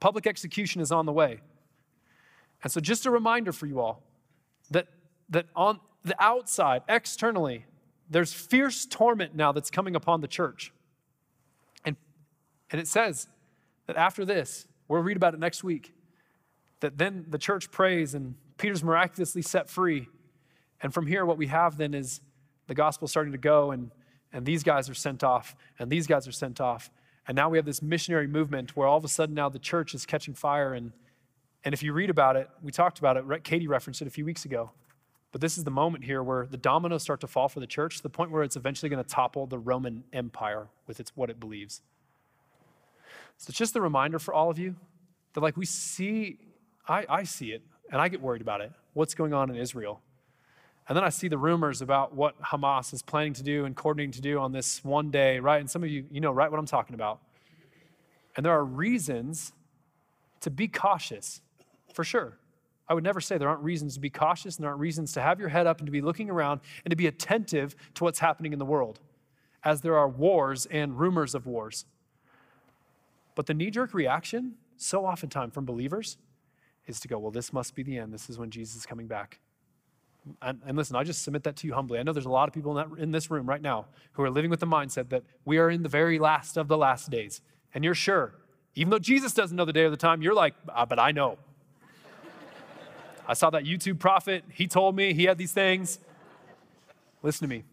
Public 0.00 0.26
execution 0.26 0.80
is 0.80 0.90
on 0.90 1.06
the 1.06 1.12
way. 1.12 1.40
And 2.62 2.72
so, 2.72 2.80
just 2.80 3.06
a 3.06 3.10
reminder 3.10 3.52
for 3.52 3.66
you 3.66 3.80
all 3.80 4.02
that, 4.70 4.86
that 5.28 5.46
on 5.54 5.80
the 6.04 6.14
outside, 6.22 6.82
externally, 6.88 7.66
there's 8.08 8.32
fierce 8.32 8.86
torment 8.86 9.34
now 9.34 9.52
that's 9.52 9.70
coming 9.70 9.96
upon 9.96 10.20
the 10.20 10.28
church. 10.28 10.72
And, 11.84 11.96
and 12.70 12.80
it 12.80 12.86
says 12.86 13.28
that 13.86 13.96
after 13.96 14.24
this, 14.24 14.66
we'll 14.88 15.02
read 15.02 15.16
about 15.16 15.34
it 15.34 15.40
next 15.40 15.64
week, 15.64 15.92
that 16.80 16.98
then 16.98 17.26
the 17.28 17.38
church 17.38 17.70
prays 17.70 18.14
and 18.14 18.34
Peter's 18.62 18.84
miraculously 18.84 19.42
set 19.42 19.68
free. 19.68 20.08
And 20.80 20.94
from 20.94 21.08
here, 21.08 21.26
what 21.26 21.36
we 21.36 21.48
have 21.48 21.76
then 21.76 21.94
is 21.94 22.20
the 22.68 22.74
gospel 22.74 23.08
starting 23.08 23.32
to 23.32 23.38
go, 23.38 23.72
and, 23.72 23.90
and 24.32 24.46
these 24.46 24.62
guys 24.62 24.88
are 24.88 24.94
sent 24.94 25.24
off, 25.24 25.56
and 25.80 25.90
these 25.90 26.06
guys 26.06 26.28
are 26.28 26.32
sent 26.32 26.60
off. 26.60 26.88
And 27.26 27.34
now 27.34 27.48
we 27.48 27.58
have 27.58 27.64
this 27.64 27.82
missionary 27.82 28.28
movement 28.28 28.76
where 28.76 28.86
all 28.86 28.96
of 28.96 29.04
a 29.04 29.08
sudden 29.08 29.34
now 29.34 29.48
the 29.48 29.58
church 29.58 29.94
is 29.94 30.06
catching 30.06 30.32
fire. 30.32 30.74
And, 30.74 30.92
and 31.64 31.74
if 31.74 31.82
you 31.82 31.92
read 31.92 32.08
about 32.08 32.36
it, 32.36 32.48
we 32.62 32.70
talked 32.70 33.00
about 33.00 33.16
it, 33.16 33.24
Katie 33.42 33.66
referenced 33.66 34.00
it 34.00 34.06
a 34.06 34.10
few 34.10 34.24
weeks 34.24 34.44
ago. 34.44 34.70
But 35.32 35.40
this 35.40 35.58
is 35.58 35.64
the 35.64 35.72
moment 35.72 36.04
here 36.04 36.22
where 36.22 36.46
the 36.46 36.56
dominoes 36.56 37.02
start 37.02 37.20
to 37.22 37.26
fall 37.26 37.48
for 37.48 37.58
the 37.58 37.66
church 37.66 37.96
to 37.96 38.02
the 38.04 38.10
point 38.10 38.30
where 38.30 38.44
it's 38.44 38.54
eventually 38.54 38.90
going 38.90 39.02
to 39.02 39.10
topple 39.10 39.46
the 39.46 39.58
Roman 39.58 40.04
Empire 40.12 40.68
with 40.86 41.00
its, 41.00 41.10
what 41.16 41.30
it 41.30 41.40
believes. 41.40 41.82
So 43.38 43.50
it's 43.50 43.58
just 43.58 43.74
a 43.74 43.80
reminder 43.80 44.20
for 44.20 44.32
all 44.32 44.50
of 44.50 44.58
you 44.58 44.76
that, 45.32 45.40
like, 45.40 45.56
we 45.56 45.66
see, 45.66 46.38
I, 46.86 47.06
I 47.08 47.22
see 47.24 47.50
it, 47.50 47.62
and 47.92 48.00
I 48.00 48.08
get 48.08 48.20
worried 48.20 48.42
about 48.42 48.62
it. 48.62 48.72
What's 48.94 49.14
going 49.14 49.32
on 49.32 49.50
in 49.50 49.56
Israel? 49.56 50.00
And 50.88 50.96
then 50.96 51.04
I 51.04 51.10
see 51.10 51.28
the 51.28 51.38
rumors 51.38 51.80
about 51.80 52.14
what 52.14 52.40
Hamas 52.42 52.92
is 52.92 53.02
planning 53.02 53.34
to 53.34 53.42
do 53.42 53.66
and 53.66 53.76
coordinating 53.76 54.12
to 54.12 54.20
do 54.20 54.40
on 54.40 54.50
this 54.50 54.82
one 54.82 55.10
day, 55.10 55.38
right? 55.38 55.60
And 55.60 55.70
some 55.70 55.84
of 55.84 55.90
you, 55.90 56.06
you 56.10 56.20
know 56.20 56.32
right 56.32 56.50
what 56.50 56.58
I'm 56.58 56.66
talking 56.66 56.94
about. 56.94 57.20
And 58.36 58.44
there 58.44 58.52
are 58.52 58.64
reasons 58.64 59.52
to 60.40 60.50
be 60.50 60.66
cautious, 60.66 61.40
for 61.92 62.02
sure. 62.02 62.38
I 62.88 62.94
would 62.94 63.04
never 63.04 63.20
say 63.20 63.38
there 63.38 63.48
aren't 63.48 63.62
reasons 63.62 63.94
to 63.94 64.00
be 64.00 64.10
cautious 64.10 64.56
and 64.56 64.64
there 64.64 64.70
aren't 64.70 64.80
reasons 64.80 65.12
to 65.12 65.20
have 65.20 65.38
your 65.38 65.50
head 65.50 65.66
up 65.66 65.78
and 65.78 65.86
to 65.86 65.92
be 65.92 66.00
looking 66.00 66.30
around 66.30 66.60
and 66.84 66.90
to 66.90 66.96
be 66.96 67.06
attentive 67.06 67.76
to 67.94 68.04
what's 68.04 68.18
happening 68.18 68.52
in 68.52 68.58
the 68.58 68.64
world, 68.64 68.98
as 69.62 69.82
there 69.82 69.96
are 69.96 70.08
wars 70.08 70.66
and 70.66 70.98
rumors 70.98 71.34
of 71.34 71.46
wars. 71.46 71.84
But 73.34 73.46
the 73.46 73.54
knee 73.54 73.70
jerk 73.70 73.94
reaction, 73.94 74.54
so 74.76 75.06
oftentimes 75.06 75.54
from 75.54 75.64
believers, 75.64 76.18
is 76.86 77.00
to 77.00 77.08
go, 77.08 77.18
well, 77.18 77.30
this 77.30 77.52
must 77.52 77.74
be 77.74 77.82
the 77.82 77.98
end. 77.98 78.12
This 78.12 78.28
is 78.28 78.38
when 78.38 78.50
Jesus 78.50 78.76
is 78.76 78.86
coming 78.86 79.06
back. 79.06 79.40
And, 80.40 80.60
and, 80.64 80.76
listen, 80.76 80.94
I 80.94 81.02
just 81.02 81.22
submit 81.22 81.42
that 81.44 81.56
to 81.56 81.66
you 81.66 81.74
humbly. 81.74 81.98
I 81.98 82.04
know 82.04 82.12
there's 82.12 82.26
a 82.26 82.30
lot 82.30 82.48
of 82.48 82.54
people 82.54 82.78
in, 82.78 82.90
that, 82.90 82.98
in 83.02 83.10
this 83.10 83.28
room 83.30 83.48
right 83.48 83.60
now 83.60 83.86
who 84.12 84.22
are 84.22 84.30
living 84.30 84.50
with 84.50 84.60
the 84.60 84.66
mindset 84.66 85.08
that 85.08 85.24
we 85.44 85.58
are 85.58 85.68
in 85.68 85.82
the 85.82 85.88
very 85.88 86.20
last 86.20 86.56
of 86.56 86.68
the 86.68 86.78
last 86.78 87.10
days. 87.10 87.40
And 87.74 87.82
you're 87.82 87.94
sure, 87.94 88.34
even 88.76 88.90
though 88.90 89.00
Jesus 89.00 89.34
doesn't 89.34 89.56
know 89.56 89.64
the 89.64 89.72
day 89.72 89.82
or 89.82 89.90
the 89.90 89.96
time, 89.96 90.22
you're 90.22 90.34
like, 90.34 90.54
ah, 90.68 90.86
but 90.86 91.00
I 91.00 91.10
know. 91.10 91.38
I 93.26 93.34
saw 93.34 93.50
that 93.50 93.64
YouTube 93.64 93.98
prophet. 93.98 94.44
He 94.52 94.68
told 94.68 94.94
me 94.94 95.12
he 95.12 95.24
had 95.24 95.38
these 95.38 95.52
things. 95.52 95.98
Listen 97.22 97.48
to 97.48 97.52
me. 97.52 97.64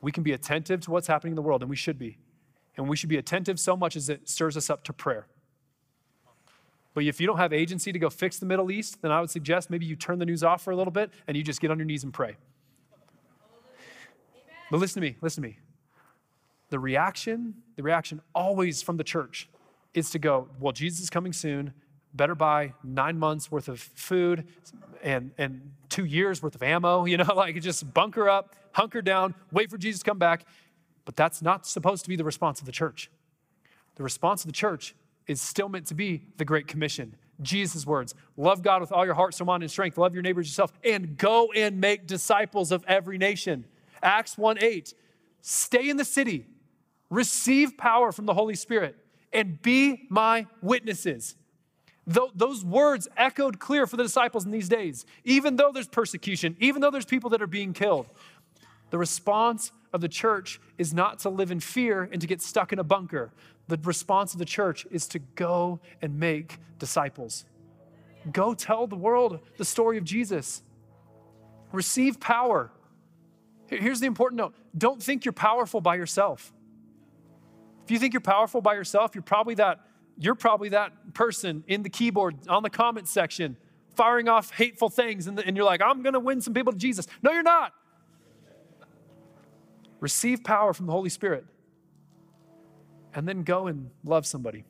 We 0.00 0.10
can 0.10 0.24
be 0.24 0.32
attentive 0.32 0.80
to 0.82 0.90
what's 0.90 1.06
happening 1.06 1.32
in 1.32 1.36
the 1.36 1.42
world, 1.42 1.62
and 1.62 1.70
we 1.70 1.76
should 1.76 1.98
be. 1.98 2.18
And 2.76 2.88
we 2.88 2.96
should 2.96 3.08
be 3.08 3.16
attentive 3.16 3.58
so 3.58 3.76
much 3.76 3.96
as 3.96 4.08
it 4.08 4.28
stirs 4.28 4.56
us 4.56 4.68
up 4.68 4.84
to 4.84 4.92
prayer. 4.92 5.26
But 6.94 7.04
if 7.04 7.20
you 7.20 7.26
don't 7.26 7.38
have 7.38 7.52
agency 7.52 7.92
to 7.92 7.98
go 7.98 8.10
fix 8.10 8.38
the 8.38 8.46
Middle 8.46 8.70
East, 8.70 9.02
then 9.02 9.12
I 9.12 9.20
would 9.20 9.30
suggest 9.30 9.70
maybe 9.70 9.86
you 9.86 9.94
turn 9.94 10.18
the 10.18 10.26
news 10.26 10.42
off 10.42 10.62
for 10.62 10.70
a 10.70 10.76
little 10.76 10.90
bit 10.90 11.10
and 11.26 11.36
you 11.36 11.42
just 11.42 11.60
get 11.60 11.70
on 11.70 11.78
your 11.78 11.86
knees 11.86 12.04
and 12.04 12.12
pray. 12.12 12.36
But 14.70 14.80
listen 14.80 15.00
to 15.02 15.08
me, 15.08 15.16
listen 15.20 15.42
to 15.42 15.48
me. 15.48 15.58
The 16.70 16.78
reaction, 16.78 17.54
the 17.76 17.82
reaction 17.82 18.20
always 18.34 18.82
from 18.82 18.96
the 18.96 19.04
church 19.04 19.48
is 19.94 20.10
to 20.10 20.18
go, 20.18 20.48
well, 20.60 20.72
Jesus 20.72 21.00
is 21.00 21.10
coming 21.10 21.32
soon 21.32 21.72
better 22.14 22.34
buy 22.34 22.74
nine 22.82 23.18
months 23.18 23.50
worth 23.50 23.68
of 23.68 23.80
food 23.80 24.46
and, 25.02 25.30
and 25.38 25.72
two 25.88 26.04
years 26.04 26.42
worth 26.42 26.54
of 26.54 26.62
ammo, 26.62 27.04
you 27.06 27.16
know, 27.16 27.32
like 27.34 27.60
just 27.60 27.92
bunker 27.94 28.28
up, 28.28 28.56
hunker 28.72 29.02
down, 29.02 29.34
wait 29.52 29.70
for 29.70 29.78
Jesus 29.78 30.00
to 30.00 30.04
come 30.04 30.18
back. 30.18 30.44
But 31.04 31.16
that's 31.16 31.40
not 31.40 31.66
supposed 31.66 32.02
to 32.04 32.08
be 32.08 32.16
the 32.16 32.24
response 32.24 32.60
of 32.60 32.66
the 32.66 32.72
church. 32.72 33.10
The 33.94 34.02
response 34.02 34.42
of 34.42 34.46
the 34.46 34.52
church 34.52 34.94
is 35.28 35.40
still 35.40 35.68
meant 35.68 35.86
to 35.86 35.94
be 35.94 36.22
the 36.38 36.44
Great 36.44 36.66
Commission. 36.66 37.14
Jesus' 37.40 37.86
words 37.86 38.14
love 38.36 38.62
God 38.62 38.80
with 38.80 38.90
all 38.90 39.04
your 39.04 39.14
heart, 39.14 39.34
soul, 39.34 39.46
mind, 39.46 39.62
and 39.62 39.70
strength, 39.70 39.96
love 39.96 40.12
your 40.12 40.22
neighbors 40.22 40.48
yourself, 40.48 40.72
and 40.82 41.16
go 41.16 41.52
and 41.54 41.80
make 41.80 42.06
disciples 42.06 42.72
of 42.72 42.84
every 42.88 43.18
nation. 43.18 43.64
Acts 44.02 44.36
1 44.36 44.58
8, 44.60 44.94
stay 45.40 45.88
in 45.88 45.96
the 45.96 46.04
city, 46.04 46.46
receive 47.10 47.76
power 47.76 48.10
from 48.10 48.26
the 48.26 48.34
Holy 48.34 48.56
Spirit, 48.56 48.96
and 49.32 49.62
be 49.62 50.06
my 50.10 50.46
witnesses 50.62 51.36
those 52.08 52.64
words 52.64 53.06
echoed 53.16 53.58
clear 53.58 53.86
for 53.86 53.96
the 53.96 54.02
disciples 54.02 54.46
in 54.46 54.50
these 54.50 54.68
days. 54.68 55.04
Even 55.24 55.56
though 55.56 55.70
there's 55.72 55.88
persecution, 55.88 56.56
even 56.58 56.80
though 56.80 56.90
there's 56.90 57.04
people 57.04 57.30
that 57.30 57.42
are 57.42 57.46
being 57.46 57.74
killed, 57.74 58.06
the 58.90 58.98
response 58.98 59.72
of 59.92 60.00
the 60.00 60.08
church 60.08 60.60
is 60.78 60.94
not 60.94 61.18
to 61.20 61.28
live 61.28 61.50
in 61.50 61.60
fear 61.60 62.08
and 62.10 62.20
to 62.20 62.26
get 62.26 62.40
stuck 62.40 62.72
in 62.72 62.78
a 62.78 62.84
bunker. 62.84 63.30
The 63.68 63.78
response 63.84 64.32
of 64.32 64.38
the 64.38 64.44
church 64.44 64.86
is 64.90 65.06
to 65.08 65.18
go 65.18 65.80
and 66.02 66.18
make 66.18 66.58
disciples. 66.78 67.44
Go 68.32 68.54
tell 68.54 68.86
the 68.86 68.96
world 68.96 69.40
the 69.56 69.64
story 69.64 69.98
of 69.98 70.04
Jesus. 70.04 70.62
Receive 71.72 72.18
power. 72.18 72.70
Here's 73.68 74.00
the 74.00 74.06
important 74.06 74.38
note 74.38 74.54
don't 74.76 75.02
think 75.02 75.24
you're 75.24 75.32
powerful 75.32 75.80
by 75.80 75.96
yourself. 75.96 76.52
If 77.84 77.90
you 77.90 77.98
think 77.98 78.14
you're 78.14 78.20
powerful 78.20 78.60
by 78.60 78.74
yourself, 78.74 79.14
you're 79.14 79.22
probably 79.22 79.54
that 79.56 79.80
you're 80.18 80.34
probably 80.34 80.70
that 80.70 81.14
person 81.14 81.62
in 81.68 81.82
the 81.82 81.90
keyboard 81.90 82.48
on 82.48 82.62
the 82.62 82.70
comment 82.70 83.06
section 83.06 83.56
firing 83.94 84.28
off 84.28 84.52
hateful 84.52 84.88
things, 84.88 85.26
and, 85.26 85.38
and 85.40 85.56
you're 85.56 85.66
like, 85.66 85.82
I'm 85.82 86.02
going 86.02 86.12
to 86.12 86.20
win 86.20 86.40
some 86.40 86.54
people 86.54 86.72
to 86.72 86.78
Jesus. 86.78 87.06
No, 87.20 87.32
you're 87.32 87.42
not. 87.42 87.72
Receive 90.00 90.44
power 90.44 90.72
from 90.72 90.86
the 90.86 90.92
Holy 90.92 91.08
Spirit 91.08 91.44
and 93.14 93.26
then 93.26 93.42
go 93.42 93.66
and 93.66 93.90
love 94.04 94.26
somebody. 94.26 94.64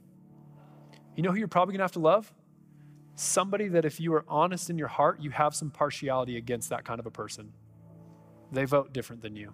You 1.17 1.23
know 1.23 1.31
who 1.31 1.39
you're 1.39 1.49
probably 1.49 1.73
going 1.73 1.81
to 1.81 1.85
have 1.85 1.93
to 1.93 1.99
love? 1.99 2.33
Somebody 3.15 3.69
that, 3.69 3.85
if 3.85 3.99
you 3.99 4.15
are 4.15 4.25
honest 4.29 4.71
in 4.71 4.79
your 4.79 4.89
heart, 4.89 5.21
you 5.21 5.31
have 5.31 5.55
some 5.55 5.71
partiality 5.71 6.37
against 6.37 6.71
that 6.71 6.85
kind 6.85 7.01
of 7.01 7.07
a 7.07 7.11
person. 7.11 7.53
They 8.53 8.65
vote 8.65 8.93
different 8.93 9.23
than 9.23 9.35
you, 9.35 9.53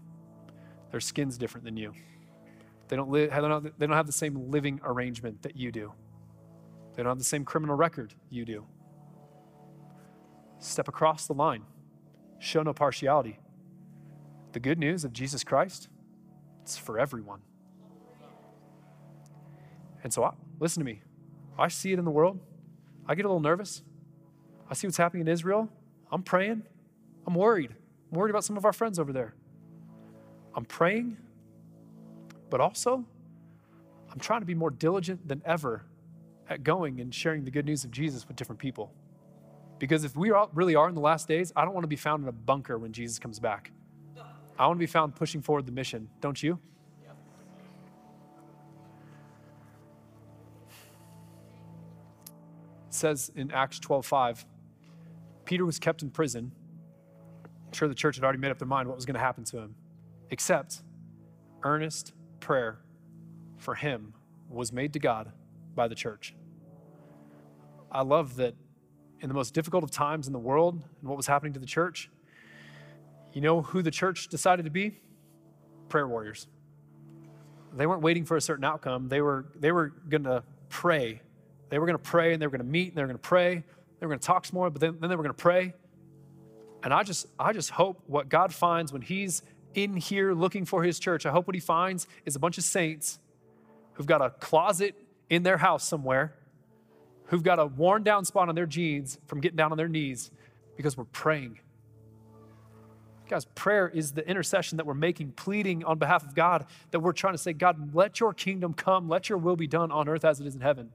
their 0.91 1.01
skin's 1.01 1.39
different 1.39 1.65
than 1.65 1.77
you. 1.77 1.95
They 2.89 2.97
don't, 2.97 3.09
live, 3.09 3.31
they 3.31 3.87
don't 3.87 3.97
have 3.97 4.07
the 4.07 4.13
same 4.13 4.51
living 4.51 4.81
arrangement 4.85 5.43
that 5.43 5.57
you 5.57 5.73
do. 5.73 5.93
They 6.95 7.03
don't 7.03 7.11
have 7.11 7.19
the 7.19 7.25
same 7.25 7.45
criminal 7.45 7.75
record 7.75 8.15
you 8.29 8.45
do. 8.45 8.67
Step 10.59 10.87
across 10.87 11.27
the 11.27 11.33
line. 11.33 11.65
Show 12.39 12.63
no 12.63 12.75
partiality. 12.75 13.39
The 14.53 14.61
good 14.61 14.79
news 14.79 15.05
of 15.05 15.13
Jesus 15.13 15.43
Christ, 15.43 15.89
it's 16.63 16.77
for 16.77 16.99
everyone. 16.99 17.41
And 20.05 20.13
so, 20.13 20.23
I, 20.23 20.33
listen 20.61 20.81
to 20.81 20.85
me. 20.85 21.03
I 21.59 21.69
see 21.69 21.93
it 21.93 21.99
in 21.99 22.05
the 22.05 22.11
world. 22.11 22.39
I 23.07 23.17
get 23.17 23.25
a 23.25 23.29
little 23.29 23.41
nervous. 23.41 23.83
I 24.71 24.75
see 24.75 24.87
what's 24.87 24.97
happening 24.97 25.23
in 25.23 25.29
Israel. 25.29 25.69
I'm 26.13 26.23
praying. 26.23 26.63
I'm 27.27 27.35
worried. 27.35 27.71
I'm 28.13 28.19
worried 28.19 28.31
about 28.31 28.45
some 28.45 28.57
of 28.57 28.65
our 28.65 28.73
friends 28.73 28.99
over 28.99 29.13
there. 29.13 29.35
I'm 30.55 30.65
praying 30.65 31.17
but 32.55 32.61
also, 32.61 33.05
I'm 34.13 34.21
trying 34.21 34.39
to 34.41 34.47
be 34.47 34.55
more 34.55 34.71
diligent 34.71 35.27
than 35.27 35.43
ever 35.45 35.85
at 36.49 36.63
going 36.63 37.01
and 37.01 37.13
sharing 37.13 37.45
the 37.45 37.51
good 37.51 37.67
news 37.67 37.83
of 37.83 37.91
Jesus 37.91 38.29
with 38.29 38.37
different 38.37 38.61
people. 38.61 38.93
Because 39.81 40.05
if 40.05 40.17
we 40.17 40.33
really 40.53 40.77
are 40.77 40.89
in 40.89 40.95
the 40.95 41.01
last 41.01 41.27
days, 41.27 41.53
I 41.57 41.65
don't 41.65 41.75
want 41.75 41.83
to 41.83 41.89
be 41.89 41.97
found 41.97 42.23
in 42.23 42.29
a 42.29 42.33
bunker 42.33 42.79
when 42.79 42.93
Jesus 42.93 43.19
comes 43.19 43.41
back. 43.41 43.73
I 44.57 44.69
want 44.69 44.77
to 44.77 44.79
be 44.79 44.87
found 44.87 45.17
pushing 45.17 45.43
forward 45.43 45.67
the 45.67 45.73
mission, 45.73 46.09
don't 46.21 46.41
you? 46.41 46.61
Says 52.95 53.31
in 53.35 53.51
Acts 53.51 53.79
12:5, 53.81 54.45
Peter 55.45 55.65
was 55.65 55.79
kept 55.79 56.03
in 56.03 56.11
prison, 56.11 56.53
I'm 57.67 57.73
sure 57.73 57.89
the 57.89 57.95
church 57.95 58.17
had 58.17 58.25
already 58.25 58.39
made 58.39 58.51
up 58.51 58.59
their 58.59 58.69
mind 58.69 58.89
what 58.89 58.97
was 58.97 59.05
going 59.05 59.15
to 59.15 59.21
happen 59.21 59.45
to 59.45 59.59
him, 59.59 59.75
except 60.31 60.83
earnest 61.63 62.13
prayer 62.41 62.79
for 63.57 63.75
him 63.75 64.15
was 64.49 64.73
made 64.73 64.93
to 64.93 64.99
God 64.99 65.33
by 65.75 65.89
the 65.89 65.95
church. 65.95 66.35
I 67.91 68.03
love 68.03 68.37
that 68.37 68.55
in 69.21 69.29
the 69.29 69.35
most 69.35 69.55
difficult 69.55 69.85
of 69.85 69.91
times 69.91 70.27
in 70.27 70.33
the 70.33 70.39
world 70.39 70.75
and 71.01 71.09
what 71.09 71.17
was 71.17 71.27
happening 71.27 71.53
to 71.55 71.61
the 71.61 71.67
church, 71.67 72.11
you 73.33 73.41
know 73.41 73.63
who 73.63 73.83
the 73.83 73.91
church 73.91 74.29
decided 74.29 74.65
to 74.65 74.71
be? 74.71 74.99
Prayer 75.89 76.07
warriors. 76.07 76.47
They 77.73 77.87
weren't 77.87 78.03
waiting 78.03 78.25
for 78.25 78.37
a 78.37 78.41
certain 78.41 78.65
outcome. 78.65 79.09
They 79.09 79.21
were, 79.21 79.47
they 79.57 79.73
were 79.73 79.89
going 80.09 80.25
to 80.25 80.45
pray. 80.69 81.23
They 81.69 81.79
were 81.79 81.87
going 81.87 81.99
to 81.99 82.03
pray 82.03 82.33
and 82.33 82.41
they 82.41 82.47
were 82.47 82.51
going 82.51 82.65
to 82.65 82.71
meet 82.71 82.89
and 82.89 82.97
they 82.97 83.03
were 83.03 83.09
going 83.09 83.19
to 83.19 83.29
pray. 83.29 83.65
They 83.99 84.07
were 84.07 84.11
going 84.11 84.21
to 84.21 84.27
talk 84.27 84.45
some 84.45 84.57
more, 84.57 84.71
but 84.71 84.81
then, 84.81 84.99
then 85.01 85.11
they 85.11 85.17
were 85.17 85.23
going 85.23 85.35
to 85.35 85.43
pray. 85.43 85.75
And 86.83 86.93
I 86.93 87.03
just, 87.03 87.27
I 87.39 87.53
just 87.53 87.71
hope 87.71 88.03
what 88.07 88.29
God 88.29 88.53
finds 88.53 88.93
when 88.93 89.03
He's 89.03 89.43
in 89.75 89.97
here 89.97 90.35
looking 90.35 90.65
for 90.65 90.83
His 90.83 90.99
church, 90.99 91.27
I 91.27 91.31
hope 91.31 91.47
what 91.47 91.55
He 91.55 91.61
finds 91.61 92.07
is 92.27 92.37
a 92.37 92.39
bunch 92.39 92.59
of 92.59 92.65
saints 92.65 93.19
who've 93.95 94.07
got 94.07 94.21
a 94.21 94.31
closet 94.31 94.95
in 95.31 95.43
their 95.43 95.57
house 95.57 95.85
somewhere, 95.85 96.35
who've 97.27 97.43
got 97.43 97.59
a 97.59 97.67
worn 97.67 98.03
down 98.03 98.25
spot 98.25 98.49
on 98.49 98.55
their 98.55 98.67
jeans 98.67 99.19
from 99.27 99.41
getting 99.41 99.57
down 99.57 99.73
on 99.73 99.79
their 99.79 99.89
knees 99.89 100.31
because 100.77 100.97
we're 100.97 101.05
praying. 101.05 101.59
Guys, 103.29 103.47
prayer 103.47 103.89
is 103.89 104.13
the 104.13 104.29
intercession 104.29 104.77
that 104.77 104.85
we're 104.85 104.93
making, 104.93 105.33
pleading 105.33 105.83
on 105.85 105.99
behalf 105.99 106.25
of 106.25 106.35
God, 106.35 106.67
that 106.91 107.01
we're 107.01 107.13
trying 107.13 107.33
to 107.33 107.39
say, 107.39 107.55
God, 107.55 107.95
let 107.95 108.21
your 108.21 108.35
kingdom 108.35 108.75
come, 108.75 109.09
let 109.09 109.31
your 109.31 109.39
will 109.39 109.57
be 109.57 109.67
done 109.67 109.91
on 109.91 110.09
earth 110.09 110.25
as 110.25 110.41
it 110.41 110.47
is 110.47 110.55
in 110.55 110.61
heaven. 110.61 110.91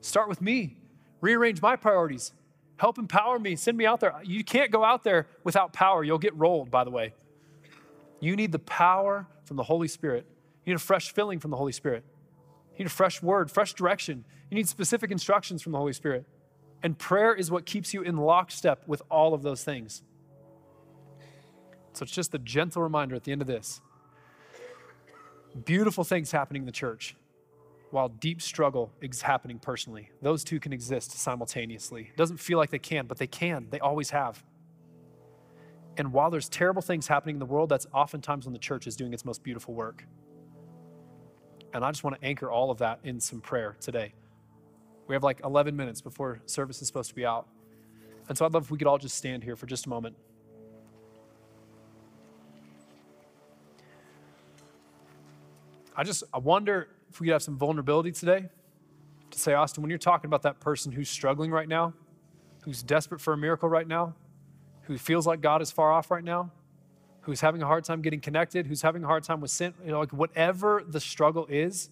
Start 0.00 0.28
with 0.28 0.40
me, 0.40 0.76
rearrange 1.20 1.60
my 1.60 1.76
priorities, 1.76 2.32
help 2.76 2.98
empower 2.98 3.38
me, 3.38 3.56
send 3.56 3.76
me 3.76 3.86
out 3.86 4.00
there. 4.00 4.14
You 4.24 4.44
can't 4.44 4.70
go 4.70 4.84
out 4.84 5.04
there 5.04 5.26
without 5.44 5.72
power. 5.72 6.04
You'll 6.04 6.18
get 6.18 6.34
rolled, 6.36 6.70
by 6.70 6.84
the 6.84 6.90
way. 6.90 7.14
You 8.20 8.36
need 8.36 8.52
the 8.52 8.58
power 8.58 9.26
from 9.44 9.56
the 9.56 9.62
Holy 9.62 9.88
Spirit. 9.88 10.26
You 10.64 10.72
need 10.72 10.76
a 10.76 10.84
fresh 10.84 11.12
filling 11.12 11.38
from 11.38 11.50
the 11.50 11.56
Holy 11.56 11.72
Spirit. 11.72 12.04
You 12.72 12.80
need 12.80 12.86
a 12.86 12.94
fresh 12.94 13.22
word, 13.22 13.50
fresh 13.50 13.74
direction. 13.74 14.24
You 14.50 14.56
need 14.56 14.68
specific 14.68 15.10
instructions 15.10 15.62
from 15.62 15.72
the 15.72 15.78
Holy 15.78 15.92
Spirit. 15.92 16.26
And 16.82 16.98
prayer 16.98 17.34
is 17.34 17.50
what 17.50 17.66
keeps 17.66 17.94
you 17.94 18.02
in 18.02 18.16
lockstep 18.16 18.82
with 18.86 19.02
all 19.10 19.34
of 19.34 19.42
those 19.42 19.64
things. 19.64 20.02
So 21.94 22.02
it's 22.02 22.12
just 22.12 22.34
a 22.34 22.38
gentle 22.38 22.82
reminder 22.82 23.14
at 23.14 23.24
the 23.24 23.32
end 23.32 23.40
of 23.40 23.48
this. 23.48 23.80
Beautiful 25.64 26.04
things 26.04 26.32
happening 26.32 26.62
in 26.62 26.66
the 26.66 26.72
church 26.72 27.16
while 27.90 28.08
deep 28.08 28.42
struggle 28.42 28.92
is 29.00 29.22
happening 29.22 29.58
personally. 29.58 30.10
Those 30.20 30.44
two 30.44 30.60
can 30.60 30.72
exist 30.72 31.12
simultaneously. 31.12 32.10
It 32.12 32.16
doesn't 32.16 32.38
feel 32.38 32.58
like 32.58 32.70
they 32.70 32.78
can, 32.78 33.06
but 33.06 33.18
they 33.18 33.26
can. 33.26 33.68
They 33.70 33.80
always 33.80 34.10
have. 34.10 34.42
And 35.96 36.12
while 36.12 36.30
there's 36.30 36.48
terrible 36.48 36.82
things 36.82 37.06
happening 37.06 37.36
in 37.36 37.40
the 37.40 37.46
world, 37.46 37.68
that's 37.68 37.86
oftentimes 37.92 38.44
when 38.44 38.52
the 38.52 38.58
church 38.58 38.86
is 38.86 38.96
doing 38.96 39.14
its 39.14 39.24
most 39.24 39.42
beautiful 39.42 39.72
work. 39.72 40.04
And 41.72 41.84
I 41.84 41.90
just 41.90 42.04
want 42.04 42.20
to 42.20 42.26
anchor 42.26 42.50
all 42.50 42.70
of 42.70 42.78
that 42.78 43.00
in 43.04 43.20
some 43.20 43.40
prayer 43.40 43.76
today. 43.80 44.14
We 45.08 45.14
have 45.14 45.22
like 45.22 45.40
11 45.44 45.76
minutes 45.76 46.00
before 46.00 46.40
service 46.46 46.82
is 46.82 46.88
supposed 46.88 47.10
to 47.10 47.14
be 47.14 47.24
out. 47.24 47.46
And 48.28 48.36
so 48.36 48.44
I'd 48.44 48.52
love 48.52 48.64
if 48.64 48.70
we 48.70 48.78
could 48.78 48.88
all 48.88 48.98
just 48.98 49.16
stand 49.16 49.44
here 49.44 49.56
for 49.56 49.66
just 49.66 49.86
a 49.86 49.88
moment. 49.88 50.16
I 55.96 56.04
just 56.04 56.24
I 56.32 56.38
wonder 56.38 56.88
if 57.08 57.20
we 57.20 57.26
could 57.26 57.32
have 57.32 57.42
some 57.42 57.56
vulnerability 57.56 58.12
today 58.12 58.50
to 59.30 59.38
say, 59.38 59.54
Austin, 59.54 59.82
when 59.82 59.88
you're 59.88 59.98
talking 59.98 60.28
about 60.28 60.42
that 60.42 60.60
person 60.60 60.92
who's 60.92 61.08
struggling 61.08 61.50
right 61.50 61.68
now, 61.68 61.94
who's 62.64 62.82
desperate 62.82 63.20
for 63.20 63.32
a 63.32 63.36
miracle 63.36 63.68
right 63.68 63.88
now, 63.88 64.14
who 64.82 64.98
feels 64.98 65.26
like 65.26 65.40
God 65.40 65.62
is 65.62 65.70
far 65.70 65.90
off 65.90 66.10
right 66.10 66.22
now, 66.22 66.50
who's 67.22 67.40
having 67.40 67.62
a 67.62 67.66
hard 67.66 67.82
time 67.84 68.02
getting 68.02 68.20
connected, 68.20 68.66
who's 68.66 68.82
having 68.82 69.04
a 69.04 69.06
hard 69.06 69.24
time 69.24 69.40
with 69.40 69.50
sin, 69.50 69.72
you 69.84 69.90
know, 69.90 69.98
like 69.98 70.12
whatever 70.12 70.82
the 70.86 71.00
struggle 71.00 71.46
is, 71.48 71.88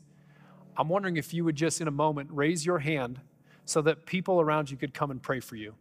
I'm 0.76 0.88
wondering 0.88 1.16
if 1.16 1.32
you 1.32 1.44
would 1.44 1.56
just 1.56 1.80
in 1.80 1.88
a 1.88 1.92
moment 1.92 2.28
raise 2.30 2.66
your 2.66 2.80
hand 2.80 3.20
so 3.64 3.80
that 3.82 4.04
people 4.04 4.40
around 4.40 4.70
you 4.70 4.76
could 4.76 4.92
come 4.92 5.10
and 5.10 5.22
pray 5.22 5.40
for 5.40 5.56
you. 5.56 5.74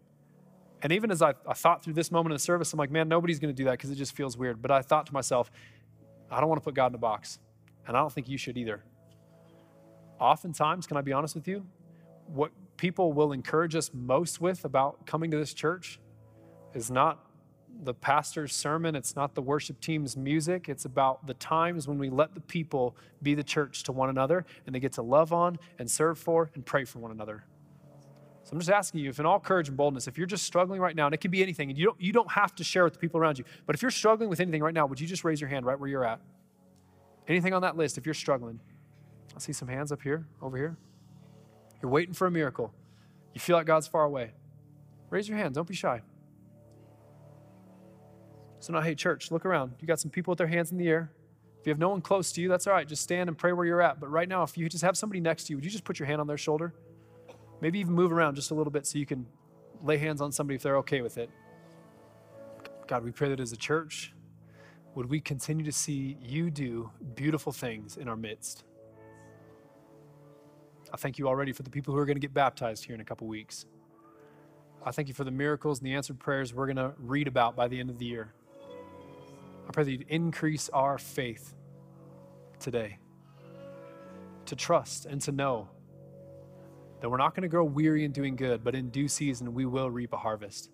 And 0.82 0.94
even 0.94 1.12
as 1.12 1.22
I, 1.22 1.34
I 1.48 1.54
thought 1.54 1.84
through 1.84 1.94
this 1.94 2.12
moment 2.12 2.34
of 2.34 2.42
service, 2.42 2.72
I'm 2.72 2.78
like, 2.78 2.92
man, 2.92 3.10
nobody's 3.10 3.40
going 3.40 3.54
to 3.54 3.58
do 3.58 3.66
that 3.66 3.72
because 3.72 3.90
it 3.90 3.96
just 3.96 4.16
feels 4.16 4.38
weird. 4.38 4.62
But 4.62 4.72
I 4.72 4.82
thought 4.82 5.08
to 5.08 5.14
myself, 5.14 5.52
I 6.32 6.40
don't 6.40 6.50
want 6.50 6.62
to 6.62 6.64
put 6.64 6.74
God 6.74 6.92
in 6.92 6.96
a 6.96 7.00
box. 7.00 7.40
And 7.88 7.98
I 7.98 8.00
don't 8.00 8.12
think 8.12 8.30
you 8.30 8.38
should 8.38 8.58
either. 8.58 8.84
Oftentimes, 10.20 10.88
can 10.88 10.98
I 10.98 11.02
be 11.02 11.12
honest 11.14 11.36
with 11.36 11.48
you? 11.48 11.66
What 12.28 12.52
people 12.78 13.14
will 13.14 13.32
encourage 13.32 13.76
us 13.76 13.92
most 13.94 14.42
with 14.42 14.66
about 14.66 15.06
coming 15.06 15.32
to 15.32 15.38
this 15.38 15.54
church 15.54 16.00
is 16.74 16.90
not 16.90 17.26
the 17.84 17.94
pastor's 17.94 18.54
sermon, 18.54 18.96
it's 18.96 19.16
not 19.16 19.34
the 19.36 19.42
worship 19.42 19.80
team's 19.82 20.16
music. 20.16 20.70
It's 20.70 20.86
about 20.86 21.26
the 21.26 21.34
times 21.34 21.88
when 21.88 21.98
we 21.98 22.10
let 22.10 22.36
the 22.36 22.42
people 22.42 22.96
be 23.22 23.34
the 23.34 23.44
church 23.44 23.84
to 23.84 23.92
one 23.92 24.10
another 24.10 24.46
and 24.66 24.76
they 24.76 24.80
get 24.80 24.94
to 24.94 25.02
love 25.02 25.34
on 25.34 25.58
and 25.80 25.90
serve 25.90 26.20
for 26.20 26.52
and 26.54 26.66
pray 26.66 26.86
for 26.86 27.00
one 27.00 27.12
another. 27.12 27.46
So 28.44 28.52
I'm 28.54 28.60
just 28.60 28.70
asking 28.70 29.02
you, 29.02 29.10
if 29.10 29.20
in 29.20 29.26
all 29.26 29.40
courage 29.40 29.70
and 29.70 29.78
boldness, 29.78 30.08
if 30.08 30.18
you're 30.18 30.28
just 30.28 30.46
struggling 30.46 30.82
right 30.82 30.96
now, 30.96 31.06
and 31.06 31.16
it 31.16 31.22
can 31.22 31.32
be 31.32 31.42
anything, 31.42 31.70
and 31.70 31.78
you 31.78 31.86
don't, 31.86 32.02
you 32.02 32.12
don't 32.12 32.32
have 32.32 32.54
to 32.56 32.64
share 32.64 32.84
with 32.84 32.94
the 32.94 33.00
people 33.00 33.20
around 33.20 33.40
you, 33.40 33.46
but 33.66 33.76
if 33.76 33.82
you're 33.82 33.92
struggling 33.92 34.30
with 34.30 34.42
anything 34.42 34.62
right 34.62 34.74
now, 34.74 34.86
would 34.86 35.00
you 35.00 35.08
just 35.08 35.24
raise 35.24 35.40
your 35.40 35.50
hand 35.50 35.66
right 35.66 35.80
where 35.80 35.90
you're 35.90 36.06
at? 36.06 36.20
Anything 37.28 37.54
on 37.54 37.62
that 37.62 37.78
list, 37.78 37.98
if 37.98 38.06
you're 38.06 38.14
struggling? 38.14 38.60
I 39.36 39.40
see 39.40 39.54
some 39.54 39.68
hands 39.68 39.92
up 39.92 40.02
here, 40.02 40.28
over 40.42 40.58
here. 40.58 40.78
You're 41.82 41.92
waiting 41.92 42.14
for 42.14 42.28
a 42.28 42.32
miracle. 42.32 42.74
You 43.34 43.42
feel 43.42 43.56
like 43.56 43.66
God's 43.66 43.88
far 43.88 44.04
away. 44.04 44.32
Raise 45.10 45.28
your 45.28 45.38
hand, 45.38 45.56
don't 45.56 45.68
be 45.68 45.74
shy. 45.76 46.02
So 48.60 48.74
now, 48.74 48.82
hey, 48.82 48.96
church, 48.96 49.32
look 49.32 49.46
around. 49.46 49.74
You 49.80 49.88
got 49.88 50.00
some 50.00 50.10
people 50.10 50.32
with 50.32 50.38
their 50.38 50.48
hands 50.48 50.72
in 50.72 50.78
the 50.78 50.88
air. 50.88 51.12
If 51.60 51.68
you 51.68 51.72
have 51.72 51.80
no 51.80 51.90
one 51.90 52.02
close 52.02 52.32
to 52.34 52.42
you, 52.42 52.50
that's 52.50 52.68
all 52.68 52.74
right. 52.74 52.88
Just 52.88 53.04
stand 53.04 53.30
and 53.30 53.38
pray 53.38 53.52
where 53.52 53.66
you're 53.66 53.82
at. 53.82 54.00
But 54.00 54.10
right 54.10 54.28
now, 54.28 54.44
if 54.44 54.58
you 54.58 54.68
just 54.70 54.84
have 54.84 54.98
somebody 54.98 55.20
next 55.20 55.46
to 55.46 55.52
you, 55.52 55.58
would 55.58 55.66
you 55.66 55.72
just 55.72 55.84
put 55.84 56.00
your 56.00 56.08
hand 56.08 56.22
on 56.22 56.28
their 56.28 56.38
shoulder? 56.38 56.74
Maybe 57.62 57.80
even 57.80 57.94
move 57.94 58.12
around 58.12 58.36
just 58.36 58.52
a 58.52 58.54
little 58.54 58.72
bit 58.72 58.86
so 58.86 59.00
you 59.00 59.06
can 59.06 59.26
lay 59.82 59.98
hands 59.98 60.22
on 60.22 60.32
somebody 60.32 60.56
if 60.56 60.64
they're 60.64 60.78
okay 60.78 61.02
with 61.02 61.18
it. 61.18 61.30
God, 62.88 63.04
we 63.04 63.12
pray 63.12 63.30
that 63.30 63.40
as 63.40 63.52
a 63.52 63.58
church, 63.58 64.14
would 64.96 65.10
we 65.10 65.20
continue 65.20 65.66
to 65.66 65.72
see 65.72 66.18
you 66.22 66.50
do 66.50 66.92
beautiful 67.16 67.52
things 67.52 67.98
in 67.98 68.08
our 68.08 68.16
midst? 68.16 68.64
I 70.94 70.98
thank 70.98 71.18
you 71.18 71.28
already 71.28 71.52
for 71.52 71.64
the 71.64 71.72
people 71.72 71.94
who 71.94 72.00
are 72.00 72.06
going 72.06 72.16
to 72.16 72.22
get 72.22 72.34
baptized 72.34 72.86
here 72.86 72.94
in 72.94 73.02
a 73.02 73.06
couple 73.06 73.28
weeks. 73.28 73.66
I 74.86 74.92
thank 74.92 75.08
you 75.08 75.14
for 75.14 75.24
the 75.24 75.32
miracles 75.32 75.80
and 75.80 75.88
the 75.88 75.94
answered 75.94 76.20
prayers 76.20 76.54
we're 76.54 76.68
going 76.68 76.76
to 76.76 76.94
read 77.00 77.28
about 77.28 77.56
by 77.56 77.68
the 77.68 77.80
end 77.80 77.90
of 77.90 77.98
the 77.98 78.06
year. 78.06 78.34
I 79.68 79.72
pray 79.72 79.86
that 79.86 79.92
you'd 79.92 80.06
increase 80.10 80.70
our 80.70 80.98
faith 80.98 81.56
today 82.60 83.00
to 84.46 84.56
trust 84.56 85.06
and 85.06 85.22
to 85.22 85.32
know 85.32 85.70
that 87.02 87.10
we're 87.10 87.18
not 87.18 87.34
going 87.34 87.44
to 87.44 87.50
grow 87.50 87.64
weary 87.64 88.06
in 88.06 88.12
doing 88.12 88.36
good, 88.36 88.64
but 88.64 88.76
in 88.76 88.90
due 88.90 89.08
season 89.08 89.54
we 89.54 89.66
will 89.66 89.90
reap 89.90 90.14
a 90.14 90.18
harvest. 90.18 90.70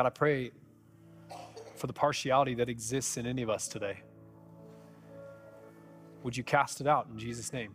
God, 0.00 0.06
I 0.06 0.08
pray 0.08 0.50
for 1.76 1.86
the 1.86 1.92
partiality 1.92 2.54
that 2.54 2.70
exists 2.70 3.18
in 3.18 3.26
any 3.26 3.42
of 3.42 3.50
us 3.50 3.68
today. 3.68 4.00
Would 6.22 6.38
you 6.38 6.42
cast 6.42 6.80
it 6.80 6.86
out 6.86 7.08
in 7.12 7.18
Jesus' 7.18 7.52
name? 7.52 7.74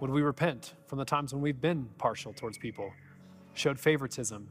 Would 0.00 0.08
we 0.08 0.22
repent 0.22 0.72
from 0.86 0.96
the 0.96 1.04
times 1.04 1.34
when 1.34 1.42
we've 1.42 1.60
been 1.60 1.90
partial 1.98 2.32
towards 2.32 2.56
people, 2.56 2.90
showed 3.52 3.78
favoritism, 3.78 4.48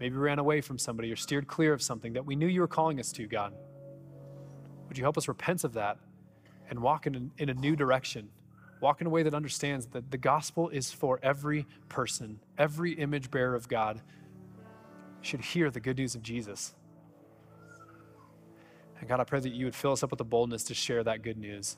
maybe 0.00 0.16
ran 0.16 0.40
away 0.40 0.60
from 0.60 0.76
somebody 0.76 1.12
or 1.12 1.14
steered 1.14 1.46
clear 1.46 1.72
of 1.72 1.80
something 1.80 2.14
that 2.14 2.26
we 2.26 2.34
knew 2.34 2.48
you 2.48 2.62
were 2.62 2.66
calling 2.66 2.98
us 2.98 3.12
to, 3.12 3.28
God? 3.28 3.54
Would 4.88 4.98
you 4.98 5.04
help 5.04 5.16
us 5.16 5.28
repent 5.28 5.62
of 5.62 5.72
that 5.74 5.98
and 6.68 6.80
walk 6.80 7.06
in 7.06 7.30
in 7.38 7.48
a 7.48 7.54
new 7.54 7.76
direction? 7.76 8.28
Walk 8.80 9.02
in 9.02 9.06
a 9.06 9.10
way 9.10 9.22
that 9.22 9.34
understands 9.34 9.86
that 9.92 10.10
the 10.10 10.18
gospel 10.18 10.68
is 10.68 10.90
for 10.90 11.20
every 11.22 11.64
person, 11.88 12.40
every 12.58 12.94
image 12.94 13.30
bearer 13.30 13.54
of 13.54 13.68
God 13.68 14.02
should 15.26 15.40
hear 15.40 15.70
the 15.70 15.80
good 15.80 15.98
news 15.98 16.14
of 16.14 16.22
Jesus. 16.22 16.74
And 18.98 19.08
God, 19.08 19.20
I 19.20 19.24
pray 19.24 19.40
that 19.40 19.52
you 19.52 19.66
would 19.66 19.74
fill 19.74 19.92
us 19.92 20.02
up 20.02 20.10
with 20.10 20.18
the 20.18 20.24
boldness 20.24 20.64
to 20.64 20.74
share 20.74 21.04
that 21.04 21.22
good 21.22 21.36
news. 21.36 21.76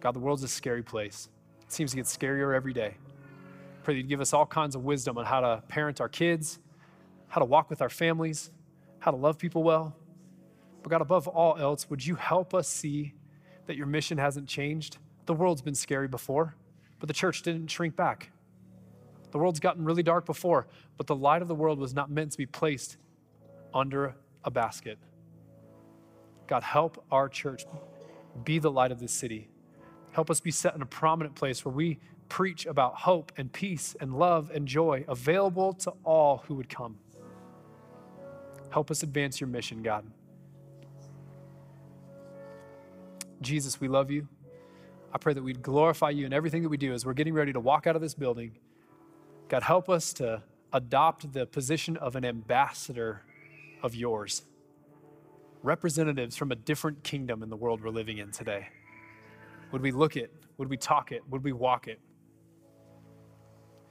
God, 0.00 0.14
the 0.14 0.18
world's 0.18 0.42
a 0.42 0.48
scary 0.48 0.82
place. 0.82 1.28
It 1.62 1.72
seems 1.72 1.92
to 1.92 1.96
get 1.96 2.06
scarier 2.06 2.54
every 2.54 2.72
day. 2.72 2.96
I 2.96 3.84
pray 3.84 3.94
that 3.94 3.98
you'd 3.98 4.08
give 4.08 4.20
us 4.20 4.32
all 4.32 4.44
kinds 4.44 4.74
of 4.74 4.84
wisdom 4.84 5.16
on 5.16 5.24
how 5.24 5.40
to 5.40 5.62
parent 5.68 6.00
our 6.00 6.08
kids, 6.08 6.58
how 7.28 7.38
to 7.38 7.44
walk 7.44 7.70
with 7.70 7.80
our 7.80 7.88
families, 7.88 8.50
how 8.98 9.12
to 9.12 9.16
love 9.16 9.38
people 9.38 9.62
well. 9.62 9.96
But 10.82 10.90
God, 10.90 11.00
above 11.00 11.28
all 11.28 11.56
else, 11.56 11.88
would 11.88 12.04
you 12.04 12.16
help 12.16 12.54
us 12.54 12.68
see 12.68 13.14
that 13.66 13.76
your 13.76 13.86
mission 13.86 14.18
hasn't 14.18 14.48
changed? 14.48 14.98
The 15.26 15.34
world's 15.34 15.62
been 15.62 15.76
scary 15.76 16.08
before, 16.08 16.56
but 16.98 17.06
the 17.06 17.14
church 17.14 17.42
didn't 17.42 17.68
shrink 17.68 17.94
back. 17.94 18.31
The 19.32 19.38
world's 19.38 19.60
gotten 19.60 19.84
really 19.84 20.02
dark 20.02 20.26
before, 20.26 20.68
but 20.96 21.06
the 21.06 21.16
light 21.16 21.42
of 21.42 21.48
the 21.48 21.54
world 21.54 21.78
was 21.78 21.94
not 21.94 22.10
meant 22.10 22.32
to 22.32 22.38
be 22.38 22.46
placed 22.46 22.98
under 23.74 24.14
a 24.44 24.50
basket. 24.50 24.98
God, 26.46 26.62
help 26.62 27.04
our 27.10 27.28
church 27.28 27.64
be 28.44 28.58
the 28.58 28.70
light 28.70 28.92
of 28.92 29.00
this 29.00 29.12
city. 29.12 29.48
Help 30.12 30.30
us 30.30 30.40
be 30.40 30.50
set 30.50 30.74
in 30.74 30.82
a 30.82 30.86
prominent 30.86 31.34
place 31.34 31.64
where 31.64 31.74
we 31.74 31.98
preach 32.28 32.66
about 32.66 32.94
hope 32.94 33.32
and 33.36 33.52
peace 33.52 33.96
and 34.00 34.18
love 34.18 34.50
and 34.54 34.68
joy 34.68 35.04
available 35.08 35.72
to 35.72 35.92
all 36.04 36.44
who 36.46 36.54
would 36.54 36.68
come. 36.68 36.98
Help 38.70 38.90
us 38.90 39.02
advance 39.02 39.40
your 39.40 39.48
mission, 39.48 39.82
God. 39.82 40.04
Jesus, 43.40 43.80
we 43.80 43.88
love 43.88 44.10
you. 44.10 44.28
I 45.12 45.18
pray 45.18 45.34
that 45.34 45.42
we'd 45.42 45.62
glorify 45.62 46.10
you 46.10 46.24
in 46.24 46.32
everything 46.32 46.62
that 46.62 46.68
we 46.68 46.78
do 46.78 46.92
as 46.92 47.04
we're 47.04 47.12
getting 47.12 47.34
ready 47.34 47.52
to 47.52 47.60
walk 47.60 47.86
out 47.86 47.96
of 47.96 48.02
this 48.02 48.14
building. 48.14 48.56
God, 49.52 49.64
help 49.64 49.90
us 49.90 50.14
to 50.14 50.42
adopt 50.72 51.34
the 51.34 51.44
position 51.44 51.98
of 51.98 52.16
an 52.16 52.24
ambassador 52.24 53.20
of 53.82 53.94
yours, 53.94 54.44
representatives 55.62 56.38
from 56.38 56.50
a 56.52 56.54
different 56.54 57.02
kingdom 57.02 57.42
in 57.42 57.50
the 57.50 57.56
world 57.56 57.84
we're 57.84 57.90
living 57.90 58.16
in 58.16 58.30
today. 58.30 58.68
Would 59.70 59.82
we 59.82 59.90
look 59.90 60.16
it? 60.16 60.32
Would 60.56 60.70
we 60.70 60.78
talk 60.78 61.12
it? 61.12 61.20
Would 61.28 61.44
we 61.44 61.52
walk 61.52 61.86
it? 61.86 62.00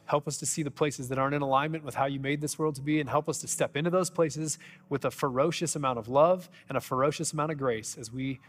Help 0.05 0.27
us 0.27 0.37
to 0.37 0.47
see 0.47 0.63
the 0.63 0.71
places 0.71 1.09
that 1.09 1.19
aren't 1.19 1.35
in 1.35 1.43
alignment 1.43 1.83
with 1.83 1.93
how 1.93 2.07
you 2.07 2.19
made 2.19 2.41
this 2.41 2.57
world 2.57 2.73
to 2.77 2.81
be, 2.81 2.99
and 2.99 3.07
help 3.07 3.29
us 3.29 3.37
to 3.41 3.47
step 3.47 3.77
into 3.77 3.91
those 3.91 4.09
places 4.09 4.57
with 4.89 5.05
a 5.05 5.11
ferocious 5.11 5.75
amount 5.75 5.99
of 5.99 6.07
love 6.07 6.49
and 6.69 6.75
a 6.75 6.81
ferocious 6.81 7.33
amount 7.33 7.51
of 7.51 7.59
grace 7.59 7.99
as 7.99 8.11
we 8.11 8.39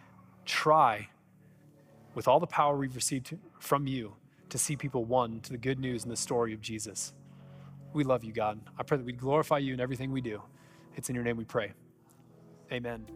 try, 0.46 1.10
with 2.14 2.26
all 2.26 2.40
the 2.40 2.46
power 2.46 2.74
we've 2.74 2.96
received 2.96 3.36
from 3.60 3.86
you, 3.86 4.14
to 4.52 4.58
see 4.58 4.76
people 4.76 5.06
won 5.06 5.40
to 5.40 5.50
the 5.50 5.56
good 5.56 5.78
news 5.78 6.02
and 6.02 6.12
the 6.12 6.16
story 6.16 6.52
of 6.52 6.60
Jesus. 6.60 7.14
We 7.94 8.04
love 8.04 8.22
you, 8.22 8.34
God. 8.34 8.60
I 8.78 8.82
pray 8.82 8.98
that 8.98 9.06
we 9.06 9.14
glorify 9.14 9.58
you 9.58 9.72
in 9.72 9.80
everything 9.80 10.12
we 10.12 10.20
do. 10.20 10.42
It's 10.94 11.08
in 11.08 11.14
your 11.14 11.24
name 11.24 11.38
we 11.38 11.44
pray. 11.44 11.72
Amen. 12.70 13.06